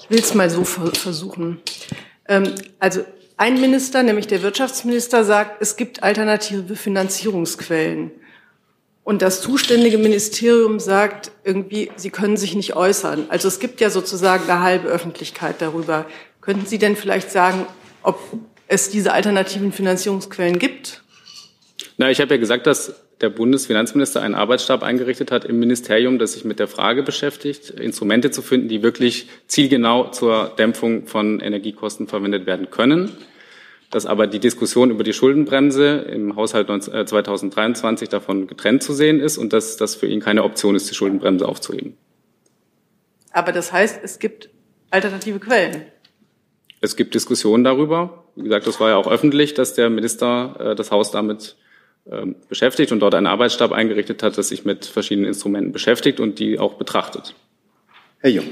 Ich 0.00 0.10
will 0.10 0.18
es 0.18 0.34
mal 0.34 0.50
so 0.50 0.64
versuchen. 0.64 1.60
Ähm, 2.26 2.52
also 2.80 3.04
ein 3.36 3.60
Minister, 3.60 4.02
nämlich 4.02 4.26
der 4.26 4.42
Wirtschaftsminister, 4.42 5.24
sagt, 5.24 5.60
es 5.60 5.76
gibt 5.76 6.02
alternative 6.02 6.76
Finanzierungsquellen. 6.76 8.10
Und 9.04 9.22
das 9.22 9.40
zuständige 9.40 9.98
Ministerium 9.98 10.80
sagt 10.80 11.30
irgendwie, 11.44 11.92
Sie 11.96 12.10
können 12.10 12.36
sich 12.36 12.56
nicht 12.56 12.74
äußern. 12.74 13.26
Also 13.28 13.46
es 13.46 13.60
gibt 13.60 13.80
ja 13.80 13.88
sozusagen 13.88 14.50
eine 14.50 14.62
halbe 14.62 14.88
Öffentlichkeit 14.88 15.56
darüber. 15.60 16.06
Könnten 16.40 16.66
Sie 16.66 16.78
denn 16.78 16.96
vielleicht 16.96 17.30
sagen, 17.30 17.66
ob 18.02 18.18
es 18.68 18.90
diese 18.90 19.12
alternativen 19.12 19.70
Finanzierungsquellen 19.70 20.58
gibt? 20.58 21.02
Na, 21.98 22.10
ich 22.10 22.20
habe 22.20 22.34
ja 22.34 22.40
gesagt, 22.40 22.66
dass 22.66 22.94
der 23.20 23.30
Bundesfinanzminister 23.30 24.20
einen 24.20 24.34
Arbeitsstab 24.34 24.82
eingerichtet 24.82 25.30
hat 25.30 25.44
im 25.44 25.58
Ministerium, 25.58 26.18
das 26.18 26.34
sich 26.34 26.44
mit 26.44 26.58
der 26.58 26.68
Frage 26.68 27.02
beschäftigt, 27.02 27.70
Instrumente 27.70 28.30
zu 28.30 28.42
finden, 28.42 28.68
die 28.68 28.82
wirklich 28.82 29.28
zielgenau 29.46 30.10
zur 30.10 30.52
Dämpfung 30.58 31.06
von 31.06 31.40
Energiekosten 31.40 32.08
verwendet 32.08 32.46
werden 32.46 32.70
können. 32.70 33.16
Dass 33.90 34.04
aber 34.04 34.26
die 34.26 34.40
Diskussion 34.40 34.90
über 34.90 35.04
die 35.04 35.12
Schuldenbremse 35.12 35.98
im 36.10 36.36
Haushalt 36.36 36.66
2023 36.68 38.08
äh, 38.08 38.10
davon 38.10 38.48
getrennt 38.48 38.82
zu 38.82 38.92
sehen 38.92 39.20
ist 39.20 39.38
und 39.38 39.52
dass 39.52 39.76
das 39.76 39.94
für 39.94 40.08
ihn 40.08 40.20
keine 40.20 40.42
Option 40.42 40.74
ist, 40.74 40.90
die 40.90 40.94
Schuldenbremse 40.94 41.46
aufzuheben. 41.46 41.96
Aber 43.30 43.52
das 43.52 43.72
heißt, 43.72 44.00
es 44.02 44.18
gibt 44.18 44.50
alternative 44.90 45.38
Quellen. 45.38 45.82
Es 46.80 46.96
gibt 46.96 47.14
Diskussionen 47.14 47.64
darüber. 47.64 48.24
Wie 48.34 48.44
gesagt, 48.44 48.66
das 48.66 48.80
war 48.80 48.90
ja 48.90 48.96
auch 48.96 49.06
öffentlich, 49.06 49.54
dass 49.54 49.74
der 49.74 49.88
Minister 49.88 50.56
äh, 50.58 50.74
das 50.74 50.90
Haus 50.90 51.10
damit 51.10 51.56
beschäftigt 52.48 52.92
und 52.92 53.00
dort 53.00 53.14
einen 53.14 53.26
Arbeitsstab 53.26 53.72
eingerichtet 53.72 54.22
hat, 54.22 54.38
das 54.38 54.48
sich 54.48 54.64
mit 54.64 54.86
verschiedenen 54.86 55.26
Instrumenten 55.26 55.72
beschäftigt 55.72 56.20
und 56.20 56.38
die 56.38 56.58
auch 56.58 56.74
betrachtet. 56.74 57.34
Herr 58.20 58.30
Jung. 58.30 58.46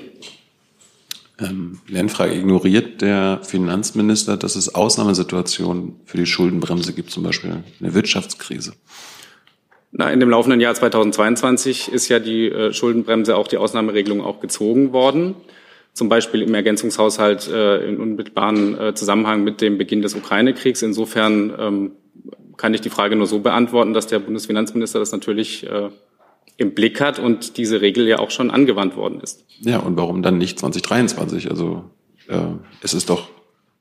Ähm, 1.41 1.81
Lernfrage, 1.89 2.35
ignoriert 2.35 3.03
der 3.03 3.41
Finanzminister, 3.43 4.37
dass 4.37 4.55
es 4.55 4.75
Ausnahmesituationen 4.75 5.97
für 6.05 6.17
die 6.17 6.27
Schuldenbremse 6.27 6.93
gibt, 6.93 7.11
zum 7.11 7.25
Beispiel 7.25 7.65
eine 7.81 7.95
Wirtschaftskrise? 7.95 8.75
Na, 9.91 10.13
in 10.13 10.21
dem 10.21 10.31
laufenden 10.31 10.61
Jahr 10.61 10.75
2022 10.75 11.93
ist 11.93 12.09
ja 12.09 12.21
die 12.21 12.49
äh, 12.49 12.73
Schuldenbremse 12.73 13.37
auch 13.37 13.49
die 13.49 13.57
Ausnahmeregelung 13.57 14.21
auch 14.21 14.41
gezogen 14.41 14.93
worden. 14.93 15.35
Zum 15.93 16.09
Beispiel 16.09 16.43
im 16.43 16.55
Ergänzungshaushalt 16.55 17.49
äh, 17.49 17.89
in 17.89 17.99
unmittelbaren 17.99 18.79
äh, 18.79 18.95
Zusammenhang 18.95 19.45
mit 19.45 19.61
dem 19.61 19.79
Beginn 19.79 20.03
des 20.03 20.15
Ukraine-Kriegs. 20.15 20.83
Insofern 20.83 21.53
ähm, 21.59 21.91
kann 22.57 22.75
ich 22.75 22.81
die 22.81 22.91
Frage 22.91 23.17
nur 23.17 23.27
so 23.27 23.41
beantworten, 23.41 23.95
dass 23.95 24.07
der 24.07 24.19
Bundesfinanzminister 24.19 24.99
das 24.99 25.13
natürlich 25.13 25.67
äh, 25.67 25.91
im 26.57 26.75
Blick 26.75 27.01
hat 27.01 27.19
und 27.19 27.57
diese 27.57 27.81
Regel 27.81 28.07
ja 28.07 28.19
auch 28.19 28.31
schon 28.31 28.51
angewandt 28.51 28.97
worden 28.97 29.21
ist. 29.21 29.45
Ja, 29.61 29.79
und 29.79 29.97
warum 29.97 30.23
dann 30.23 30.39
nicht 30.39 30.59
2023? 30.59 31.51
Also 31.51 31.85
äh, 32.29 32.39
es 32.83 32.95
ist 32.95 33.11
doch 33.11 33.29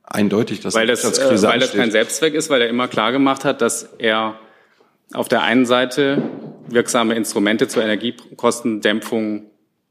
eindeutig, 0.03 0.59
dass 0.61 0.73
weil 0.73 0.87
das, 0.87 1.03
äh, 1.03 1.41
weil 1.43 1.59
das 1.59 1.73
kein 1.73 1.91
Selbstzweck 1.91 2.33
ist, 2.33 2.49
weil 2.49 2.61
er 2.61 2.69
immer 2.69 2.87
klar 2.87 3.11
gemacht 3.11 3.45
hat, 3.45 3.61
dass 3.61 3.83
er 3.97 4.39
auf 5.13 5.27
der 5.27 5.43
einen 5.43 5.65
Seite 5.65 6.21
wirksame 6.67 7.15
Instrumente 7.15 7.67
zur 7.67 7.83
Energiekostendämpfung 7.83 9.45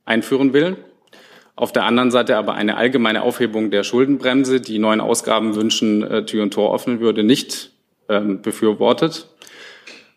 einführen 0.04 0.52
will, 0.52 0.76
auf 1.54 1.72
der 1.72 1.84
anderen 1.84 2.10
Seite 2.10 2.36
aber 2.36 2.54
eine 2.54 2.76
allgemeine 2.76 3.22
Aufhebung 3.22 3.70
der 3.70 3.84
Schuldenbremse, 3.84 4.60
die 4.60 4.78
neuen 4.78 5.00
Ausgabenwünschen 5.00 6.02
äh, 6.02 6.24
Tür 6.24 6.42
und 6.42 6.54
Tor 6.54 6.74
öffnen 6.74 7.00
würde, 7.00 7.22
nicht 7.22 7.71
befürwortet. 8.20 9.28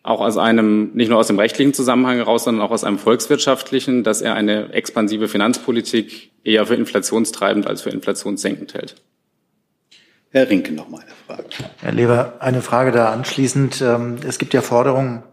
Auch 0.03 0.21
aus 0.21 0.37
einem, 0.37 0.91
nicht 0.93 1.09
nur 1.09 1.17
aus 1.17 1.27
dem 1.27 1.39
rechtlichen 1.39 1.73
Zusammenhang 1.73 2.17
heraus, 2.17 2.43
sondern 2.43 2.65
auch 2.65 2.71
aus 2.71 2.83
einem 2.83 2.99
volkswirtschaftlichen, 2.99 4.03
dass 4.03 4.21
er 4.21 4.35
eine 4.35 4.71
expansive 4.71 5.27
Finanzpolitik 5.27 6.31
eher 6.43 6.65
für 6.67 6.75
inflationstreibend 6.75 7.65
als 7.65 7.81
für 7.81 7.89
inflationssenkend 7.89 8.75
hält. 8.75 8.95
Herr 10.29 10.49
Rinke, 10.49 10.73
noch 10.73 10.89
mal 10.89 11.01
eine 11.01 11.11
Frage. 11.25 11.49
Herr 11.81 11.91
Leber, 11.91 12.33
eine 12.39 12.61
Frage 12.61 12.91
da 12.91 13.11
anschließend. 13.11 13.81
Ähm, 13.81 14.17
es 14.27 14.37
gibt 14.37 14.53
ja 14.53 14.61
Forderungen 14.61 15.23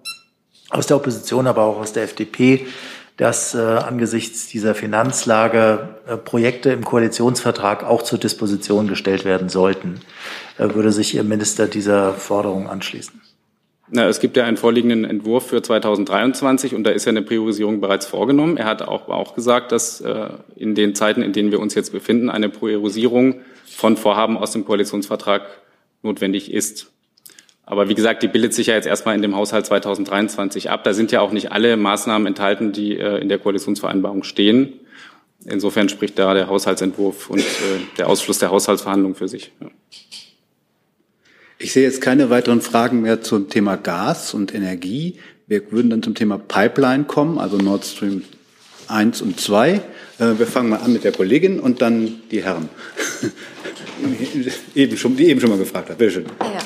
aus 0.70 0.86
der 0.86 0.96
Opposition, 0.96 1.46
aber 1.46 1.64
auch 1.64 1.78
aus 1.78 1.92
der 1.92 2.04
FDP, 2.04 2.66
dass 3.16 3.54
äh, 3.54 3.58
angesichts 3.58 4.48
dieser 4.48 4.74
Finanzlage 4.74 5.88
äh, 6.06 6.16
Projekte 6.16 6.70
im 6.70 6.84
Koalitionsvertrag 6.84 7.84
auch 7.84 8.02
zur 8.02 8.18
Disposition 8.18 8.88
gestellt 8.88 9.24
werden 9.24 9.48
sollten. 9.48 10.00
Äh, 10.58 10.74
würde 10.74 10.92
sich 10.92 11.14
Ihr 11.14 11.24
Minister 11.24 11.66
dieser 11.66 12.14
Forderung 12.14 12.68
anschließen? 12.68 13.20
Na, 13.94 14.06
es 14.06 14.20
gibt 14.20 14.38
ja 14.38 14.44
einen 14.44 14.56
vorliegenden 14.56 15.04
Entwurf 15.04 15.48
für 15.48 15.60
2023 15.60 16.74
und 16.74 16.84
da 16.84 16.90
ist 16.90 17.04
ja 17.04 17.10
eine 17.10 17.20
Priorisierung 17.20 17.82
bereits 17.82 18.06
vorgenommen. 18.06 18.56
Er 18.56 18.64
hat 18.64 18.80
auch, 18.80 19.08
auch 19.08 19.34
gesagt, 19.34 19.70
dass 19.70 20.00
äh, 20.00 20.30
in 20.56 20.74
den 20.74 20.94
Zeiten, 20.94 21.20
in 21.20 21.34
denen 21.34 21.50
wir 21.50 21.60
uns 21.60 21.74
jetzt 21.74 21.92
befinden, 21.92 22.30
eine 22.30 22.48
Priorisierung 22.48 23.42
von 23.66 23.98
Vorhaben 23.98 24.38
aus 24.38 24.52
dem 24.52 24.64
Koalitionsvertrag 24.64 25.42
notwendig 26.02 26.52
ist. 26.52 26.91
Aber 27.64 27.88
wie 27.88 27.94
gesagt, 27.94 28.22
die 28.22 28.28
bildet 28.28 28.54
sich 28.54 28.66
ja 28.66 28.74
jetzt 28.74 28.86
erstmal 28.86 29.14
in 29.14 29.22
dem 29.22 29.36
Haushalt 29.36 29.66
2023 29.66 30.70
ab. 30.70 30.84
Da 30.84 30.94
sind 30.94 31.12
ja 31.12 31.20
auch 31.20 31.32
nicht 31.32 31.52
alle 31.52 31.76
Maßnahmen 31.76 32.26
enthalten, 32.26 32.72
die 32.72 32.96
äh, 32.96 33.18
in 33.18 33.28
der 33.28 33.38
Koalitionsvereinbarung 33.38 34.24
stehen. 34.24 34.80
Insofern 35.44 35.88
spricht 35.88 36.18
da 36.18 36.34
der 36.34 36.48
Haushaltsentwurf 36.48 37.30
und 37.30 37.40
äh, 37.40 37.42
der 37.98 38.08
Ausschluss 38.08 38.38
der 38.38 38.50
Haushaltsverhandlungen 38.50 39.16
für 39.16 39.28
sich. 39.28 39.52
Ja. 39.60 39.68
Ich 41.58 41.72
sehe 41.72 41.84
jetzt 41.84 42.00
keine 42.00 42.28
weiteren 42.30 42.60
Fragen 42.60 43.02
mehr 43.02 43.22
zum 43.22 43.48
Thema 43.48 43.76
Gas 43.76 44.34
und 44.34 44.52
Energie. 44.52 45.18
Wir 45.46 45.70
würden 45.70 45.90
dann 45.90 46.02
zum 46.02 46.16
Thema 46.16 46.36
Pipeline 46.38 47.04
kommen, 47.04 47.38
also 47.38 47.56
Nord 47.56 47.84
Stream 47.84 48.24
1 48.88 49.22
und 49.22 49.38
2. 49.38 49.70
Äh, 49.70 49.80
wir 50.38 50.46
fangen 50.46 50.70
mal 50.70 50.78
an 50.78 50.92
mit 50.92 51.04
der 51.04 51.12
Kollegin 51.12 51.60
und 51.60 51.80
dann 51.80 52.22
die 52.32 52.42
Herren. 52.42 52.68
eben 54.74 54.96
schon, 54.96 55.16
die 55.16 55.26
eben 55.26 55.40
schon 55.40 55.50
mal 55.50 55.58
gefragt 55.58 55.90
hat. 55.90 55.98
Bitte 55.98 56.10
schön. 56.10 56.26
Ja, 56.40 56.58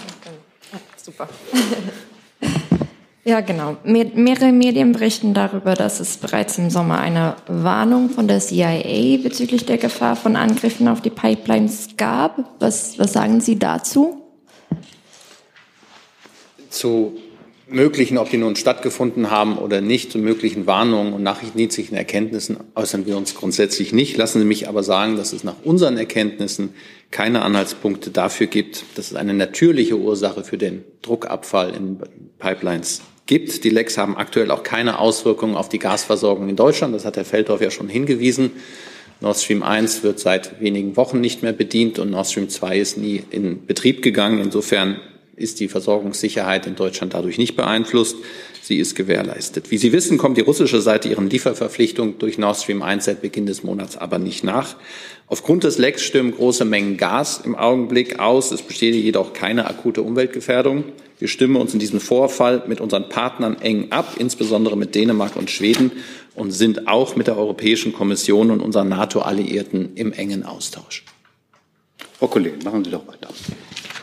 super. 1.07 1.28
Ja, 3.24 3.40
genau. 3.40 3.76
mehrere 3.82 4.52
Medien 4.52 4.92
berichten 4.92 5.34
darüber, 5.34 5.74
dass 5.74 5.98
es 5.98 6.16
bereits 6.16 6.59
im 6.59 6.70
Sommer 6.70 7.00
eine 7.00 7.34
Warnung 7.48 8.09
von 8.09 8.28
der 8.28 8.38
CIA 8.38 9.20
bezüglich 9.20 9.66
der 9.66 9.78
Gefahr 9.78 10.14
von 10.14 10.36
Angriffen 10.36 10.86
auf 10.86 11.00
die 11.00 11.11
Pipelines 11.11 11.96
gab. 11.96 12.38
Was, 12.61 13.00
was 13.00 13.14
sagen 13.14 13.40
Sie 13.40 13.59
dazu? 13.59 14.22
Zu 16.70 17.16
möglichen, 17.68 18.18
ob 18.18 18.30
die 18.30 18.36
nun 18.36 18.56
stattgefunden 18.56 19.30
haben 19.30 19.58
oder 19.58 19.80
nicht, 19.80 20.12
zu 20.12 20.18
möglichen 20.18 20.66
Warnungen 20.66 21.12
und 21.12 21.22
nachrichtendienstlichen 21.22 21.96
Erkenntnissen 21.96 22.58
äußern 22.74 23.06
wir 23.06 23.16
uns 23.16 23.34
grundsätzlich 23.34 23.92
nicht. 23.92 24.16
Lassen 24.16 24.40
Sie 24.40 24.44
mich 24.44 24.68
aber 24.68 24.82
sagen, 24.82 25.16
dass 25.16 25.32
es 25.32 25.44
nach 25.44 25.56
unseren 25.64 25.96
Erkenntnissen 25.96 26.74
keine 27.10 27.42
Anhaltspunkte 27.42 28.10
dafür 28.10 28.46
gibt, 28.46 28.84
dass 28.94 29.10
es 29.10 29.16
eine 29.16 29.34
natürliche 29.34 29.96
Ursache 29.96 30.44
für 30.44 30.58
den 30.58 30.84
Druckabfall 31.02 31.74
in 31.74 31.98
Pipelines 32.38 33.02
gibt. 33.26 33.64
Die 33.64 33.70
Lecks 33.70 33.98
haben 33.98 34.16
aktuell 34.16 34.50
auch 34.50 34.62
keine 34.62 34.98
Auswirkungen 34.98 35.56
auf 35.56 35.68
die 35.68 35.78
Gasversorgung 35.78 36.48
in 36.48 36.56
Deutschland. 36.56 36.94
Das 36.94 37.04
hat 37.04 37.16
Herr 37.16 37.24
Feldhoff 37.24 37.60
ja 37.60 37.70
schon 37.70 37.88
hingewiesen. 37.88 38.52
Nord 39.20 39.38
Stream 39.38 39.62
1 39.62 40.02
wird 40.02 40.20
seit 40.20 40.60
wenigen 40.60 40.96
Wochen 40.96 41.20
nicht 41.20 41.42
mehr 41.42 41.54
bedient 41.54 41.98
und 41.98 42.10
Nord 42.10 42.28
Stream 42.28 42.48
2 42.48 42.78
ist 42.78 42.98
nie 42.98 43.22
in 43.30 43.66
Betrieb 43.66 44.02
gegangen. 44.02 44.40
Insofern 44.40 45.00
ist 45.37 45.61
die 45.61 45.68
Versorgungssicherheit 45.68 46.66
in 46.66 46.76
Deutschland 46.76 47.14
dadurch 47.14 47.39
nicht 47.39 47.57
beeinflusst. 47.57 48.16
Sie 48.62 48.78
ist 48.78 48.97
gewährleistet. 48.97 49.70
Wie 49.70 49.78
Sie 49.78 49.93
wissen, 49.93 50.18
kommt 50.18 50.39
die 50.39 50.43
russische 50.43 50.80
Seite 50.80 51.09
ihren 51.09 51.30
Lieferverpflichtungen 51.30 52.18
durch 52.18 52.39
Nord 52.39 52.57
Stream 52.57 52.82
1 52.82 53.05
seit 53.05 53.22
Beginn 53.22 53.47
des 53.47 53.62
Monats 53.62 53.97
aber 53.97 54.18
nicht 54.18 54.43
nach. 54.43 54.76
Aufgrund 55.28 55.64
des 55.64 55.78
Lecks 55.78 56.03
stimmen 56.03 56.32
große 56.32 56.64
Mengen 56.64 56.97
Gas 56.97 57.43
im 57.45 57.55
Augenblick 57.55 58.18
aus. 58.18 58.51
Es 58.51 58.62
besteht 58.62 58.95
jedoch 58.95 59.34
keine 59.34 59.66
akute 59.66 60.03
Umweltgefährdung. 60.03 60.84
Wir 61.18 61.28
stimmen 61.28 61.57
uns 61.57 61.74
in 61.74 61.80
diesem 61.80 62.01
Vorfall 62.01 62.64
mit 62.66 62.80
unseren 62.80 63.09
Partnern 63.09 63.57
eng 63.61 63.91
ab, 63.91 64.16
insbesondere 64.18 64.76
mit 64.76 64.95
Dänemark 64.95 65.37
und 65.37 65.51
Schweden, 65.51 65.93
und 66.34 66.51
sind 66.51 66.89
auch 66.89 67.16
mit 67.16 67.26
der 67.26 67.39
Europäischen 67.39 67.93
Kommission 67.93 68.51
und 68.51 68.61
unseren 68.61 68.89
NATO-Alliierten 68.89 69.97
im 69.97 70.12
engen 70.12 70.45
Austausch. 70.45 71.05
Frau 72.18 72.28
Kollegin, 72.28 72.61
machen 72.64 72.84
Sie 72.84 72.91
doch 72.91 73.07
weiter. 73.07 73.28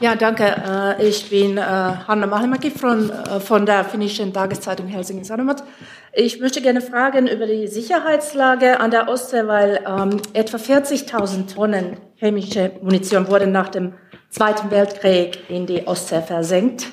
Ja, 0.04 0.16
danke. 0.16 0.44
Äh, 0.44 1.08
ich 1.08 1.30
bin 1.30 1.58
äh, 1.58 1.62
Hanna 1.62 2.28
Mahlmäki 2.28 2.72
von, 2.72 3.10
äh, 3.10 3.40
von 3.40 3.66
der 3.66 3.86
finnischen 3.86 4.34
Tageszeitung 4.34 4.88
Helsingin 4.88 5.24
Sanomat. 5.24 5.64
Ich 6.12 6.42
möchte 6.42 6.62
gerne 6.62 6.82
fragen 6.82 7.26
über 7.26 7.48
die 7.48 7.70
Sicherheitslage 7.70 8.82
an 8.82 8.92
der 8.92 9.08
Ostsee, 9.08 9.48
weil 9.48 9.80
ähm, 9.88 10.22
etwa 10.34 10.58
40.000 10.58 11.56
Tonnen 11.56 11.96
chemische 12.18 12.74
Munition 12.82 13.30
wurden 13.30 13.54
nach 13.54 13.70
dem 13.70 13.94
Zweiten 14.30 14.70
Weltkrieg 14.72 15.50
in 15.50 15.68
die 15.68 15.88
Ostsee 15.88 16.22
versenkt. 16.22 16.88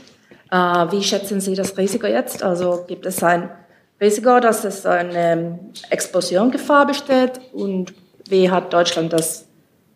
Äh, 0.52 0.56
wie 0.56 1.02
schätzen 1.02 1.40
Sie 1.40 1.56
das 1.56 1.76
Risiko 1.76 2.06
jetzt? 2.06 2.44
Also 2.44 2.84
gibt 2.86 3.06
es 3.06 3.24
ein 3.24 3.50
Risiko, 4.00 4.38
dass 4.38 4.62
es 4.62 4.86
eine 4.86 5.32
ähm, 5.32 5.58
Explosiongefahr 5.90 6.86
besteht 6.86 7.40
und 7.52 7.92
wie 8.28 8.48
hat 8.48 8.72
Deutschland 8.72 9.12
das 9.12 9.48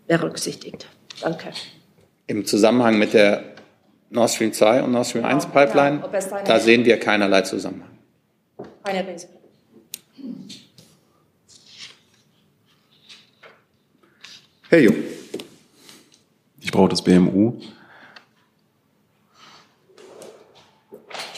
berücksichtigt? 0.08 0.88
Danke. 1.22 1.52
Im 2.26 2.46
Zusammenhang 2.46 2.98
mit 2.98 3.12
der 3.12 3.44
Nord 4.10 4.30
Stream 4.30 4.52
2 4.52 4.82
und 4.82 4.92
Nord 4.92 5.06
Stream 5.06 5.24
1 5.24 5.46
Pipeline, 5.46 6.02
ja, 6.10 6.42
da 6.42 6.58
sehen 6.58 6.84
wir 6.84 6.98
keinerlei 6.98 7.42
Zusammenhang. 7.42 7.90
Keine. 8.82 9.16
Herr 14.68 14.80
Jung. 14.80 14.96
Ich 16.60 16.72
brauche 16.72 16.88
das 16.88 17.02
BMU. 17.02 17.60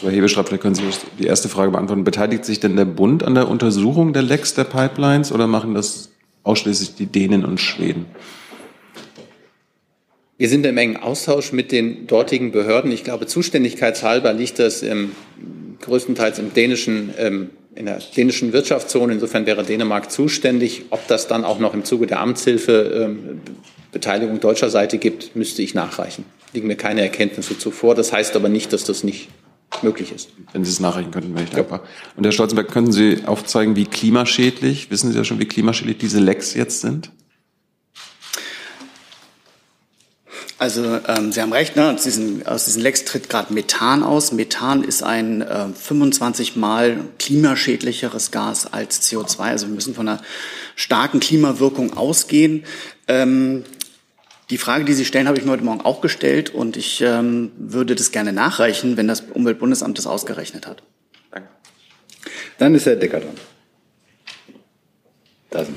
Herr 0.01 0.11
Hebestreit, 0.11 0.49
vielleicht 0.49 0.62
können 0.62 0.74
Sie 0.74 0.82
die 1.18 1.26
erste 1.26 1.49
Frage 1.49 1.70
beantworten. 1.72 2.05
Beteiligt 2.05 2.45
sich 2.45 2.61
denn 2.61 2.76
der 2.76 2.84
Bund 2.84 3.22
an 3.22 3.34
der 3.34 3.49
Untersuchung 3.49 4.12
der 4.12 4.22
Lecks 4.22 4.55
der 4.55 4.64
Pipelines 4.64 5.32
oder 5.32 5.47
machen 5.47 5.74
das 5.74 6.11
ausschließlich 6.45 6.95
die 6.95 7.07
Dänen 7.07 7.45
und 7.45 7.59
Schweden? 7.59 8.07
Wir 10.39 10.51
sind 10.51 10.66
im 10.66 10.76
engen 10.76 10.99
Austausch 10.99 11.53
mit 11.53 11.72
den 11.72 12.07
dortigen 12.07 12.53
Behörden. 12.53 12.93
Ich 12.93 13.05
glaube, 13.05 13.26
zuständigkeitshalber 13.26 14.34
liegt 14.34 14.59
das 14.59 14.82
im, 14.82 15.12
größtenteils 15.80 16.39
im 16.39 16.53
dänischen, 16.53 17.14
ähm, 17.16 17.51
in 17.74 17.87
der 17.87 18.01
dänischen 18.14 18.53
Wirtschaftszone. 18.53 19.14
Insofern 19.14 19.47
wäre 19.47 19.64
Dänemark 19.64 20.11
zuständig. 20.11 20.84
Ob 20.91 21.07
das 21.09 21.26
dann 21.26 21.45
auch 21.45 21.59
noch 21.59 21.72
im 21.72 21.84
Zuge 21.84 22.07
der 22.07 22.20
Amtshilfe 22.20 23.07
ähm, 23.16 23.41
Beteiligung 23.93 24.39
deutscher 24.41 24.68
Seite 24.68 24.99
gibt, 24.99 25.37
müsste 25.37 25.62
ich 25.62 25.72
nachreichen. 25.72 26.26
Liegen 26.53 26.66
mir 26.66 26.76
keine 26.76 27.01
Erkenntnisse 27.01 27.59
zuvor. 27.59 27.95
Das 27.95 28.12
heißt 28.12 28.37
aber 28.37 28.51
nicht, 28.51 28.74
dass 28.74 28.84
das 28.84 29.05
nicht 29.05 29.28
möglich 29.82 30.12
ist. 30.12 30.28
Wenn 30.53 30.64
Sie 30.64 30.70
es 30.70 30.80
nachreichen 30.80 31.12
könnten, 31.12 31.34
wäre 31.34 31.45
ich 31.45 31.51
dankbar. 31.51 31.82
Und 32.14 32.24
Herr 32.24 32.32
Stolzenberg, 32.32 32.68
können 32.68 32.93
Sie 32.93 33.20
aufzeigen, 33.24 33.74
wie 33.74 33.87
klimaschädlich, 33.87 34.91
wissen 34.91 35.12
Sie 35.12 35.16
ja 35.16 35.24
schon, 35.24 35.39
wie 35.39 35.47
klimaschädlich 35.47 35.97
diese 35.97 36.20
Lecks 36.20 36.53
jetzt 36.53 36.82
sind? 36.82 37.11
Also 40.59 41.01
ähm, 41.07 41.33
Sie 41.33 41.43
haben 41.43 41.53
recht, 41.53 41.77
ne? 41.77 41.93
aus, 41.93 42.05
diesen, 42.05 42.47
aus 42.47 42.65
diesen 42.65 42.81
Lecks 42.81 43.05
tritt 43.05 43.29
gerade 43.29 43.53
Methan 43.53 44.03
aus. 44.03 44.33
Methan 44.33 44.85
ist 44.85 45.03
ein 45.03 45.43
äh, 45.43 45.69
25 45.69 46.57
mal 46.57 46.97
klimaschädlicheres 47.19 48.31
Gas 48.31 48.73
als 48.73 49.03
CO2. 49.03 49.41
Also 49.41 49.67
wir 49.67 49.75
müssen 49.75 49.95
von 49.95 50.09
einer 50.09 50.23
starken 50.75 51.21
Klimawirkung 51.21 51.95
ausgehen. 51.95 52.65
Ähm, 53.07 53.65
die 54.49 54.57
Frage, 54.57 54.85
die 54.85 54.95
Sie 54.95 55.05
stellen, 55.05 55.29
habe 55.29 55.37
ich 55.37 55.45
mir 55.45 55.51
heute 55.51 55.65
Morgen 55.65 55.83
auch 55.83 56.01
gestellt 56.01 56.51
und 56.51 56.79
ich 56.79 57.03
ähm, 57.03 57.51
würde 57.59 57.95
das 57.95 58.11
gerne 58.11 58.33
nachreichen, 58.33 58.97
wenn 58.97 59.09
das 59.09 59.21
Umweltbundesamt 59.21 59.99
das 59.99 60.07
ausgerechnet 60.07 60.67
hat. 60.67 60.83
Danke. 61.33 61.49
Dann 62.57 62.75
ist 62.75 62.87
Herr 62.87 62.97
Decker 62.97 63.21
dran. 63.21 63.35
Da 65.51 65.65
sind 65.65 65.77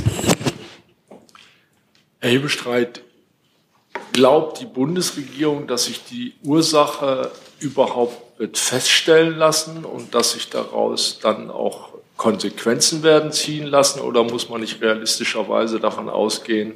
Herr 2.20 2.30
Hebestreit, 2.30 3.02
glaubt 4.14 4.60
die 4.60 4.66
Bundesregierung, 4.66 5.68
dass 5.68 5.86
sich 5.86 6.03
die 6.05 6.34
Ursache 6.43 7.32
überhaupt 7.60 8.30
wird 8.39 8.57
feststellen 8.57 9.38
lassen 9.38 9.84
und 9.84 10.16
dass 10.16 10.32
sich 10.32 10.49
daraus 10.49 11.20
dann 11.22 11.51
auch 11.51 11.89
Konsequenzen 12.16 13.03
werden 13.03 13.32
ziehen 13.32 13.66
lassen 13.66 13.99
oder 14.01 14.24
muss 14.24 14.49
man 14.49 14.62
nicht 14.62 14.82
realistischerweise 14.82 15.80
davon 15.80 16.10
ausgehen, 16.10 16.74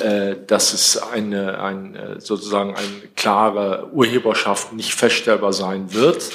äh, 0.00 0.36
dass 0.46 0.72
es 0.74 0.96
eine, 0.96 1.60
ein, 1.60 1.96
äh, 1.96 2.20
sozusagen 2.20 2.74
eine 2.74 3.08
klare 3.16 3.88
Urheberschaft 3.92 4.72
nicht 4.72 4.94
feststellbar 4.94 5.52
sein 5.52 5.92
wird? 5.92 6.30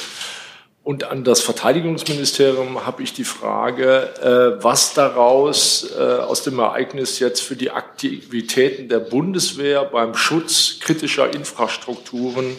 Und 0.84 1.04
an 1.04 1.24
das 1.24 1.42
Verteidigungsministerium 1.42 2.88
habe 2.88 3.04
ich 3.04 3.14
die 3.14 3.24
Frage, 3.24 4.10
äh, 4.20 4.64
was 4.64 4.96
daraus 4.96 5.92
äh, 5.96 6.02
aus 6.02 6.42
dem 6.42 6.58
Ereignis 6.58 7.20
jetzt 7.20 7.42
für 7.42 7.56
die 7.56 7.70
Aktivitäten 7.70 8.90
der 8.90 9.00
Bundeswehr 9.00 9.86
beim 9.86 10.16
Schutz 10.16 10.80
kritischer 10.80 11.32
Infrastrukturen 11.32 12.58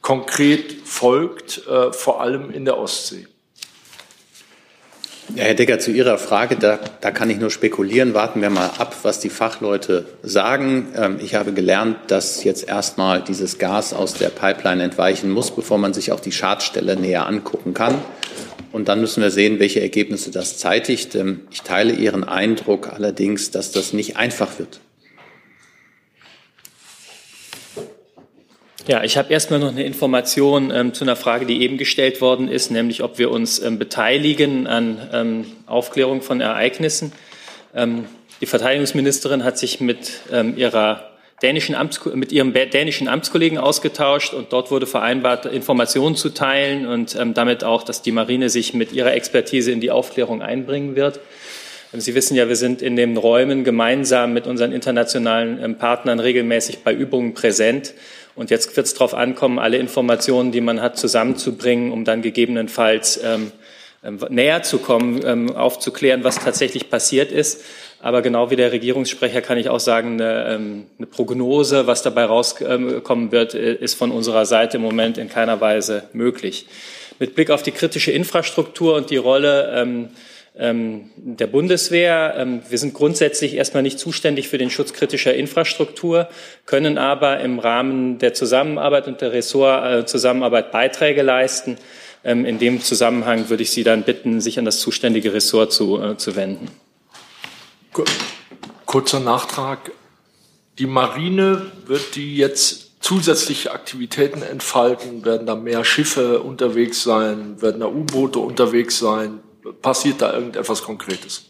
konkret 0.00 0.72
folgt, 0.84 1.66
äh, 1.66 1.92
vor 1.92 2.22
allem 2.22 2.50
in 2.50 2.64
der 2.64 2.78
Ostsee. 2.78 3.26
Ja, 5.34 5.44
Herr 5.44 5.54
Decker, 5.54 5.78
zu 5.78 5.90
Ihrer 5.90 6.16
Frage, 6.16 6.56
da, 6.56 6.78
da 7.02 7.10
kann 7.10 7.28
ich 7.28 7.38
nur 7.38 7.50
spekulieren. 7.50 8.14
Warten 8.14 8.40
wir 8.40 8.48
mal 8.48 8.70
ab, 8.78 8.96
was 9.02 9.20
die 9.20 9.28
Fachleute 9.28 10.06
sagen. 10.22 10.88
Ähm, 10.96 11.18
ich 11.22 11.34
habe 11.34 11.52
gelernt, 11.52 11.96
dass 12.06 12.44
jetzt 12.44 12.66
erstmal 12.66 13.22
dieses 13.22 13.58
Gas 13.58 13.92
aus 13.92 14.14
der 14.14 14.30
Pipeline 14.30 14.82
entweichen 14.82 15.30
muss, 15.30 15.50
bevor 15.50 15.76
man 15.76 15.92
sich 15.92 16.12
auch 16.12 16.20
die 16.20 16.32
Schadstelle 16.32 16.96
näher 16.96 17.26
angucken 17.26 17.74
kann. 17.74 17.96
Und 18.72 18.88
dann 18.88 19.02
müssen 19.02 19.22
wir 19.22 19.30
sehen, 19.30 19.58
welche 19.58 19.82
Ergebnisse 19.82 20.30
das 20.30 20.56
zeitigt. 20.56 21.14
Ähm, 21.14 21.40
ich 21.50 21.60
teile 21.60 21.92
Ihren 21.92 22.24
Eindruck 22.24 22.90
allerdings, 22.90 23.50
dass 23.50 23.70
das 23.70 23.92
nicht 23.92 24.16
einfach 24.16 24.58
wird. 24.58 24.80
Ja, 28.88 29.04
ich 29.04 29.18
habe 29.18 29.30
erstmal 29.30 29.60
noch 29.60 29.68
eine 29.68 29.84
Information 29.84 30.70
ähm, 30.70 30.94
zu 30.94 31.04
einer 31.04 31.14
Frage, 31.14 31.44
die 31.44 31.60
eben 31.60 31.76
gestellt 31.76 32.22
worden 32.22 32.48
ist, 32.48 32.70
nämlich 32.70 33.02
ob 33.02 33.18
wir 33.18 33.30
uns 33.30 33.58
ähm, 33.58 33.78
beteiligen 33.78 34.66
an 34.66 34.96
ähm, 35.12 35.46
Aufklärung 35.66 36.22
von 36.22 36.40
Ereignissen. 36.40 37.12
Ähm, 37.74 38.06
die 38.40 38.46
Verteidigungsministerin 38.46 39.44
hat 39.44 39.58
sich 39.58 39.80
mit 39.80 40.12
ähm, 40.32 40.56
ihrer 40.56 41.10
dänischen 41.42 41.74
Amts, 41.74 42.02
mit 42.14 42.32
ihrem 42.32 42.54
dänischen 42.54 43.08
Amtskollegen 43.08 43.58
ausgetauscht 43.58 44.32
und 44.32 44.54
dort 44.54 44.70
wurde 44.70 44.86
vereinbart, 44.86 45.44
Informationen 45.44 46.16
zu 46.16 46.30
teilen 46.30 46.86
und 46.86 47.14
ähm, 47.14 47.34
damit 47.34 47.64
auch, 47.64 47.82
dass 47.82 48.00
die 48.00 48.12
Marine 48.12 48.48
sich 48.48 48.72
mit 48.72 48.92
ihrer 48.92 49.12
Expertise 49.12 49.70
in 49.70 49.82
die 49.82 49.90
Aufklärung 49.90 50.40
einbringen 50.40 50.96
wird. 50.96 51.20
Sie 51.92 52.14
wissen 52.14 52.36
ja, 52.36 52.48
wir 52.48 52.56
sind 52.56 52.82
in 52.82 52.96
den 52.96 53.16
Räumen 53.16 53.64
gemeinsam 53.64 54.34
mit 54.34 54.46
unseren 54.46 54.72
internationalen 54.72 55.76
Partnern 55.78 56.20
regelmäßig 56.20 56.84
bei 56.84 56.92
Übungen 56.92 57.32
präsent. 57.32 57.94
Und 58.38 58.50
jetzt 58.50 58.76
wird 58.76 58.86
es 58.86 58.94
darauf 58.94 59.14
ankommen, 59.14 59.58
alle 59.58 59.78
Informationen, 59.78 60.52
die 60.52 60.60
man 60.60 60.80
hat, 60.80 60.96
zusammenzubringen, 60.96 61.90
um 61.90 62.04
dann 62.04 62.22
gegebenenfalls 62.22 63.20
ähm, 63.24 63.50
ähm, 64.04 64.20
näher 64.28 64.62
zu 64.62 64.78
kommen, 64.78 65.20
ähm, 65.26 65.56
aufzuklären, 65.56 66.22
was 66.22 66.36
tatsächlich 66.38 66.88
passiert 66.88 67.32
ist. 67.32 67.64
Aber 68.00 68.22
genau 68.22 68.48
wie 68.52 68.54
der 68.54 68.70
Regierungssprecher 68.70 69.40
kann 69.42 69.58
ich 69.58 69.70
auch 69.70 69.80
sagen, 69.80 70.12
eine, 70.12 70.54
ähm, 70.54 70.86
eine 70.98 71.08
Prognose, 71.08 71.88
was 71.88 72.02
dabei 72.02 72.26
rauskommen 72.26 73.32
wird, 73.32 73.54
äh, 73.54 73.74
ist 73.74 73.94
von 73.94 74.12
unserer 74.12 74.46
Seite 74.46 74.76
im 74.76 74.84
Moment 74.84 75.18
in 75.18 75.28
keiner 75.28 75.60
Weise 75.60 76.04
möglich. 76.12 76.66
Mit 77.18 77.34
Blick 77.34 77.50
auf 77.50 77.64
die 77.64 77.72
kritische 77.72 78.12
Infrastruktur 78.12 78.94
und 78.94 79.10
die 79.10 79.16
Rolle 79.16 79.72
ähm, 79.74 80.10
der 80.58 81.46
Bundeswehr. 81.46 82.34
Ähm, 82.36 82.62
wir 82.68 82.78
sind 82.78 82.94
grundsätzlich 82.94 83.54
erstmal 83.54 83.82
nicht 83.82 83.98
zuständig 83.98 84.48
für 84.48 84.58
den 84.58 84.70
Schutz 84.70 84.92
kritischer 84.92 85.32
Infrastruktur, 85.34 86.28
können 86.66 86.98
aber 86.98 87.40
im 87.40 87.58
Rahmen 87.58 88.18
der 88.18 88.34
Zusammenarbeit 88.34 89.06
und 89.06 89.20
der 89.20 89.32
Ressortzusammenarbeit 89.32 90.72
Beiträge 90.72 91.22
leisten. 91.22 91.78
Ähm, 92.24 92.44
in 92.44 92.58
dem 92.58 92.80
Zusammenhang 92.80 93.48
würde 93.48 93.62
ich 93.62 93.70
Sie 93.70 93.84
dann 93.84 94.02
bitten, 94.02 94.40
sich 94.40 94.58
an 94.58 94.64
das 94.64 94.80
zuständige 94.80 95.32
Ressort 95.32 95.72
zu, 95.72 96.02
äh, 96.02 96.16
zu 96.16 96.34
wenden. 96.34 96.68
Kurzer 98.84 99.20
Nachtrag. 99.20 99.92
Die 100.78 100.86
Marine 100.86 101.66
wird 101.86 102.16
die 102.16 102.36
jetzt 102.36 102.88
zusätzliche 103.00 103.72
Aktivitäten 103.72 104.42
entfalten? 104.42 105.24
Werden 105.24 105.46
da 105.46 105.54
mehr 105.54 105.84
Schiffe 105.84 106.40
unterwegs 106.40 107.02
sein? 107.02 107.60
Werden 107.62 107.80
da 107.80 107.86
U-Boote 107.86 108.38
unterwegs 108.38 108.98
sein? 108.98 109.40
Passiert 109.72 110.20
da 110.22 110.32
irgendetwas 110.32 110.82
Konkretes? 110.82 111.47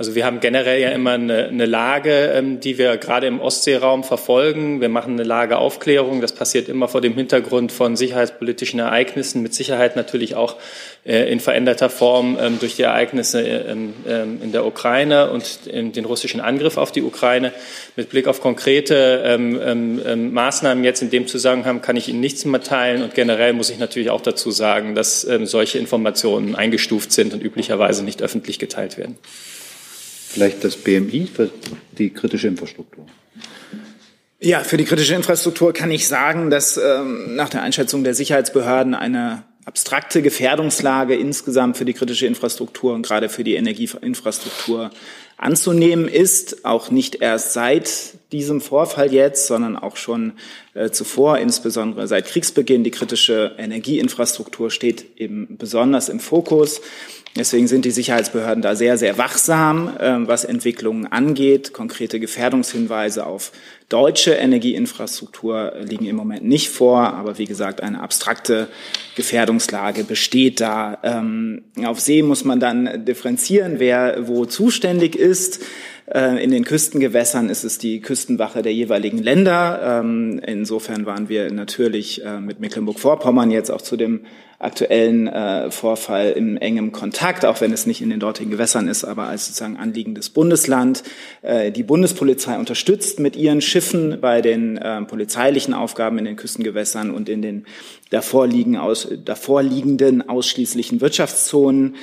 Also 0.00 0.14
wir 0.14 0.24
haben 0.24 0.40
generell 0.40 0.80
ja 0.80 0.92
immer 0.92 1.10
eine, 1.10 1.48
eine 1.48 1.66
Lage, 1.66 2.32
ähm, 2.34 2.58
die 2.58 2.78
wir 2.78 2.96
gerade 2.96 3.26
im 3.26 3.38
Ostseeraum 3.38 4.02
verfolgen. 4.02 4.80
Wir 4.80 4.88
machen 4.88 5.12
eine 5.12 5.24
Lageaufklärung. 5.24 6.22
Das 6.22 6.32
passiert 6.32 6.70
immer 6.70 6.88
vor 6.88 7.02
dem 7.02 7.12
Hintergrund 7.12 7.70
von 7.70 7.96
sicherheitspolitischen 7.96 8.80
Ereignissen, 8.80 9.42
mit 9.42 9.52
Sicherheit 9.52 9.96
natürlich 9.96 10.36
auch 10.36 10.56
äh, 11.04 11.30
in 11.30 11.38
veränderter 11.38 11.90
Form 11.90 12.38
ähm, 12.40 12.56
durch 12.58 12.76
die 12.76 12.82
Ereignisse 12.84 13.42
ähm, 13.42 13.92
ähm 14.08 14.40
in 14.42 14.52
der 14.52 14.64
Ukraine 14.64 15.30
und 15.30 15.68
den 15.70 16.04
russischen 16.06 16.40
Angriff 16.40 16.78
auf 16.78 16.92
die 16.92 17.02
Ukraine. 17.02 17.52
Mit 17.94 18.08
Blick 18.08 18.26
auf 18.26 18.40
konkrete 18.40 19.36
Maßnahmen 19.38 20.82
jetzt 20.82 21.02
in 21.02 21.10
dem 21.10 21.26
Zusammenhang 21.26 21.82
kann 21.82 21.96
ich 21.96 22.08
Ihnen 22.08 22.20
nichts 22.20 22.46
mehr 22.46 22.62
teilen. 22.62 23.02
Und 23.02 23.14
generell 23.14 23.52
muss 23.52 23.68
ich 23.68 23.78
natürlich 23.78 24.08
auch 24.08 24.22
dazu 24.22 24.50
sagen, 24.50 24.94
dass 24.94 25.20
solche 25.20 25.78
Informationen 25.78 26.54
eingestuft 26.54 27.12
sind 27.12 27.34
und 27.34 27.42
üblicherweise 27.42 28.02
nicht 28.02 28.22
öffentlich 28.22 28.58
geteilt 28.58 28.96
werden. 28.96 29.18
Vielleicht 30.32 30.62
das 30.62 30.76
BMI 30.76 31.26
für 31.26 31.50
die 31.98 32.10
kritische 32.10 32.46
Infrastruktur. 32.46 33.04
Ja, 34.38 34.60
für 34.60 34.76
die 34.76 34.84
kritische 34.84 35.16
Infrastruktur 35.16 35.72
kann 35.72 35.90
ich 35.90 36.06
sagen, 36.06 36.50
dass 36.50 36.76
ähm, 36.76 37.34
nach 37.34 37.48
der 37.48 37.62
Einschätzung 37.62 38.04
der 38.04 38.14
Sicherheitsbehörden 38.14 38.94
eine 38.94 39.42
abstrakte 39.64 40.22
Gefährdungslage 40.22 41.16
insgesamt 41.16 41.76
für 41.76 41.84
die 41.84 41.94
kritische 41.94 42.26
Infrastruktur 42.26 42.94
und 42.94 43.02
gerade 43.02 43.28
für 43.28 43.42
die 43.42 43.56
Energieinfrastruktur 43.56 44.92
anzunehmen 45.36 46.06
ist, 46.06 46.64
auch 46.64 46.92
nicht 46.92 47.16
erst 47.16 47.52
seit 47.52 48.14
diesem 48.32 48.60
Vorfall 48.60 49.12
jetzt, 49.12 49.46
sondern 49.46 49.76
auch 49.76 49.96
schon 49.96 50.32
äh, 50.74 50.90
zuvor, 50.90 51.38
insbesondere 51.38 52.06
seit 52.06 52.26
Kriegsbeginn. 52.26 52.84
Die 52.84 52.90
kritische 52.90 53.54
Energieinfrastruktur 53.58 54.70
steht 54.70 55.18
eben 55.18 55.56
besonders 55.58 56.08
im 56.08 56.20
Fokus. 56.20 56.80
Deswegen 57.36 57.68
sind 57.68 57.84
die 57.84 57.92
Sicherheitsbehörden 57.92 58.60
da 58.60 58.74
sehr, 58.74 58.98
sehr 58.98 59.16
wachsam, 59.16 59.96
äh, 59.98 60.16
was 60.26 60.44
Entwicklungen 60.44 61.06
angeht. 61.06 61.72
Konkrete 61.72 62.18
Gefährdungshinweise 62.18 63.24
auf 63.24 63.52
deutsche 63.88 64.32
Energieinfrastruktur 64.32 65.74
liegen 65.80 66.06
im 66.06 66.16
Moment 66.16 66.44
nicht 66.44 66.70
vor, 66.70 67.14
aber 67.14 67.38
wie 67.38 67.44
gesagt, 67.44 67.82
eine 67.82 68.00
abstrakte 68.00 68.68
Gefährdungslage 69.14 70.02
besteht 70.02 70.60
da. 70.60 70.98
Ähm, 71.04 71.62
auf 71.84 72.00
See 72.00 72.22
muss 72.22 72.44
man 72.44 72.58
dann 72.58 73.04
differenzieren, 73.04 73.78
wer 73.78 74.26
wo 74.26 74.44
zuständig 74.44 75.14
ist. 75.14 75.60
Äh, 76.12 76.42
in 76.42 76.50
den 76.50 76.64
Küstengewässern 76.64 77.50
ist 77.50 77.62
es 77.62 77.78
die 77.78 78.00
Küstenwache 78.00 78.62
der 78.62 78.74
jeweiligen 78.74 79.18
Länder. 79.18 80.00
Ähm, 80.00 80.40
insofern 80.44 81.06
waren 81.06 81.28
wir 81.28 81.52
natürlich 81.52 82.24
äh, 82.24 82.40
mit 82.40 82.58
Mecklenburg-Vorpommern 82.60 83.50
jetzt 83.50 83.70
auch 83.70 83.82
zu 83.82 83.96
dem 83.96 84.22
aktuellen 84.58 85.28
äh, 85.28 85.70
Vorfall 85.70 86.32
in 86.32 86.56
engem 86.58 86.92
Kontakt, 86.92 87.46
auch 87.46 87.60
wenn 87.60 87.72
es 87.72 87.86
nicht 87.86 88.02
in 88.02 88.10
den 88.10 88.20
dortigen 88.20 88.50
Gewässern 88.50 88.88
ist, 88.88 89.04
aber 89.04 89.24
als 89.24 89.46
sozusagen 89.46 89.78
anliegendes 89.78 90.28
Bundesland. 90.28 91.02
Die 91.42 91.82
Bundespolizei 91.82 92.58
unterstützt 92.58 93.20
mit 93.20 93.36
ihren 93.36 93.62
Schiffen 93.62 94.18
bei 94.20 94.42
den 94.42 94.78
polizeilichen 95.08 95.72
Aufgaben 95.72 96.18
in 96.18 96.26
den 96.26 96.36
Küstengewässern 96.36 97.10
und 97.10 97.30
in 97.30 97.40
den 97.40 97.64
davorliegenden 98.10 100.28
ausschließlichen 100.28 101.00
Wirtschaftszonen. 101.00 101.96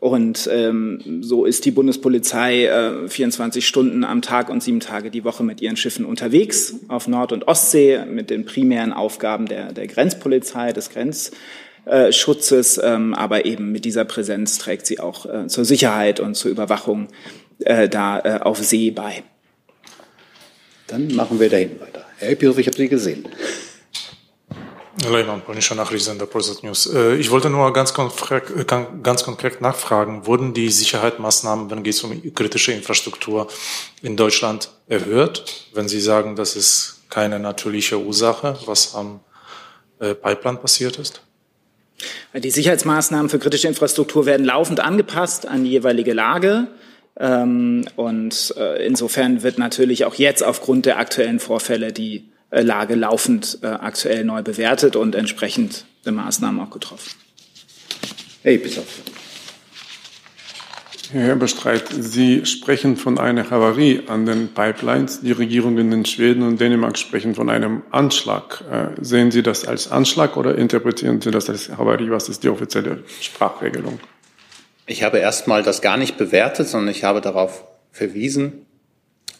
Und 0.00 0.48
ähm, 0.52 1.22
so 1.22 1.44
ist 1.44 1.64
die 1.64 1.72
Bundespolizei 1.72 2.66
äh, 2.66 3.08
24 3.08 3.66
Stunden 3.66 4.04
am 4.04 4.22
Tag 4.22 4.48
und 4.48 4.62
sieben 4.62 4.78
Tage 4.78 5.10
die 5.10 5.24
Woche 5.24 5.42
mit 5.42 5.60
ihren 5.60 5.76
Schiffen 5.76 6.04
unterwegs 6.04 6.76
auf 6.86 7.08
Nord- 7.08 7.32
und 7.32 7.48
Ostsee 7.48 8.04
mit 8.06 8.30
den 8.30 8.44
primären 8.44 8.92
Aufgaben 8.92 9.46
der, 9.46 9.72
der 9.72 9.88
Grenzpolizei, 9.88 10.72
des 10.72 10.90
Grenzschutzes, 10.90 12.80
ähm, 12.82 13.12
aber 13.14 13.44
eben 13.44 13.72
mit 13.72 13.84
dieser 13.84 14.04
Präsenz 14.04 14.58
trägt 14.58 14.86
sie 14.86 15.00
auch 15.00 15.26
äh, 15.26 15.48
zur 15.48 15.64
Sicherheit 15.64 16.20
und 16.20 16.36
zur 16.36 16.52
Überwachung 16.52 17.08
äh, 17.60 17.88
da 17.88 18.20
äh, 18.20 18.38
auf 18.40 18.58
See 18.58 18.92
bei. 18.92 19.24
Dann 20.86 21.12
machen 21.14 21.40
wir 21.40 21.50
dahin 21.50 21.80
weiter. 21.80 22.04
Herr 22.18 22.30
Epius, 22.30 22.56
ich 22.58 22.68
habe 22.68 22.76
Sie 22.76 22.88
gesehen. 22.88 23.24
Lehmann, 25.06 25.42
polnischer 25.42 25.74
Nachrichtensender 25.74 26.26
Polsat 26.26 26.62
News. 26.62 26.86
Äh, 26.86 27.14
ich 27.16 27.30
wollte 27.30 27.50
nur 27.50 27.72
ganz 27.72 27.94
konkret, 27.94 28.44
äh, 28.50 28.64
ganz 29.02 29.22
konkret 29.22 29.60
nachfragen, 29.60 30.26
wurden 30.26 30.54
die 30.54 30.70
Sicherheitsmaßnahmen, 30.70 31.70
wenn 31.70 31.84
es 31.86 32.02
um 32.02 32.34
kritische 32.34 32.72
Infrastruktur 32.72 33.48
in 34.02 34.16
Deutschland 34.16 34.70
erhöht? 34.88 35.44
Wenn 35.72 35.88
Sie 35.88 36.00
sagen, 36.00 36.34
das 36.34 36.56
ist 36.56 37.02
keine 37.10 37.38
natürliche 37.38 37.98
Ursache, 37.98 38.58
was 38.66 38.94
am 38.94 39.20
äh, 40.00 40.14
Pipeline 40.14 40.58
passiert 40.58 40.98
ist? 40.98 41.20
Die 42.34 42.50
Sicherheitsmaßnahmen 42.50 43.28
für 43.28 43.38
kritische 43.38 43.68
Infrastruktur 43.68 44.26
werden 44.26 44.44
laufend 44.44 44.80
angepasst 44.80 45.46
an 45.46 45.64
die 45.64 45.70
jeweilige 45.70 46.12
Lage. 46.12 46.68
Ähm, 47.18 47.84
und 47.96 48.54
insofern 48.80 49.42
wird 49.42 49.58
natürlich 49.58 50.04
auch 50.04 50.14
jetzt 50.14 50.44
aufgrund 50.44 50.86
der 50.86 50.98
aktuellen 50.98 51.40
Vorfälle 51.40 51.92
die 51.92 52.16
äh, 52.16 52.37
Lage 52.50 52.94
laufend 52.94 53.58
äh, 53.62 53.66
aktuell 53.66 54.24
neu 54.24 54.42
bewertet 54.42 54.96
und 54.96 55.14
entsprechend 55.14 55.84
Maßnahmen 56.10 56.60
auch 56.60 56.70
getroffen. 56.70 57.10
Hey, 58.42 58.56
bis 58.58 58.78
auf. 58.78 58.86
Herr 61.10 61.36
Bestreit, 61.36 61.84
Sie 61.88 62.44
sprechen 62.44 62.98
von 62.98 63.18
einer 63.18 63.50
Havarie 63.50 64.02
an 64.08 64.26
den 64.26 64.48
Pipelines. 64.48 65.22
Die 65.22 65.32
Regierungen 65.32 65.90
in 65.90 66.04
Schweden 66.04 66.42
und 66.42 66.60
Dänemark 66.60 66.98
sprechen 66.98 67.34
von 67.34 67.48
einem 67.48 67.82
Anschlag. 67.90 68.62
Äh, 68.70 68.88
sehen 69.02 69.30
Sie 69.30 69.42
das 69.42 69.66
als 69.66 69.90
Anschlag 69.90 70.36
oder 70.36 70.56
interpretieren 70.56 71.22
Sie 71.22 71.30
das 71.30 71.48
als 71.48 71.70
Havarie? 71.70 72.10
Was 72.10 72.28
ist 72.28 72.44
die 72.44 72.50
offizielle 72.50 73.04
Sprachregelung? 73.22 74.00
Ich 74.86 75.02
habe 75.02 75.18
erstmal 75.18 75.62
das 75.62 75.80
gar 75.80 75.96
nicht 75.96 76.18
bewertet, 76.18 76.68
sondern 76.68 76.94
ich 76.94 77.04
habe 77.04 77.22
darauf 77.22 77.64
verwiesen, 77.90 78.66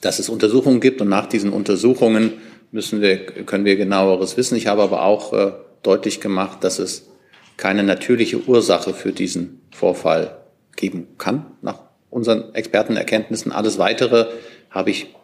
dass 0.01 0.19
es 0.19 0.31
Untersuchungen 0.31 0.81
gibt 0.81 1.03
und 1.03 1.09
nach 1.09 1.27
diesen 1.27 1.53
Untersuchungen 1.53 2.33
müssen 2.71 3.01
wir, 3.01 3.25
können 3.27 3.65
wir 3.65 3.77
genaueres 3.77 4.37
wissen. 4.37 4.57
Ich 4.57 4.67
habe 4.67 4.83
aber 4.83 5.05
auch 5.05 5.33
äh, 5.33 5.53
deutlich 5.83 6.21
gemacht, 6.21 6.63
dass 6.65 6.79
es 6.79 7.09
keine 7.57 7.83
natürliche 7.83 8.47
Ursache 8.47 8.95
für 8.95 9.13
diesen 9.13 9.61
Vorfall 9.73 10.39
geben 10.77 11.09
kann, 11.19 11.47
nach 11.61 11.81
unseren 12.11 12.55
Expertenerkenntnissen. 12.55 13.53
Alles 13.53 13.79
Weitere 13.79 14.27
habe 14.71 14.91
ich 14.91 15.15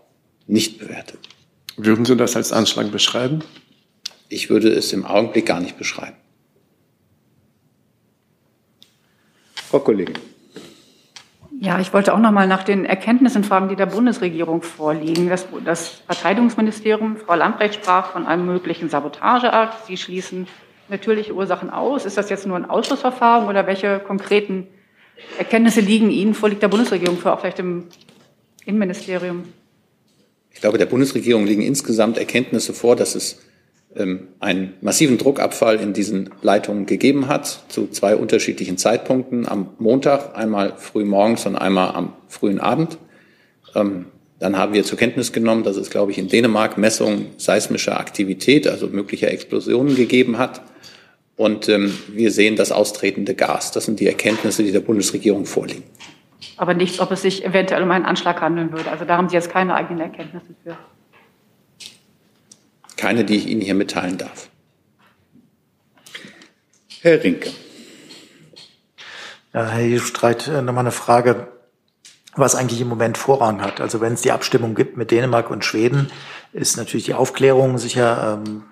nicht 0.46 0.78
bewertet. 0.78 1.20
Würden 1.76 2.04
Sie 2.04 2.16
das 2.16 2.36
als 2.36 2.52
Anschlag 2.52 2.90
beschreiben? 2.90 3.40
Ich 4.28 4.50
würde 4.50 4.68
es 4.68 4.92
im 4.92 5.04
Augenblick 5.04 5.46
gar 5.46 5.60
nicht 5.60 5.78
beschreiben. 5.78 6.16
Frau 9.54 9.80
Kollegin. 9.80 10.18
Ja, 11.64 11.80
ich 11.80 11.94
wollte 11.94 12.12
auch 12.12 12.18
noch 12.18 12.30
mal 12.30 12.46
nach 12.46 12.62
den 12.62 12.84
Erkenntnissen 12.84 13.42
fragen, 13.42 13.70
die 13.70 13.76
der 13.76 13.86
Bundesregierung 13.86 14.60
vorliegen. 14.60 15.30
Das, 15.30 15.46
das 15.64 16.02
Verteidigungsministerium, 16.06 17.16
Frau 17.16 17.36
Lambrecht, 17.36 17.76
sprach 17.76 18.12
von 18.12 18.26
einem 18.26 18.44
möglichen 18.44 18.90
Sabotageakt. 18.90 19.86
Sie 19.86 19.96
schließen 19.96 20.46
natürliche 20.90 21.34
Ursachen 21.34 21.70
aus. 21.70 22.04
Ist 22.04 22.18
das 22.18 22.28
jetzt 22.28 22.46
nur 22.46 22.58
ein 22.58 22.68
Ausschussverfahren 22.68 23.48
oder 23.48 23.66
welche 23.66 23.98
konkreten 23.98 24.66
Erkenntnisse 25.38 25.80
liegen 25.80 26.10
Ihnen 26.10 26.34
vor, 26.34 26.50
liegt 26.50 26.60
der 26.60 26.68
Bundesregierung 26.68 27.16
vor, 27.16 27.32
auch 27.32 27.40
vielleicht 27.40 27.60
im 27.60 27.86
Innenministerium? 28.66 29.44
Ich 30.50 30.60
glaube, 30.60 30.76
der 30.76 30.84
Bundesregierung 30.84 31.46
liegen 31.46 31.62
insgesamt 31.62 32.18
Erkenntnisse 32.18 32.74
vor, 32.74 32.94
dass 32.94 33.14
es 33.14 33.40
einen 33.96 34.74
massiven 34.80 35.18
Druckabfall 35.18 35.76
in 35.76 35.92
diesen 35.92 36.30
Leitungen 36.42 36.86
gegeben 36.86 37.28
hat, 37.28 37.64
zu 37.68 37.88
zwei 37.88 38.16
unterschiedlichen 38.16 38.76
Zeitpunkten, 38.76 39.48
am 39.48 39.70
Montag, 39.78 40.36
einmal 40.36 40.74
früh 40.76 41.04
morgens 41.04 41.46
und 41.46 41.56
einmal 41.56 41.94
am 41.94 42.12
frühen 42.28 42.58
Abend. 42.58 42.98
Ähm, 43.74 44.06
dann 44.40 44.58
haben 44.58 44.74
wir 44.74 44.84
zur 44.84 44.98
Kenntnis 44.98 45.32
genommen, 45.32 45.62
dass 45.62 45.76
es, 45.76 45.90
glaube 45.90 46.10
ich, 46.10 46.18
in 46.18 46.28
Dänemark 46.28 46.76
Messungen 46.76 47.26
seismischer 47.36 47.98
Aktivität, 48.00 48.66
also 48.66 48.88
möglicher 48.88 49.30
Explosionen 49.30 49.94
gegeben 49.94 50.38
hat. 50.38 50.62
Und 51.36 51.68
ähm, 51.68 51.96
wir 52.08 52.30
sehen 52.30 52.56
das 52.56 52.72
austretende 52.72 53.34
Gas. 53.34 53.72
Das 53.72 53.84
sind 53.84 54.00
die 54.00 54.06
Erkenntnisse, 54.06 54.62
die 54.62 54.72
der 54.72 54.80
Bundesregierung 54.80 55.46
vorliegen. 55.46 55.84
Aber 56.56 56.74
nicht, 56.74 57.00
ob 57.00 57.10
es 57.10 57.22
sich 57.22 57.44
eventuell 57.44 57.82
um 57.82 57.90
einen 57.90 58.04
Anschlag 58.04 58.40
handeln 58.40 58.72
würde. 58.72 58.90
Also 58.90 59.04
da 59.04 59.16
haben 59.16 59.28
Sie 59.28 59.34
jetzt 59.34 59.50
keine 59.50 59.74
eigenen 59.74 60.00
Erkenntnisse 60.00 60.54
für. 60.62 60.76
Keine, 63.04 63.26
die 63.26 63.36
ich 63.36 63.46
Ihnen 63.48 63.60
hier 63.60 63.74
mitteilen 63.74 64.16
darf. 64.16 64.48
Herr 67.02 67.22
Rinke. 67.22 67.50
Ja, 69.52 69.68
Herr 69.68 70.00
Streit, 70.00 70.48
äh, 70.48 70.62
nochmal 70.62 70.84
eine 70.84 70.90
Frage, 70.90 71.48
was 72.34 72.54
eigentlich 72.54 72.80
im 72.80 72.88
Moment 72.88 73.18
Vorrang 73.18 73.60
hat. 73.60 73.82
Also 73.82 74.00
wenn 74.00 74.14
es 74.14 74.22
die 74.22 74.32
Abstimmung 74.32 74.74
gibt 74.74 74.96
mit 74.96 75.10
Dänemark 75.10 75.50
und 75.50 75.66
Schweden, 75.66 76.10
ist 76.54 76.78
natürlich 76.78 77.04
die 77.04 77.12
Aufklärung 77.12 77.76
sicher 77.76 78.42
ähm, 78.42 78.62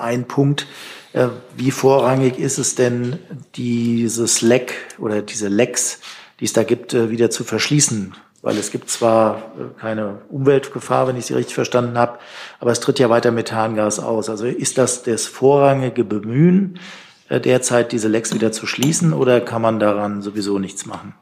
ein 0.00 0.26
Punkt. 0.26 0.66
Äh, 1.12 1.28
wie 1.58 1.70
vorrangig 1.70 2.38
ist 2.38 2.56
es 2.56 2.74
denn, 2.74 3.18
dieses 3.56 4.40
Leck 4.40 4.72
oder 4.96 5.20
diese 5.20 5.48
Lecks, 5.48 6.00
die 6.40 6.46
es 6.46 6.54
da 6.54 6.62
gibt, 6.62 6.94
äh, 6.94 7.10
wieder 7.10 7.28
zu 7.28 7.44
verschließen? 7.44 8.14
Weil 8.42 8.58
es 8.58 8.70
gibt 8.70 8.90
zwar 8.90 9.54
äh, 9.58 9.80
keine 9.80 10.18
Umweltgefahr, 10.28 11.06
wenn 11.06 11.16
ich 11.16 11.26
Sie 11.26 11.34
richtig 11.34 11.54
verstanden 11.54 11.96
habe, 11.96 12.18
aber 12.60 12.72
es 12.72 12.80
tritt 12.80 12.98
ja 12.98 13.08
weiter 13.08 13.30
Methangas 13.30 14.00
aus. 14.00 14.28
Also 14.28 14.46
ist 14.46 14.76
das 14.76 15.04
das 15.04 15.26
vorrangige 15.26 16.04
Bemühen, 16.04 16.78
äh, 17.28 17.40
derzeit 17.40 17.92
diese 17.92 18.08
Lecks 18.08 18.34
wieder 18.34 18.52
zu 18.52 18.66
schließen 18.66 19.12
oder 19.12 19.40
kann 19.40 19.62
man 19.62 19.78
daran 19.78 20.20
sowieso 20.20 20.58
nichts 20.58 20.84
machen? 20.84 21.14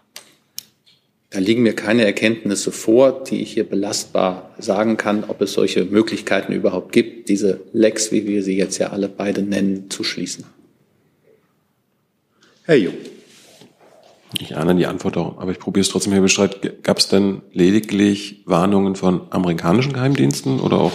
Da 1.33 1.39
liegen 1.39 1.63
mir 1.63 1.75
keine 1.75 2.05
Erkenntnisse 2.05 2.73
vor, 2.73 3.23
die 3.23 3.41
ich 3.41 3.53
hier 3.53 3.69
belastbar 3.69 4.51
sagen 4.59 4.97
kann, 4.97 5.23
ob 5.23 5.41
es 5.41 5.53
solche 5.53 5.85
Möglichkeiten 5.85 6.53
überhaupt 6.53 6.91
gibt, 6.91 7.29
diese 7.29 7.61
Lecks, 7.73 8.11
wie 8.11 8.27
wir 8.27 8.43
sie 8.43 8.57
jetzt 8.57 8.79
ja 8.79 8.89
alle 8.89 9.09
beide 9.09 9.43
nennen, 9.43 9.89
zu 9.91 10.03
schließen. 10.03 10.45
Herr 12.65 12.77
Jung. 12.77 12.95
Ich 14.39 14.57
ahne 14.57 14.77
die 14.77 14.87
Antwort 14.87 15.17
auch, 15.17 15.39
aber 15.39 15.51
ich 15.51 15.59
probiere 15.59 15.83
es 15.83 15.89
trotzdem, 15.89 16.13
Herr 16.13 16.23
Bestreit. 16.23 16.83
Gab 16.85 16.99
es 16.99 17.09
denn 17.09 17.43
lediglich 17.53 18.43
Warnungen 18.47 18.95
von 18.95 19.23
amerikanischen 19.31 19.93
Geheimdiensten 19.93 20.61
oder 20.61 20.79
auch 20.79 20.93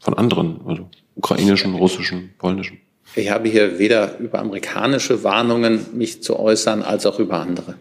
von 0.00 0.14
anderen, 0.14 0.60
also 0.66 0.90
ukrainischen, 1.14 1.74
russischen, 1.74 2.34
polnischen? 2.38 2.80
Ich 3.16 3.30
habe 3.30 3.48
hier 3.48 3.78
weder 3.78 4.18
über 4.18 4.40
amerikanische 4.40 5.24
Warnungen 5.24 5.86
mich 5.94 6.22
zu 6.22 6.38
äußern, 6.38 6.82
als 6.82 7.06
auch 7.06 7.18
über 7.18 7.40
andere. 7.40 7.76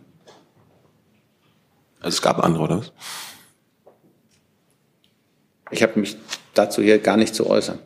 Also 2.00 2.16
es 2.16 2.22
gab 2.22 2.44
andere, 2.44 2.64
oder 2.64 2.78
was? 2.80 2.94
Ich 5.72 5.82
habe 5.82 6.00
mich 6.00 6.16
dazu 6.54 6.82
hier 6.82 7.00
gar 7.00 7.18
nicht 7.18 7.34
zu 7.34 7.48
äußern. 7.48 7.80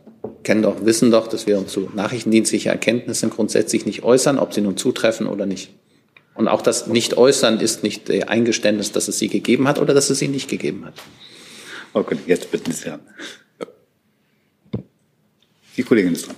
Kennen 0.44 0.62
doch, 0.62 0.86
wissen 0.86 1.10
doch, 1.10 1.28
dass 1.28 1.48
wir 1.48 1.58
uns 1.58 1.72
zu 1.72 1.90
nachrichtendienstlichen 1.94 2.72
Erkenntnissen 2.72 3.30
grundsätzlich 3.30 3.86
nicht 3.86 4.04
äußern, 4.04 4.38
ob 4.38 4.54
sie 4.54 4.62
nun 4.62 4.78
zutreffen 4.78 5.28
oder 5.28 5.46
nicht. 5.46 5.72
Und 6.38 6.48
auch 6.48 6.62
das 6.62 6.86
Nicht-Äußern 6.86 7.60
ist 7.60 7.84
nicht 7.84 8.12
Eingeständnis, 8.30 8.92
dass 8.92 9.08
es 9.08 9.18
sie 9.18 9.28
gegeben 9.28 9.68
hat 9.68 9.80
oder 9.80 9.96
dass 9.96 10.12
es 10.12 10.20
sie 10.20 10.28
nicht 10.28 10.48
gegeben 10.48 10.86
hat. 10.86 10.94
Okay, 11.94 12.18
jetzt 12.28 12.52
bitten 12.52 12.72
Sie 12.72 12.92
an. 12.92 13.00
Die 15.76 15.84
Kollegin 15.84 16.14
ist 16.14 16.28
dran. 16.28 16.36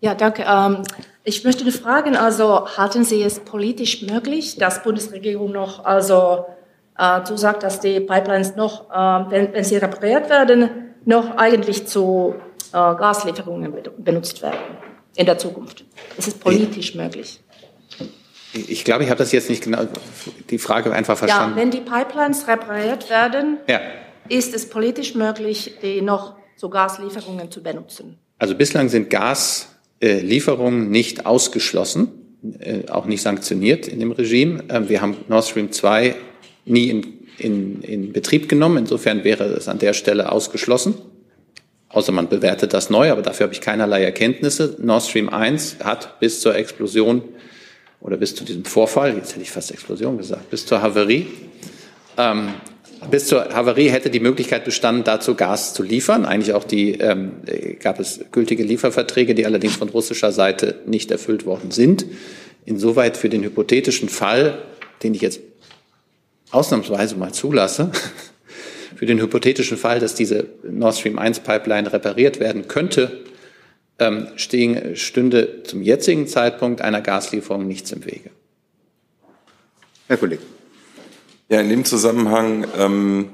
Ja, 0.00 0.14
danke. 0.14 0.44
Ähm, 0.46 0.82
ich 1.24 1.42
möchte 1.42 1.70
fragen, 1.72 2.16
also 2.16 2.68
halten 2.76 3.02
Sie 3.04 3.22
es 3.22 3.40
politisch 3.40 4.02
möglich, 4.02 4.56
dass 4.58 4.82
Bundesregierung 4.82 5.52
noch 5.52 5.84
also 5.86 6.44
äh, 6.98 7.22
zusagt, 7.24 7.62
dass 7.62 7.80
die 7.80 8.00
Pipelines 8.00 8.56
noch, 8.56 8.90
äh, 8.90 9.30
wenn, 9.30 9.54
wenn 9.54 9.64
sie 9.64 9.76
repariert 9.76 10.28
werden, 10.28 10.68
noch 11.06 11.36
eigentlich 11.36 11.86
zu 11.86 12.34
äh, 12.72 12.72
Gaslieferungen 12.72 13.72
benutzt 13.98 14.42
werden 14.42 14.58
in 15.16 15.24
der 15.24 15.38
Zukunft? 15.38 15.84
Ist 16.18 16.28
es 16.28 16.34
politisch 16.34 16.94
möglich? 16.94 17.40
Ich 18.68 18.84
glaube, 18.84 19.04
ich 19.04 19.10
habe 19.10 19.18
das 19.18 19.32
jetzt 19.32 19.48
nicht 19.48 19.64
genau, 19.64 19.86
die 20.50 20.58
Frage 20.58 20.92
einfach 20.92 21.16
verstanden. 21.16 21.56
Ja, 21.56 21.62
wenn 21.62 21.70
die 21.70 21.80
Pipelines 21.80 22.48
repariert 22.48 23.10
werden, 23.10 23.58
ja. 23.68 23.80
ist 24.28 24.54
es 24.54 24.68
politisch 24.68 25.14
möglich, 25.14 25.74
die 25.82 26.02
noch 26.02 26.36
zu 26.56 26.68
Gaslieferungen 26.68 27.50
zu 27.50 27.62
benutzen? 27.62 28.18
Also 28.38 28.54
bislang 28.54 28.88
sind 28.88 29.10
Gaslieferungen 29.10 30.90
nicht 30.90 31.26
ausgeschlossen, 31.26 32.08
äh, 32.60 32.88
auch 32.88 33.06
nicht 33.06 33.22
sanktioniert 33.22 33.88
in 33.88 34.00
dem 34.00 34.12
Regime. 34.12 34.64
Ähm, 34.68 34.88
wir 34.88 35.00
haben 35.00 35.16
Nord 35.28 35.44
Stream 35.44 35.72
2 35.72 36.14
nie 36.64 36.90
in, 36.90 37.06
in, 37.38 37.82
in 37.82 38.12
Betrieb 38.12 38.48
genommen. 38.48 38.78
Insofern 38.78 39.24
wäre 39.24 39.44
es 39.44 39.68
an 39.68 39.78
der 39.78 39.92
Stelle 39.92 40.30
ausgeschlossen. 40.30 40.94
Außer 41.88 42.12
man 42.12 42.28
bewertet 42.28 42.74
das 42.74 42.90
neu, 42.90 43.10
aber 43.10 43.22
dafür 43.22 43.44
habe 43.44 43.54
ich 43.54 43.60
keinerlei 43.60 44.04
Erkenntnisse. 44.04 44.76
Nord 44.78 45.04
Stream 45.04 45.28
1 45.30 45.78
hat 45.82 46.20
bis 46.20 46.40
zur 46.40 46.54
Explosion 46.54 47.22
oder 48.00 48.16
bis 48.16 48.34
zu 48.34 48.44
diesem 48.44 48.64
Vorfall, 48.64 49.16
jetzt 49.16 49.32
hätte 49.32 49.42
ich 49.42 49.50
fast 49.50 49.70
Explosion 49.70 50.18
gesagt, 50.18 50.50
bis 50.50 50.66
zur 50.66 50.82
Havarie, 50.82 51.26
ähm, 52.16 52.54
bis 53.10 53.26
zur 53.26 53.54
Havarie 53.54 53.90
hätte 53.90 54.10
die 54.10 54.20
Möglichkeit 54.20 54.64
bestanden, 54.64 55.04
dazu 55.04 55.34
Gas 55.34 55.72
zu 55.72 55.82
liefern. 55.82 56.24
Eigentlich 56.24 56.52
auch 56.54 56.64
die 56.64 56.94
ähm, 56.94 57.32
gab 57.80 58.00
es 58.00 58.20
gültige 58.32 58.64
Lieferverträge, 58.64 59.34
die 59.34 59.46
allerdings 59.46 59.76
von 59.76 59.88
russischer 59.88 60.32
Seite 60.32 60.80
nicht 60.86 61.10
erfüllt 61.10 61.46
worden 61.46 61.70
sind. 61.70 62.06
Insoweit 62.64 63.16
für 63.16 63.28
den 63.28 63.44
hypothetischen 63.44 64.08
Fall, 64.08 64.58
den 65.02 65.14
ich 65.14 65.20
jetzt 65.20 65.40
ausnahmsweise 66.50 67.16
mal 67.16 67.32
zulasse, 67.32 67.92
für 68.96 69.06
den 69.06 69.20
hypothetischen 69.20 69.76
Fall, 69.76 70.00
dass 70.00 70.14
diese 70.14 70.46
Nord 70.68 70.96
Stream 70.96 71.18
1 71.18 71.40
Pipeline 71.40 71.92
repariert 71.92 72.40
werden 72.40 72.66
könnte, 72.66 73.20
ähm, 73.98 74.28
stehen, 74.36 74.96
stünde 74.96 75.62
zum 75.64 75.82
jetzigen 75.82 76.26
Zeitpunkt 76.26 76.80
einer 76.80 77.00
Gaslieferung 77.00 77.66
nichts 77.66 77.92
im 77.92 78.04
Wege. 78.04 78.30
Herr 80.06 80.16
Kollege. 80.16 80.42
Ja, 81.48 81.60
in 81.60 81.68
dem 81.68 81.84
Zusammenhang 81.84 82.66
ähm, 82.76 83.30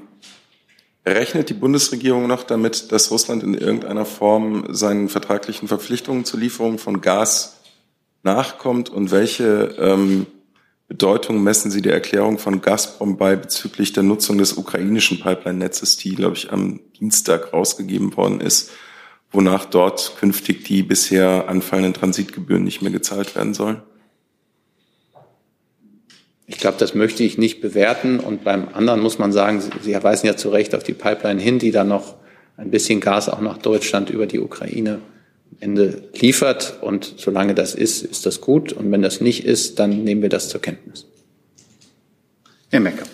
rechnet 1.05 1.49
die 1.49 1.53
Bundesregierung 1.53 2.27
noch 2.27 2.43
damit, 2.43 2.91
dass 2.91 3.11
Russland 3.11 3.43
in 3.43 3.53
irgendeiner 3.53 4.05
Form 4.05 4.65
seinen 4.69 5.09
vertraglichen 5.09 5.67
Verpflichtungen 5.67 6.25
zur 6.25 6.39
Lieferung 6.39 6.77
von 6.77 7.01
Gas 7.01 7.61
nachkommt 8.23 8.89
und 8.89 9.11
welche 9.11 9.75
ähm, 9.79 10.25
Bedeutung 10.87 11.43
messen 11.43 11.71
Sie 11.71 11.81
der 11.81 11.93
Erklärung 11.93 12.37
von 12.37 12.61
Gazprom 12.61 13.17
bei 13.17 13.35
bezüglich 13.35 13.93
der 13.93 14.03
Nutzung 14.03 14.37
des 14.37 14.53
ukrainischen 14.53 15.19
Pipeline-Netzes, 15.19 15.97
die, 15.97 16.15
glaube 16.15 16.35
ich, 16.35 16.51
am 16.51 16.79
Dienstag 16.99 17.53
rausgegeben 17.53 18.15
worden 18.15 18.39
ist, 18.39 18.71
wonach 19.35 19.65
dort 19.65 20.13
künftig 20.19 20.63
die 20.63 20.83
bisher 20.83 21.47
anfallenden 21.47 21.93
Transitgebühren 21.93 22.63
nicht 22.63 22.81
mehr 22.81 22.91
gezahlt 22.91 23.35
werden 23.35 23.53
sollen? 23.53 23.81
Ich 26.47 26.57
glaube, 26.57 26.77
das 26.79 26.93
möchte 26.93 27.23
ich 27.23 27.37
nicht 27.37 27.61
bewerten. 27.61 28.19
Und 28.19 28.43
beim 28.43 28.67
anderen 28.69 29.01
muss 29.01 29.17
man 29.17 29.31
sagen, 29.31 29.61
Sie 29.81 30.03
weisen 30.03 30.27
ja 30.27 30.37
zu 30.37 30.49
Recht 30.49 30.75
auf 30.75 30.83
die 30.83 30.93
Pipeline 30.93 31.41
hin, 31.41 31.59
die 31.59 31.71
dann 31.71 31.87
noch 31.87 32.15
ein 32.57 32.71
bisschen 32.71 32.99
Gas 32.99 33.29
auch 33.29 33.41
nach 33.41 33.57
Deutschland 33.57 34.09
über 34.09 34.27
die 34.27 34.39
Ukraine 34.39 34.99
Ende 35.59 36.03
liefert. 36.13 36.77
Und 36.81 37.15
solange 37.17 37.55
das 37.55 37.75
ist, 37.75 38.03
ist 38.03 38.25
das 38.25 38.41
gut. 38.41 38.73
Und 38.73 38.91
wenn 38.91 39.01
das 39.01 39.21
nicht 39.21 39.45
ist, 39.45 39.79
dann 39.79 40.03
nehmen 40.03 40.21
wir 40.21 40.29
das 40.29 40.49
zur 40.49 40.61
Kenntnis. 40.61 41.05
Herr 42.69 42.79
Mecker. 42.79 43.05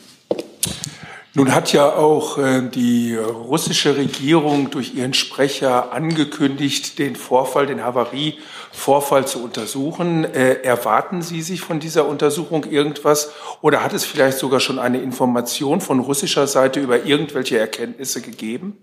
Nun 1.34 1.56
hat 1.56 1.72
ja 1.72 1.96
auch 1.96 2.38
äh, 2.38 2.62
die 2.62 3.16
russische 3.16 3.96
Regierung 3.96 4.70
durch 4.70 4.96
ihren 4.96 5.14
Sprecher 5.14 5.94
angekündigt, 5.94 7.00
den 7.00 7.16
Vorfall, 7.16 7.68
den 7.68 7.86
Havarie-Vorfall 7.86 9.26
zu 9.26 9.42
untersuchen. 9.42 10.26
Äh, 10.26 10.62
erwarten 10.64 11.22
Sie 11.22 11.42
sich 11.42 11.62
von 11.62 11.80
dieser 11.80 12.06
Untersuchung 12.06 12.66
irgendwas 12.70 13.32
oder 13.62 13.82
hat 13.82 13.94
es 13.94 14.04
vielleicht 14.04 14.40
sogar 14.40 14.60
schon 14.60 14.78
eine 14.78 15.02
Information 15.02 15.80
von 15.80 16.00
russischer 16.02 16.48
Seite 16.48 16.82
über 16.82 17.06
irgendwelche 17.06 17.58
Erkenntnisse 17.58 18.20
gegeben? 18.20 18.76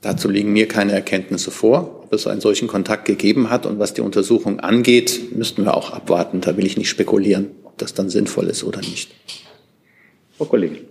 Dazu 0.00 0.28
liegen 0.28 0.52
mir 0.52 0.68
keine 0.68 0.92
Erkenntnisse 0.92 1.50
vor. 1.50 2.02
Ob 2.04 2.12
es 2.12 2.28
einen 2.28 2.40
solchen 2.40 2.68
Kontakt 2.68 3.06
gegeben 3.06 3.50
hat 3.50 3.66
und 3.66 3.80
was 3.80 3.94
die 3.94 4.02
Untersuchung 4.02 4.60
angeht, 4.60 5.32
müssten 5.34 5.64
wir 5.64 5.74
auch 5.74 5.90
abwarten. 5.90 6.40
Da 6.40 6.56
will 6.56 6.66
ich 6.66 6.76
nicht 6.76 6.88
spekulieren, 6.88 7.50
ob 7.64 7.76
das 7.78 7.94
dann 7.94 8.10
sinnvoll 8.10 8.46
ist 8.46 8.62
oder 8.62 8.78
nicht. 8.78 9.10
Frau 10.38 10.44
Kollegin. 10.44 10.86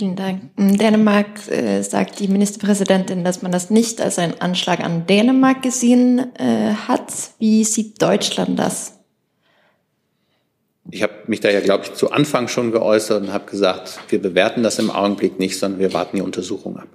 Vielen 0.00 0.16
Dank. 0.16 0.44
In 0.56 0.78
Dänemark 0.78 1.46
äh, 1.48 1.82
sagt 1.82 2.20
die 2.20 2.28
Ministerpräsidentin, 2.28 3.22
dass 3.22 3.42
man 3.42 3.52
das 3.52 3.68
nicht 3.68 4.00
als 4.00 4.18
einen 4.18 4.40
Anschlag 4.40 4.80
an 4.80 5.06
Dänemark 5.06 5.60
gesehen 5.60 6.34
äh, 6.38 6.72
hat. 6.88 7.12
Wie 7.38 7.64
sieht 7.64 8.00
Deutschland 8.00 8.58
das? 8.58 8.94
Ich 10.90 11.02
habe 11.02 11.12
mich 11.26 11.40
da 11.40 11.50
ja, 11.50 11.60
glaube 11.60 11.84
ich, 11.84 11.92
zu 11.92 12.12
Anfang 12.12 12.48
schon 12.48 12.72
geäußert 12.72 13.24
und 13.24 13.30
habe 13.34 13.44
gesagt, 13.50 14.00
wir 14.08 14.22
bewerten 14.22 14.62
das 14.62 14.78
im 14.78 14.90
Augenblick 14.90 15.38
nicht, 15.38 15.58
sondern 15.58 15.80
wir 15.80 15.92
warten 15.92 16.16
die 16.16 16.22
Untersuchung 16.22 16.78
ab. 16.78 16.88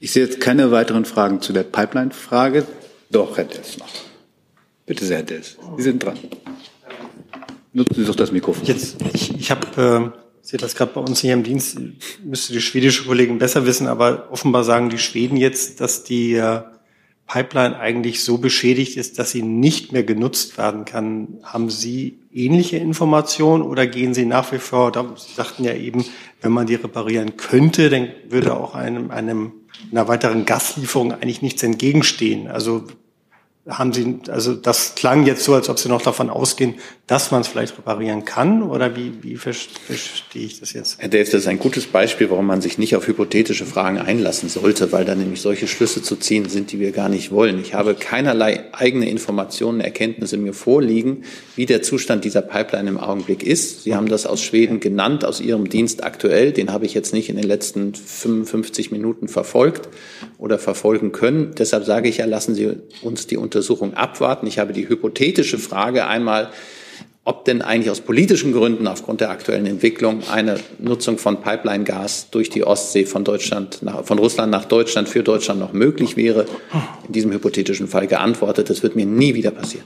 Ich 0.00 0.10
sehe 0.10 0.24
jetzt 0.24 0.40
keine 0.40 0.72
weiteren 0.72 1.04
Fragen 1.04 1.40
zu 1.40 1.52
der 1.52 1.62
Pipeline-Frage. 1.62 2.66
Doch, 3.08 3.36
Herr 3.36 3.44
Dess 3.44 3.78
noch. 3.78 3.86
Bitte 4.84 5.04
sehr, 5.04 5.18
Herr 5.18 5.26
Dess. 5.26 5.56
Sie 5.76 5.82
sind 5.84 6.02
dran. 6.02 6.18
Nutzen 7.72 7.94
Sie 7.94 8.04
doch 8.04 8.16
das 8.16 8.32
Mikrofon. 8.32 8.64
Jetzt, 8.66 8.96
ich, 9.12 9.32
ich 9.32 9.52
habe, 9.52 10.12
äh, 10.16 10.19
sehe 10.50 10.58
das 10.58 10.74
gerade 10.74 10.92
bei 10.92 11.00
uns 11.00 11.20
hier 11.20 11.32
im 11.32 11.44
Dienst, 11.44 11.78
müsste 12.24 12.52
die 12.52 12.60
schwedische 12.60 13.04
Kollegin 13.04 13.38
besser 13.38 13.66
wissen, 13.66 13.86
aber 13.86 14.28
offenbar 14.32 14.64
sagen 14.64 14.90
die 14.90 14.98
Schweden 14.98 15.36
jetzt, 15.36 15.80
dass 15.80 16.02
die 16.02 16.34
äh, 16.34 16.62
Pipeline 17.28 17.78
eigentlich 17.78 18.24
so 18.24 18.38
beschädigt 18.38 18.96
ist, 18.96 19.20
dass 19.20 19.30
sie 19.30 19.42
nicht 19.42 19.92
mehr 19.92 20.02
genutzt 20.02 20.58
werden 20.58 20.84
kann. 20.84 21.38
Haben 21.44 21.70
Sie 21.70 22.18
ähnliche 22.32 22.78
Informationen 22.78 23.62
oder 23.62 23.86
gehen 23.86 24.12
Sie 24.12 24.26
nach 24.26 24.50
wie 24.50 24.58
vor, 24.58 24.92
Sie 25.16 25.34
sagten 25.34 25.62
ja 25.62 25.74
eben, 25.74 26.04
wenn 26.40 26.50
man 26.50 26.66
die 26.66 26.74
reparieren 26.74 27.36
könnte, 27.36 27.88
dann 27.88 28.08
würde 28.28 28.56
auch 28.56 28.74
einem, 28.74 29.12
einem 29.12 29.52
einer 29.92 30.08
weiteren 30.08 30.44
Gaslieferung 30.44 31.12
eigentlich 31.12 31.42
nichts 31.42 31.62
entgegenstehen. 31.62 32.48
Also 32.48 32.88
haben 33.68 33.92
Sie, 33.92 34.18
also 34.28 34.54
das 34.54 34.96
klang 34.96 35.24
jetzt 35.24 35.44
so, 35.44 35.54
als 35.54 35.68
ob 35.68 35.78
Sie 35.78 35.88
noch 35.88 36.02
davon 36.02 36.30
ausgehen, 36.30 36.74
dass 37.10 37.32
man 37.32 37.40
es 37.40 37.48
vielleicht 37.48 37.76
reparieren 37.76 38.24
kann, 38.24 38.62
oder 38.62 38.94
wie, 38.94 39.12
wie 39.22 39.34
verstehe 39.34 39.66
ich 40.32 40.60
das 40.60 40.72
jetzt? 40.74 41.00
Herr 41.00 41.08
Dave, 41.08 41.24
das 41.24 41.34
ist 41.34 41.48
ein 41.48 41.58
gutes 41.58 41.86
Beispiel, 41.86 42.30
warum 42.30 42.46
man 42.46 42.60
sich 42.60 42.78
nicht 42.78 42.94
auf 42.94 43.08
hypothetische 43.08 43.66
Fragen 43.66 43.98
einlassen 43.98 44.48
sollte, 44.48 44.92
weil 44.92 45.04
da 45.04 45.16
nämlich 45.16 45.40
solche 45.40 45.66
Schlüsse 45.66 46.02
zu 46.02 46.14
ziehen 46.14 46.48
sind, 46.48 46.70
die 46.70 46.78
wir 46.78 46.92
gar 46.92 47.08
nicht 47.08 47.32
wollen. 47.32 47.60
Ich 47.60 47.74
habe 47.74 47.94
keinerlei 47.94 48.62
eigene 48.70 49.10
Informationen, 49.10 49.80
Erkenntnisse 49.80 50.36
mir 50.36 50.52
vorliegen, 50.52 51.24
wie 51.56 51.66
der 51.66 51.82
Zustand 51.82 52.24
dieser 52.24 52.42
Pipeline 52.42 52.88
im 52.88 52.96
Augenblick 52.96 53.42
ist. 53.42 53.82
Sie 53.82 53.96
haben 53.96 54.08
das 54.08 54.24
aus 54.24 54.40
Schweden 54.40 54.78
genannt, 54.78 55.24
aus 55.24 55.40
Ihrem 55.40 55.68
Dienst 55.68 56.04
aktuell. 56.04 56.52
Den 56.52 56.72
habe 56.72 56.86
ich 56.86 56.94
jetzt 56.94 57.12
nicht 57.12 57.28
in 57.28 57.34
den 57.34 57.44
letzten 57.44 57.92
55 57.92 58.92
Minuten 58.92 59.26
verfolgt 59.26 59.88
oder 60.38 60.60
verfolgen 60.60 61.10
können. 61.10 61.56
Deshalb 61.58 61.84
sage 61.84 62.08
ich 62.08 62.18
ja, 62.18 62.26
lassen 62.26 62.54
Sie 62.54 62.70
uns 63.02 63.26
die 63.26 63.36
Untersuchung 63.36 63.94
abwarten. 63.94 64.46
Ich 64.46 64.60
habe 64.60 64.72
die 64.72 64.88
hypothetische 64.88 65.58
Frage 65.58 66.06
einmal, 66.06 66.52
ob 67.24 67.44
denn 67.44 67.60
eigentlich 67.62 67.90
aus 67.90 68.00
politischen 68.00 68.52
Gründen 68.52 68.86
aufgrund 68.86 69.20
der 69.20 69.30
aktuellen 69.30 69.66
Entwicklung 69.66 70.22
eine 70.30 70.58
Nutzung 70.78 71.18
von 71.18 71.42
Pipeline-Gas 71.42 72.30
durch 72.30 72.48
die 72.48 72.64
Ostsee 72.64 73.04
von 73.04 73.24
Deutschland, 73.24 73.82
nach, 73.82 74.04
von 74.04 74.18
Russland 74.18 74.50
nach 74.50 74.64
Deutschland 74.64 75.08
für 75.08 75.22
Deutschland 75.22 75.60
noch 75.60 75.72
möglich 75.72 76.16
wäre. 76.16 76.46
In 77.06 77.12
diesem 77.12 77.30
hypothetischen 77.32 77.88
Fall 77.88 78.06
geantwortet, 78.06 78.70
das 78.70 78.82
wird 78.82 78.96
mir 78.96 79.06
nie 79.06 79.34
wieder 79.34 79.50
passieren. 79.50 79.84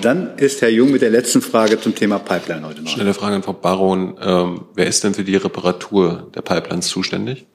Dann 0.00 0.36
ist 0.36 0.62
Herr 0.62 0.68
Jung 0.68 0.92
mit 0.92 1.02
der 1.02 1.10
letzten 1.10 1.42
Frage 1.42 1.80
zum 1.80 1.94
Thema 1.94 2.18
Pipeline 2.18 2.64
heute 2.66 2.82
noch. 2.82 2.90
Schnelle 2.90 3.14
Frage 3.14 3.36
an 3.36 3.42
Frau 3.42 3.54
Baron. 3.54 4.16
Ähm, 4.20 4.60
wer 4.74 4.86
ist 4.86 5.02
denn 5.02 5.14
für 5.14 5.24
die 5.24 5.36
Reparatur 5.36 6.30
der 6.34 6.42
Pipelines 6.42 6.86
zuständig? 6.86 7.46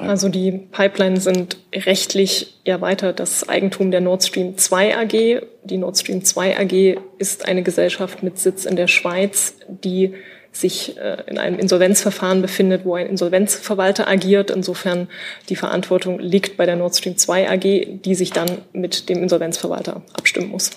Also 0.00 0.28
die 0.28 0.52
Pipelines 0.52 1.24
sind 1.24 1.58
rechtlich 1.74 2.54
ja 2.64 2.80
weiter 2.80 3.12
das 3.12 3.48
Eigentum 3.48 3.90
der 3.90 4.00
Nord 4.00 4.24
Stream 4.24 4.56
2 4.56 4.96
AG. 4.96 5.42
Die 5.64 5.78
Nord 5.78 5.98
Stream 5.98 6.24
2 6.24 6.58
AG 6.58 7.00
ist 7.18 7.46
eine 7.46 7.62
Gesellschaft 7.62 8.22
mit 8.22 8.38
Sitz 8.38 8.64
in 8.64 8.76
der 8.76 8.88
Schweiz, 8.88 9.54
die 9.68 10.14
sich 10.52 10.98
äh, 10.98 11.22
in 11.26 11.38
einem 11.38 11.58
Insolvenzverfahren 11.58 12.42
befindet, 12.42 12.84
wo 12.84 12.94
ein 12.94 13.06
Insolvenzverwalter 13.06 14.06
agiert. 14.06 14.50
Insofern 14.50 15.08
die 15.48 15.56
Verantwortung 15.56 16.18
liegt 16.18 16.56
bei 16.56 16.66
der 16.66 16.76
Nord 16.76 16.94
Stream 16.94 17.16
2 17.16 17.50
AG, 17.50 18.00
die 18.04 18.14
sich 18.14 18.30
dann 18.32 18.58
mit 18.72 19.08
dem 19.08 19.22
Insolvenzverwalter 19.22 20.02
abstimmen 20.12 20.48
muss. 20.48 20.70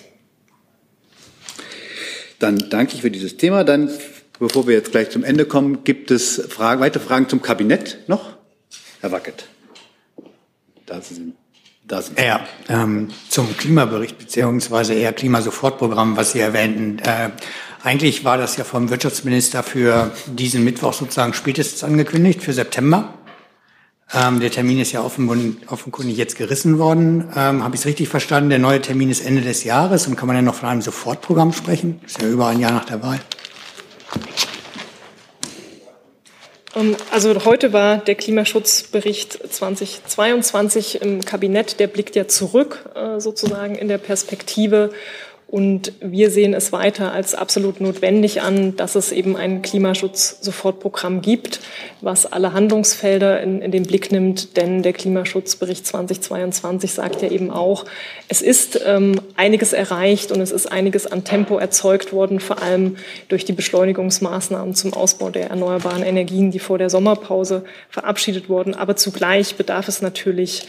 Dann 2.38 2.70
danke 2.70 2.94
ich 2.94 3.02
für 3.02 3.10
dieses 3.10 3.36
Thema. 3.36 3.64
Dann, 3.64 3.90
bevor 4.38 4.66
wir 4.66 4.74
jetzt 4.74 4.92
gleich 4.92 5.10
zum 5.10 5.24
Ende 5.24 5.44
kommen, 5.44 5.84
gibt 5.84 6.10
es 6.10 6.42
Fragen, 6.48 6.80
weitere 6.80 7.02
Fragen 7.02 7.28
zum 7.28 7.42
Kabinett 7.42 7.98
noch? 8.06 8.35
Herr 9.00 9.12
Wackett. 9.12 9.46
Da 10.86 11.00
sind, 11.00 11.34
da 11.86 12.02
sind 12.02 12.18
ja, 12.18 12.40
ähm, 12.68 13.08
zum 13.28 13.56
Klimabericht 13.56 14.18
beziehungsweise 14.18 14.94
eher 14.94 15.12
Klimasofortprogramm, 15.12 16.16
was 16.16 16.32
Sie 16.32 16.40
erwähnten. 16.40 16.98
Äh, 17.00 17.30
eigentlich 17.82 18.24
war 18.24 18.38
das 18.38 18.56
ja 18.56 18.64
vom 18.64 18.90
Wirtschaftsminister 18.90 19.62
für 19.62 20.12
diesen 20.26 20.64
Mittwoch 20.64 20.92
sozusagen 20.92 21.34
spätestens 21.34 21.84
angekündigt, 21.84 22.42
für 22.42 22.52
September. 22.52 23.14
Ähm, 24.14 24.38
der 24.38 24.52
Termin 24.52 24.78
ist 24.78 24.92
ja 24.92 25.02
offenkundig 25.02 26.16
jetzt 26.16 26.36
gerissen 26.36 26.78
worden. 26.78 27.28
Ähm, 27.34 27.64
Habe 27.64 27.74
ich 27.74 27.80
es 27.80 27.86
richtig 27.86 28.08
verstanden? 28.08 28.50
Der 28.50 28.60
neue 28.60 28.80
Termin 28.80 29.10
ist 29.10 29.20
Ende 29.20 29.42
des 29.42 29.64
Jahres 29.64 30.06
und 30.06 30.16
kann 30.16 30.28
man 30.28 30.36
ja 30.36 30.42
noch 30.42 30.54
von 30.54 30.68
einem 30.68 30.82
Sofortprogramm 30.82 31.52
sprechen? 31.52 32.00
Ist 32.06 32.22
ja 32.22 32.28
über 32.28 32.46
ein 32.46 32.60
Jahr 32.60 32.72
nach 32.72 32.84
der 32.84 33.02
Wahl. 33.02 33.20
Ähm, 36.76 36.96
also 37.10 37.44
heute 37.44 37.72
war 37.72 37.98
der 37.98 38.14
Klimaschutzbericht 38.14 39.52
2022 39.52 41.02
im 41.02 41.24
Kabinett. 41.24 41.80
Der 41.80 41.86
blickt 41.86 42.14
ja 42.14 42.28
zurück 42.28 42.84
äh, 42.94 43.18
sozusagen 43.18 43.74
in 43.74 43.88
der 43.88 43.98
Perspektive 43.98 44.90
und 45.48 45.92
wir 46.00 46.30
sehen 46.30 46.54
es 46.54 46.72
weiter 46.72 47.12
als 47.12 47.36
absolut 47.36 47.80
notwendig 47.80 48.42
an, 48.42 48.74
dass 48.74 48.96
es 48.96 49.12
eben 49.12 49.36
ein 49.36 49.62
Klimaschutz-Sofortprogramm 49.62 51.22
gibt, 51.22 51.60
was 52.00 52.26
alle 52.26 52.52
Handlungsfelder 52.52 53.40
in, 53.40 53.62
in 53.62 53.70
den 53.70 53.84
Blick 53.84 54.10
nimmt. 54.10 54.56
Denn 54.56 54.82
der 54.82 54.92
Klimaschutzbericht 54.92 55.86
2022 55.86 56.92
sagt 56.92 57.22
ja 57.22 57.30
eben 57.30 57.52
auch, 57.52 57.84
es 58.26 58.42
ist 58.42 58.80
ähm, 58.84 59.20
einiges 59.36 59.72
erreicht 59.72 60.32
und 60.32 60.40
es 60.40 60.50
ist 60.50 60.66
einiges 60.66 61.06
an 61.06 61.22
Tempo 61.22 61.58
erzeugt 61.58 62.12
worden, 62.12 62.40
vor 62.40 62.60
allem 62.60 62.96
durch 63.28 63.44
die 63.44 63.52
Beschleunigungsmaßnahmen 63.52 64.74
zum 64.74 64.94
Ausbau 64.94 65.30
der 65.30 65.50
erneuerbaren 65.50 66.02
Energien, 66.02 66.50
die 66.50 66.58
vor 66.58 66.78
der 66.78 66.90
Sommerpause 66.90 67.64
verabschiedet 67.88 68.48
wurden. 68.48 68.74
Aber 68.74 68.96
zugleich 68.96 69.54
bedarf 69.54 69.86
es 69.86 70.02
natürlich 70.02 70.66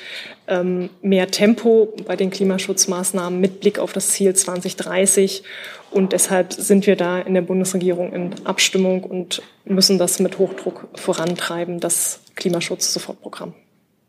mehr 1.02 1.30
Tempo 1.30 1.93
bei 2.06 2.16
den 2.16 2.30
Klimaschutzmaßnahmen 2.30 3.39
mit 3.39 3.60
Blick 3.60 3.80
auf 3.80 3.91
das 3.91 4.10
Ziel 4.10 4.34
2030. 4.34 5.43
Und 5.91 6.14
deshalb 6.14 6.54
sind 6.54 6.88
wir 6.88 6.95
da 6.95 7.20
in 7.20 7.34
der 7.34 7.41
Bundesregierung 7.41 8.14
in 8.14 8.45
Abstimmung 8.45 9.04
und 9.04 9.41
müssen 9.66 9.98
das 9.98 10.20
mit 10.20 10.38
Hochdruck 10.38 10.88
vorantreiben, 10.95 11.80
das 11.80 12.22
Klimaschutz-Sofortprogramm. 12.36 13.54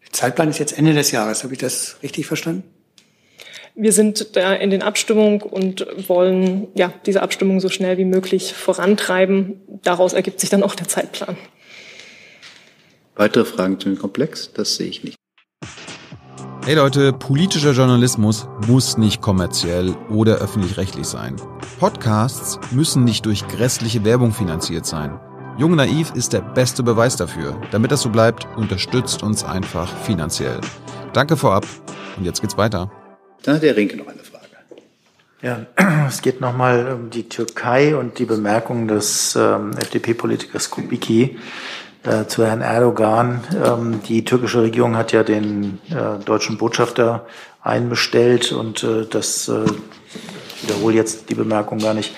Der 0.05 0.13
Zeitplan 0.13 0.49
ist 0.49 0.59
jetzt 0.59 0.79
Ende 0.79 0.95
des 0.95 1.11
Jahres. 1.11 1.43
Habe 1.45 1.55
ich 1.55 1.61
das 1.61 1.97
richtig 2.03 2.27
verstanden? 2.27 2.63
Wir 3.75 3.93
sind 3.93 4.35
da 4.37 4.55
in 4.55 4.71
den 4.71 4.83
Abstimmungen 4.83 5.41
und 5.41 5.87
wollen 6.09 6.67
ja, 6.75 6.93
diese 7.07 7.23
Abstimmung 7.23 7.61
so 7.61 7.69
schnell 7.69 7.97
wie 7.97 8.05
möglich 8.05 8.53
vorantreiben. 8.55 9.61
Daraus 9.83 10.15
ergibt 10.15 10.41
sich 10.41 10.51
dann 10.51 10.65
auch 10.65 10.75
der 10.75 10.89
Zeitplan. 10.89 11.37
Weitere 13.15 13.45
Fragen 13.45 13.79
zu 13.79 13.89
dem 13.89 13.99
Komplex? 13.99 14.53
Das 14.53 14.77
sehe 14.77 14.89
ich 14.89 15.05
nicht. 15.05 15.17
Hey 16.69 16.75
Leute, 16.75 17.15
politischer 17.15 17.73
Journalismus 17.73 18.47
muss 18.67 18.99
nicht 18.99 19.23
kommerziell 19.23 19.97
oder 20.11 20.35
öffentlich-rechtlich 20.35 21.07
sein. 21.07 21.37
Podcasts 21.81 22.61
müssen 22.73 23.05
nicht 23.05 23.25
durch 23.25 23.49
grässliche 23.49 24.05
Werbung 24.05 24.33
finanziert 24.33 24.85
sein. 24.85 25.19
Jung 25.57 25.77
Naiv 25.77 26.13
ist 26.15 26.35
der 26.35 26.43
beste 26.43 26.83
Beweis 26.83 27.17
dafür. 27.17 27.59
Damit 27.71 27.91
das 27.91 28.03
so 28.03 28.11
bleibt, 28.11 28.47
unterstützt 28.59 29.23
uns 29.23 29.45
einfach 29.45 29.91
finanziell. 30.03 30.61
Danke 31.15 31.39
vorab 31.39 31.65
und 32.19 32.27
jetzt 32.27 32.43
geht's 32.43 32.59
weiter. 32.59 32.93
Dann 33.45 33.55
hat 33.55 33.63
der 33.63 33.75
Rinke 33.75 33.97
noch 33.97 34.09
eine 34.09 34.19
Frage. 34.19 34.29
Ja, 35.41 35.65
es 36.07 36.21
geht 36.21 36.43
nochmal 36.43 36.93
um 36.93 37.09
die 37.09 37.31
Türkei 37.31 37.97
und 37.97 38.19
die 38.19 38.27
Bemerkung 38.27 38.89
des 38.89 39.37
ähm, 39.37 39.71
FDP-Politikers 39.73 40.69
Kubicki 40.69 41.39
äh, 42.05 42.27
zu 42.27 42.47
Herrn 42.47 42.61
Erdogan. 42.61 43.41
Ähm, 43.65 44.01
die 44.09 44.25
türkische 44.25 44.63
Regierung 44.63 44.97
hat 44.97 45.13
ja 45.13 45.23
den 45.23 45.79
äh, 45.91 46.23
deutschen 46.25 46.59
Botschafter 46.59 47.27
einbestellt 47.63 48.53
und 48.53 48.83
äh, 48.83 49.07
das, 49.07 49.49
äh, 49.49 49.65
ich 50.57 50.63
wiederhole 50.69 50.95
jetzt 50.95 51.31
die 51.31 51.35
Bemerkung 51.35 51.79
gar 51.79 51.95
nicht, 51.95 52.15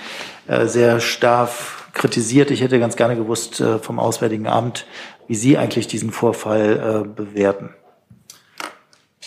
äh, 0.46 0.66
sehr 0.66 1.00
stark 1.00 1.50
kritisiert. 1.92 2.50
Ich 2.50 2.60
hätte 2.60 2.78
ganz 2.78 2.96
gerne 2.96 3.16
gewusst 3.16 3.60
äh, 3.60 3.78
vom 3.78 3.98
Auswärtigen 3.98 4.46
Amt, 4.46 4.86
wie 5.26 5.34
Sie 5.34 5.58
eigentlich 5.58 5.86
diesen 5.86 6.10
Vorfall 6.10 7.04
bewerten. 7.14 7.70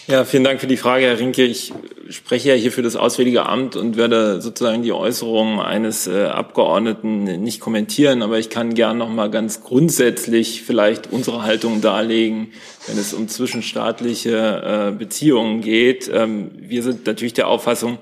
Ja, 0.07 0.25
vielen 0.25 0.43
Dank 0.43 0.59
für 0.59 0.67
die 0.67 0.75
Frage, 0.75 1.05
Herr 1.05 1.17
Rinke. 1.17 1.45
Ich 1.45 1.71
spreche 2.09 2.49
ja 2.49 2.55
hier 2.55 2.73
für 2.73 2.81
das 2.81 2.97
Auswärtige 2.97 3.45
Amt 3.45 3.77
und 3.77 3.95
werde 3.95 4.41
sozusagen 4.41 4.83
die 4.83 4.91
Äußerungen 4.91 5.61
eines 5.61 6.07
äh, 6.07 6.25
Abgeordneten 6.25 7.23
nicht 7.41 7.61
kommentieren, 7.61 8.21
aber 8.21 8.37
ich 8.37 8.49
kann 8.49 8.73
gern 8.73 8.97
noch 8.97 9.07
mal 9.07 9.31
ganz 9.31 9.63
grundsätzlich 9.63 10.61
vielleicht 10.61 11.13
unsere 11.13 11.43
Haltung 11.43 11.79
darlegen, 11.79 12.51
wenn 12.85 12.97
es 12.97 13.13
um 13.13 13.29
zwischenstaatliche 13.29 14.91
äh, 14.91 14.91
Beziehungen 14.91 15.61
geht. 15.61 16.11
Ähm, 16.13 16.51
wir 16.57 16.83
sind 16.83 17.07
natürlich 17.07 17.33
der 17.33 17.47
Auffassung, 17.47 17.97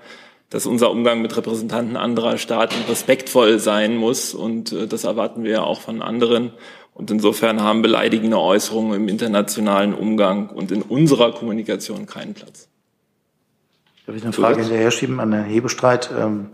dass 0.49 0.65
unser 0.65 0.89
Umgang 0.89 1.21
mit 1.21 1.37
Repräsentanten 1.37 1.97
anderer 1.97 2.39
Staaten 2.39 2.75
respektvoll 2.89 3.59
sein 3.59 3.95
muss 3.95 4.33
und 4.33 4.71
äh, 4.71 4.87
das 4.87 5.03
erwarten 5.03 5.43
wir 5.43 5.51
ja 5.51 5.61
auch 5.61 5.81
von 5.81 6.01
anderen. 6.01 6.51
Und 7.01 7.09
insofern 7.09 7.61
haben 7.61 7.81
beleidigende 7.81 8.39
Äußerungen 8.39 8.93
im 8.93 9.07
internationalen 9.07 9.95
Umgang 9.95 10.49
und 10.49 10.71
in 10.71 10.83
unserer 10.83 11.31
Kommunikation 11.31 12.05
keinen 12.05 12.35
Platz. 12.35 12.67
Darf 14.05 14.15
ich 14.15 14.21
eine 14.21 14.33
Frage 14.33 14.61
hinterher 14.61 14.91
schieben 14.91 15.19
an 15.19 15.33
Herrn 15.33 15.45
Hebestreit, 15.45 16.11
ähm, 16.15 16.49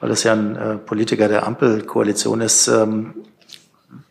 weil 0.00 0.08
das 0.08 0.24
ja 0.24 0.32
ein 0.32 0.56
äh, 0.56 0.74
Politiker 0.74 1.28
der 1.28 1.46
Ampelkoalition 1.46 2.40
ist. 2.40 2.66
Ähm, 2.66 3.14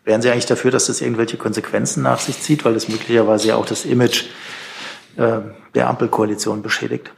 wären 0.06 0.22
Sie 0.22 0.30
eigentlich 0.30 0.46
dafür, 0.46 0.72
dass 0.72 0.86
das 0.86 1.02
irgendwelche 1.02 1.36
Konsequenzen 1.36 2.04
nach 2.04 2.22
sich 2.22 2.40
zieht, 2.40 2.64
weil 2.64 2.74
das 2.74 2.88
möglicherweise 2.88 3.50
ja 3.50 3.58
auch 3.58 3.66
das 3.66 3.84
Image 3.84 4.28
äh, 5.18 5.40
der 5.76 5.90
Ampelkoalition 5.90 6.62
beschädigt? 6.62 7.12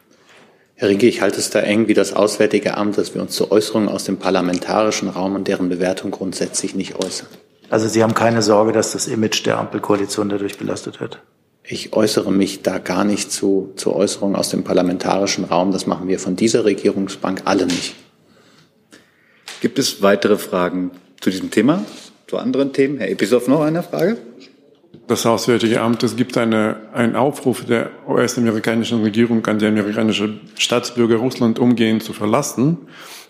Herr 0.74 0.90
Rinke, 0.90 1.06
ich 1.06 1.22
halte 1.22 1.38
es 1.38 1.52
da 1.52 1.60
eng 1.60 1.88
wie 1.88 1.94
das 1.94 2.14
Auswärtige 2.14 2.76
Amt, 2.76 2.98
dass 2.98 3.14
wir 3.14 3.22
uns 3.22 3.36
zu 3.36 3.52
Äußerungen 3.52 3.88
aus 3.88 4.06
dem 4.06 4.18
parlamentarischen 4.18 5.10
Raum 5.10 5.36
und 5.36 5.48
deren 5.48 5.70
Bewertung 5.70 6.10
grundsätzlich 6.10 6.74
nicht 6.74 6.96
äußern. 6.96 7.28
Also 7.70 7.88
Sie 7.88 8.04
haben 8.04 8.14
keine 8.14 8.42
Sorge, 8.42 8.72
dass 8.72 8.92
das 8.92 9.08
Image 9.08 9.46
der 9.46 9.58
Ampelkoalition 9.58 10.30
dadurch 10.30 10.58
belastet 10.58 11.00
wird? 11.00 11.22
Ich 11.66 11.94
äußere 11.94 12.32
mich 12.32 12.62
da 12.62 12.78
gar 12.78 13.06
nicht 13.06 13.32
zu, 13.32 13.72
zu 13.78 13.96
Äußerungen 13.96 14.36
aus 14.36 14.50
dem 14.50 14.64
parlamentarischen 14.64 15.46
Raum. 15.46 15.72
Das 15.72 15.88
machen 15.88 16.08
wir 16.08 16.20
von 16.20 16.36
dieser 16.36 16.66
Regierungsbank 16.66 17.44
alle 17.46 17.66
nicht. 17.66 17.96
Gibt 19.62 19.80
es 19.80 20.02
weitere 20.02 20.38
Fragen 20.38 20.92
zu 21.22 21.30
diesem 21.30 21.52
Thema, 21.52 21.86
zu 22.28 22.38
anderen 22.38 22.74
Themen? 22.74 22.98
Herr 22.98 23.10
Episow, 23.10 23.48
noch 23.48 23.62
eine 23.62 23.82
Frage? 23.82 24.18
Das 25.08 25.26
Auswärtige 25.26 25.82
Amt, 25.82 26.04
es 26.04 26.16
gibt 26.18 26.38
eine, 26.38 26.76
einen 26.94 27.16
Aufruf 27.16 27.64
der 27.66 27.92
US-amerikanischen 28.08 29.02
Regierung 29.02 29.46
an 29.46 29.60
die 29.60 29.66
amerikanische 29.66 30.40
Staatsbürger, 30.58 31.16
Russland 31.16 31.60
umgehend 31.60 32.04
zu 32.04 32.14
verlassen 32.14 32.78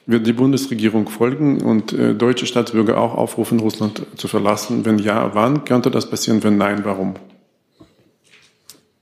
wird 0.06 0.28
die 0.28 0.34
Bundesregierung 0.34 1.08
folgen 1.10 1.62
und 1.62 1.94
äh, 1.94 2.14
deutsche 2.14 2.46
Staatsbürger 2.46 2.98
auch 2.98 3.16
aufrufen, 3.16 3.60
Russland 3.60 4.04
zu 4.18 4.28
verlassen? 4.28 4.86
Wenn 4.86 5.00
ja, 5.00 5.34
wann 5.34 5.66
könnte 5.66 5.92
das 5.92 6.10
passieren? 6.10 6.44
Wenn 6.44 6.58
nein, 6.58 6.84
warum? 6.84 7.16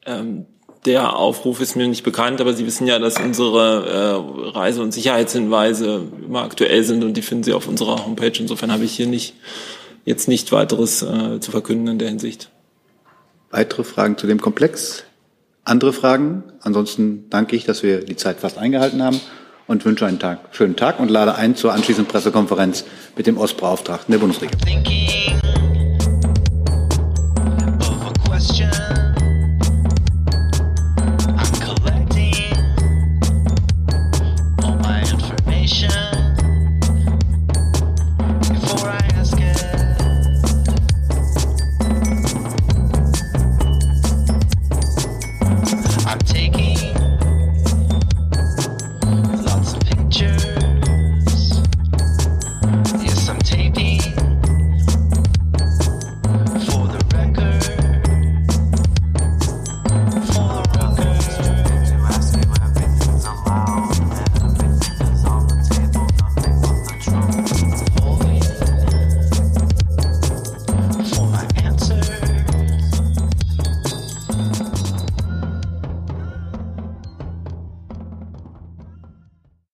Ähm, 0.05 0.45
der 0.85 1.15
Aufruf 1.15 1.61
ist 1.61 1.75
mir 1.75 1.87
nicht 1.87 2.03
bekannt, 2.03 2.41
aber 2.41 2.53
Sie 2.53 2.65
wissen 2.65 2.87
ja, 2.87 2.99
dass 2.99 3.19
unsere 3.19 4.49
äh, 4.49 4.49
Reise- 4.49 4.81
und 4.81 4.93
Sicherheitshinweise 4.93 6.07
immer 6.25 6.43
aktuell 6.43 6.83
sind 6.83 7.03
und 7.03 7.15
die 7.15 7.21
finden 7.21 7.43
Sie 7.43 7.53
auf 7.53 7.67
unserer 7.67 8.05
Homepage. 8.05 8.33
Insofern 8.39 8.71
habe 8.71 8.83
ich 8.83 8.93
hier 8.93 9.07
nicht 9.07 9.35
jetzt 10.05 10.27
nicht 10.27 10.51
weiteres 10.51 11.03
äh, 11.03 11.39
zu 11.39 11.51
verkünden 11.51 11.87
in 11.87 11.99
der 11.99 12.09
Hinsicht. 12.09 12.49
Weitere 13.51 13.83
Fragen 13.83 14.17
zu 14.17 14.27
dem 14.27 14.41
Komplex? 14.41 15.03
Andere 15.63 15.93
Fragen? 15.93 16.43
Ansonsten 16.61 17.29
danke 17.29 17.55
ich, 17.55 17.65
dass 17.65 17.83
wir 17.83 18.03
die 18.03 18.15
Zeit 18.15 18.39
fast 18.39 18.57
eingehalten 18.57 19.03
haben 19.03 19.21
und 19.71 19.85
wünsche 19.85 20.05
einen 20.05 20.19
Tag, 20.19 20.39
schönen 20.51 20.75
Tag 20.75 20.99
und 20.99 21.09
lade 21.09 21.35
ein 21.35 21.55
zur 21.55 21.73
anschließenden 21.73 22.11
Pressekonferenz 22.11 22.83
mit 23.15 23.25
dem 23.25 23.37
Ostbeauftragten 23.37 24.11
der 24.11 24.19
Bundesregierung. 24.19 25.40